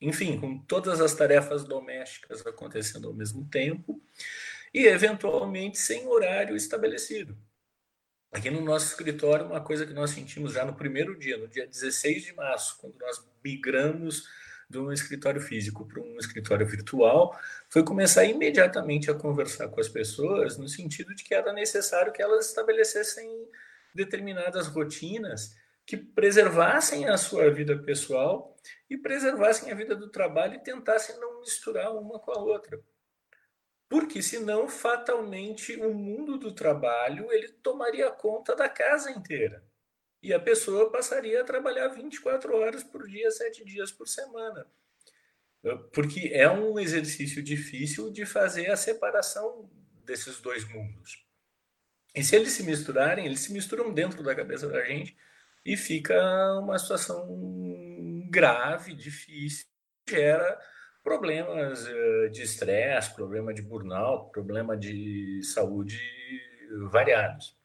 [0.00, 4.02] Enfim, com todas as tarefas domésticas acontecendo ao mesmo tempo
[4.74, 7.38] e, eventualmente, sem horário estabelecido.
[8.32, 11.66] Aqui no nosso escritório, uma coisa que nós sentimos já no primeiro dia, no dia
[11.66, 14.26] 16 de março, quando nós migramos
[14.70, 17.38] de um escritório físico para um escritório virtual,
[17.68, 22.22] foi começar imediatamente a conversar com as pessoas no sentido de que era necessário que
[22.22, 23.28] elas estabelecessem
[23.94, 25.54] determinadas rotinas
[25.84, 28.56] que preservassem a sua vida pessoal
[28.88, 32.80] e preservassem a vida do trabalho e tentassem não misturar uma com a outra.
[33.92, 39.62] Porque senão, fatalmente, o mundo do trabalho ele tomaria conta da casa inteira.
[40.22, 44.66] E a pessoa passaria a trabalhar 24 horas por dia, 7 dias por semana.
[45.92, 49.70] Porque é um exercício difícil de fazer a separação
[50.06, 51.26] desses dois mundos.
[52.14, 55.14] E se eles se misturarem, eles se misturam dentro da cabeça da gente
[55.66, 56.16] e fica
[56.58, 57.28] uma situação
[58.30, 59.66] grave, difícil,
[60.08, 60.58] gera
[61.02, 65.98] problemas eh, de estresse, problema de burnout, problema de saúde
[66.90, 67.56] variados.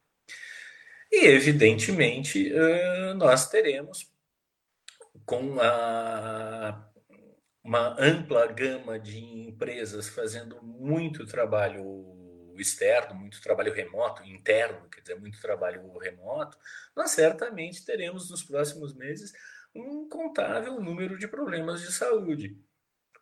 [1.11, 4.11] E, evidentemente, eh, nós teremos,
[5.26, 6.89] com a,
[7.64, 12.15] uma ampla gama de empresas fazendo muito trabalho
[12.59, 16.57] externo, muito trabalho remoto, interno, quer dizer, muito trabalho remoto,
[16.95, 19.31] nós certamente teremos nos próximos meses
[19.76, 22.57] um contável número de problemas de saúde.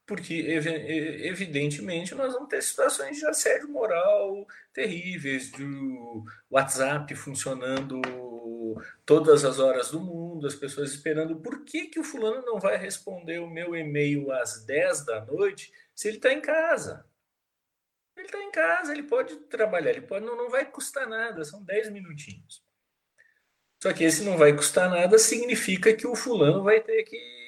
[0.05, 8.01] Porque, evidentemente, nós vamos ter situações de assédio moral terríveis, do WhatsApp funcionando
[9.05, 12.77] todas as horas do mundo, as pessoas esperando por que, que o fulano não vai
[12.77, 17.05] responder o meu e-mail às 10 da noite se ele está em casa.
[18.15, 21.63] Ele está em casa, ele pode trabalhar, ele pode, não, não vai custar nada, são
[21.63, 22.63] 10 minutinhos.
[23.81, 27.44] Só que esse não vai custar nada significa que o fulano vai ter que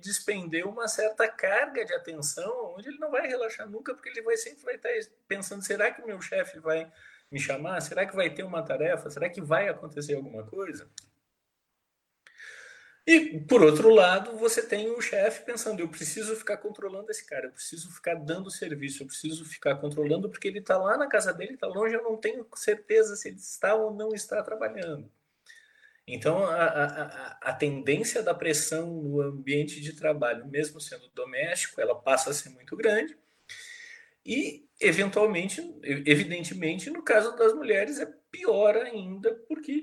[0.00, 4.36] despender uma certa carga de atenção, onde ele não vai relaxar nunca, porque ele vai
[4.36, 4.90] sempre vai estar
[5.28, 6.90] pensando: será que o meu chefe vai
[7.30, 7.80] me chamar?
[7.80, 9.10] Será que vai ter uma tarefa?
[9.10, 10.88] Será que vai acontecer alguma coisa?
[13.06, 17.46] E, por outro lado, você tem o chefe pensando: eu preciso ficar controlando esse cara,
[17.46, 21.32] eu preciso ficar dando serviço, eu preciso ficar controlando, porque ele está lá na casa
[21.32, 25.10] dele, está longe, eu não tenho certeza se ele está ou não está trabalhando.
[26.14, 31.94] Então, a, a, a tendência da pressão no ambiente de trabalho, mesmo sendo doméstico, ela
[31.94, 33.16] passa a ser muito grande.
[34.24, 39.82] E, eventualmente, evidentemente, no caso das mulheres, é pior ainda, porque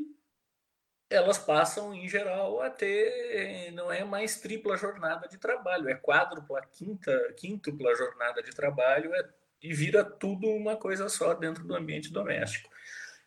[1.10, 6.62] elas passam, em geral, a ter, não é mais tripla jornada de trabalho, é quádrupla,
[6.72, 9.30] quinta, quíntupla jornada de trabalho é,
[9.62, 12.70] e vira tudo uma coisa só dentro do ambiente doméstico.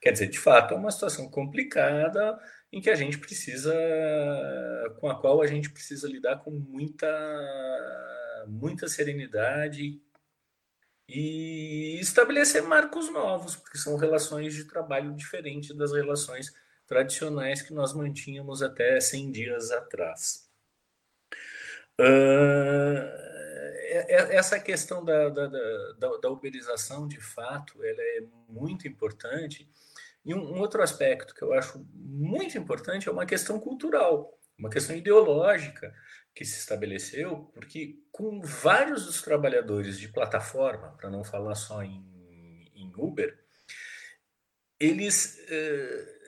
[0.01, 2.39] Quer dizer, de fato, é uma situação complicada
[2.73, 3.75] em que a gente precisa,
[5.01, 7.07] com a qual a gente precisa lidar com muita,
[8.47, 10.01] muita serenidade
[11.09, 16.55] e estabelecer marcos novos, porque são relações de trabalho diferentes das relações
[16.87, 20.49] tradicionais que nós mantínhamos até 100 dias atrás.
[22.01, 23.31] Uh,
[24.09, 29.69] essa questão da, da, da, da, uberização, de fato, ela é muito importante.
[30.25, 34.71] E um, um outro aspecto que eu acho muito importante é uma questão cultural, uma
[34.71, 35.95] questão ideológica
[36.35, 42.71] que se estabeleceu, porque com vários dos trabalhadores de plataforma, para não falar só em,
[42.75, 43.39] em Uber,
[44.79, 46.21] eles eh,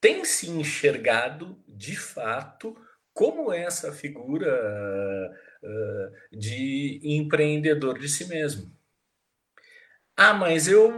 [0.00, 2.76] têm se enxergado de fato
[3.14, 4.50] como essa figura
[5.62, 8.76] uh, de empreendedor de si mesmo.
[10.16, 10.92] Ah, mas eu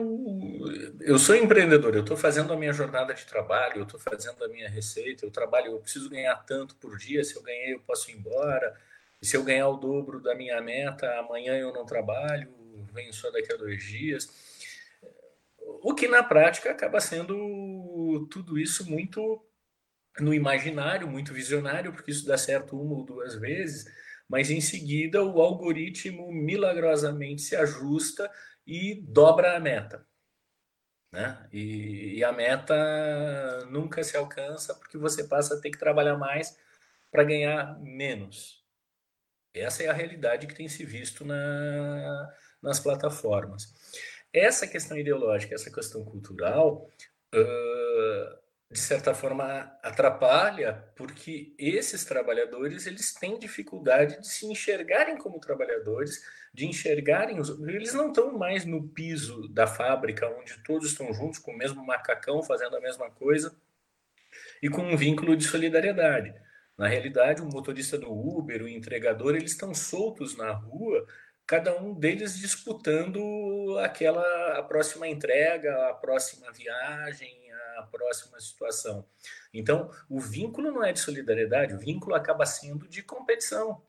[1.01, 4.49] eu sou empreendedor, eu estou fazendo a minha jornada de trabalho, eu estou fazendo a
[4.49, 8.11] minha receita, eu trabalho, eu preciso ganhar tanto por dia, se eu ganhei eu posso
[8.11, 8.75] ir embora,
[9.23, 12.53] se eu ganhar o dobro da minha meta, amanhã eu não trabalho,
[12.93, 14.29] venho só daqui a dois dias.
[15.83, 19.43] O que na prática acaba sendo tudo isso muito
[20.21, 23.87] no imaginário, muito visionário, porque isso dá certo uma ou duas vezes,
[24.29, 28.31] mas em seguida o algoritmo milagrosamente se ajusta
[28.67, 30.07] e dobra a meta.
[31.13, 31.49] Né?
[31.53, 36.59] E, e, a meta nunca se alcança porque você passa a ter que trabalhar mais
[37.11, 38.65] para ganhar menos.
[39.55, 43.73] Essa é a realidade que tem se visto na, nas plataformas.
[44.33, 46.91] Essa questão ideológica, essa questão cultural,
[47.35, 48.39] uh,
[48.71, 56.21] de certa forma atrapalha, porque esses trabalhadores eles têm dificuldade de se enxergarem como trabalhadores
[56.53, 57.51] de enxergarem os.
[57.61, 61.85] Eles não estão mais no piso da fábrica, onde todos estão juntos, com o mesmo
[61.85, 63.55] macacão, fazendo a mesma coisa,
[64.63, 66.35] e com um vínculo de solidariedade.
[66.77, 71.07] Na realidade, o motorista do Uber, o entregador, eles estão soltos na rua,
[71.47, 77.47] cada um deles disputando aquela a próxima entrega, a próxima viagem,
[77.79, 79.07] a próxima situação.
[79.53, 83.83] Então, o vínculo não é de solidariedade, o vínculo acaba sendo de competição.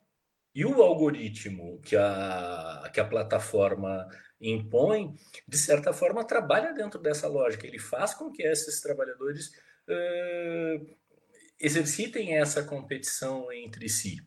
[0.53, 4.07] E o algoritmo que a, que a plataforma
[4.41, 5.15] impõe,
[5.47, 7.67] de certa forma, trabalha dentro dessa lógica.
[7.67, 9.49] Ele faz com que esses trabalhadores
[9.88, 10.97] uh,
[11.59, 14.17] exercitem essa competição entre si.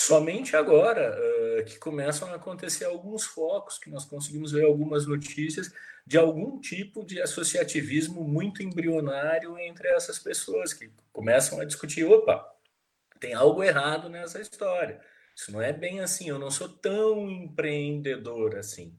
[0.00, 5.72] Somente agora uh, que começam a acontecer alguns focos, que nós conseguimos ver algumas notícias
[6.06, 12.48] de algum tipo de associativismo muito embrionário entre essas pessoas, que começam a discutir: opa,
[13.18, 15.00] tem algo errado nessa história.
[15.34, 18.96] Isso não é bem assim, eu não sou tão empreendedor assim.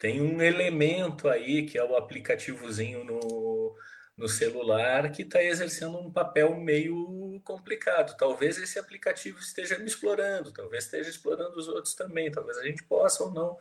[0.00, 3.76] Tem um elemento aí que é o aplicativozinho no,
[4.18, 8.16] no celular que está exercendo um papel meio complicado.
[8.18, 12.82] Talvez esse aplicativo esteja me explorando, talvez esteja explorando os outros também, talvez a gente
[12.82, 13.56] possa ou não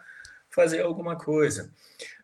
[0.49, 1.71] fazer alguma coisa.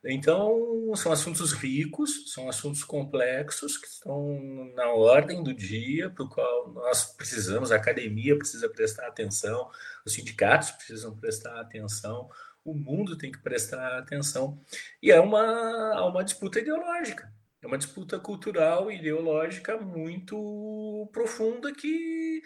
[0.04, 6.30] Então, são assuntos ricos, são assuntos complexos que estão na ordem do dia, para o
[6.30, 9.70] qual nós precisamos, a academia precisa prestar atenção,
[10.06, 12.30] os sindicatos precisam prestar atenção,
[12.66, 14.60] o mundo tem que prestar atenção.
[15.02, 17.32] E é uma, uma disputa ideológica,
[17.64, 22.41] é uma disputa cultural e ideológica muito profunda que,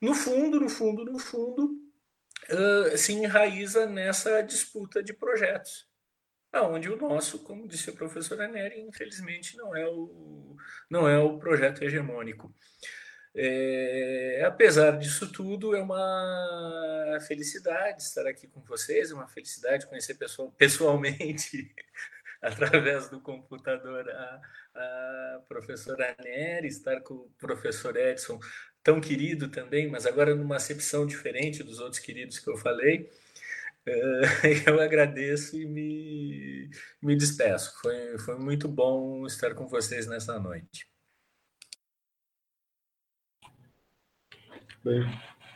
[0.00, 1.76] no fundo, no fundo, no fundo,
[2.50, 5.88] uh, se enraiza nessa disputa de projetos,
[6.52, 10.56] aonde o nosso, como disse a professora Nery, infelizmente não é o,
[10.88, 12.54] não é o projeto hegemônico.
[13.34, 20.14] É, apesar disso tudo, é uma felicidade estar aqui com vocês, é uma felicidade conhecer
[20.14, 21.72] pessoal, pessoalmente,
[22.42, 24.40] através do computador, a,
[24.74, 28.38] a professora Nery, estar com o professor Edson
[28.82, 33.10] tão querido também, mas agora numa acepção diferente dos outros queridos que eu falei.
[33.86, 34.22] Eh,
[34.66, 36.70] eu agradeço e me,
[37.02, 37.78] me despeço.
[37.80, 40.88] Foi, foi muito bom estar com vocês nessa noite.
[44.82, 45.04] Bem,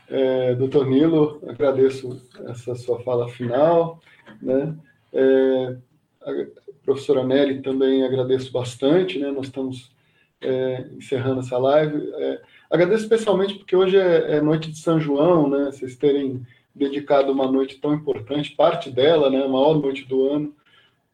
[0.09, 4.03] é, doutor Nilo, agradeço essa sua fala final.
[4.43, 4.77] Né?
[5.15, 5.79] É,
[6.85, 9.19] professora Nelly também agradeço bastante.
[9.19, 9.31] Né?
[9.31, 9.91] Nós estamos
[10.41, 12.11] é, encerrando essa live.
[12.15, 12.41] É,
[12.75, 15.67] Agradeço especialmente porque hoje é, é, noite de São João, né?
[15.67, 16.45] Vocês terem
[16.75, 19.45] dedicado uma noite tão importante, parte dela, né?
[19.45, 20.53] A maior noite do ano,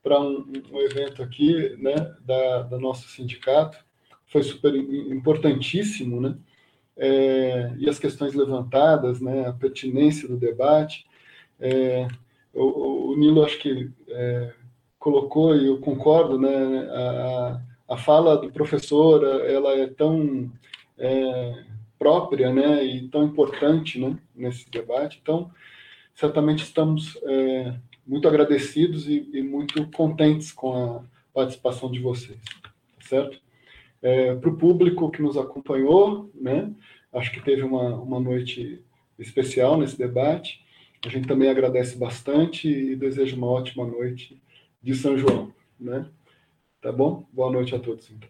[0.03, 1.95] para um, um, evento aqui, né?
[2.25, 3.77] Da, da nosso sindicato.
[4.29, 6.35] Foi super importantíssimo, né?
[6.97, 9.47] É, e as questões levantadas, né?
[9.47, 11.05] A pertinência do debate.
[11.61, 12.09] É,
[12.55, 14.55] o, o, Nilo, acho que é,
[15.01, 16.55] colocou, e eu concordo, né?
[16.93, 20.49] A, a fala do professor, ela é tão
[20.97, 21.65] é,
[21.99, 25.19] própria né, e tão importante né, nesse debate.
[25.21, 25.51] Então,
[26.15, 27.75] certamente estamos é,
[28.07, 31.03] muito agradecidos e, e, muito contentes com a
[31.35, 32.71] participação de vocês, tá
[33.01, 33.41] certo?
[34.01, 36.73] É, Para o público que nos acompanhou, né?
[37.13, 38.81] Acho que teve uma, uma noite
[39.19, 40.65] especial nesse debate.
[41.05, 44.41] A gente também agradece bastante e deseja uma ótima noite
[44.83, 46.07] de São João, né?
[46.81, 47.27] Tá bom?
[47.33, 48.11] Boa noite a todos.
[48.11, 48.29] Então.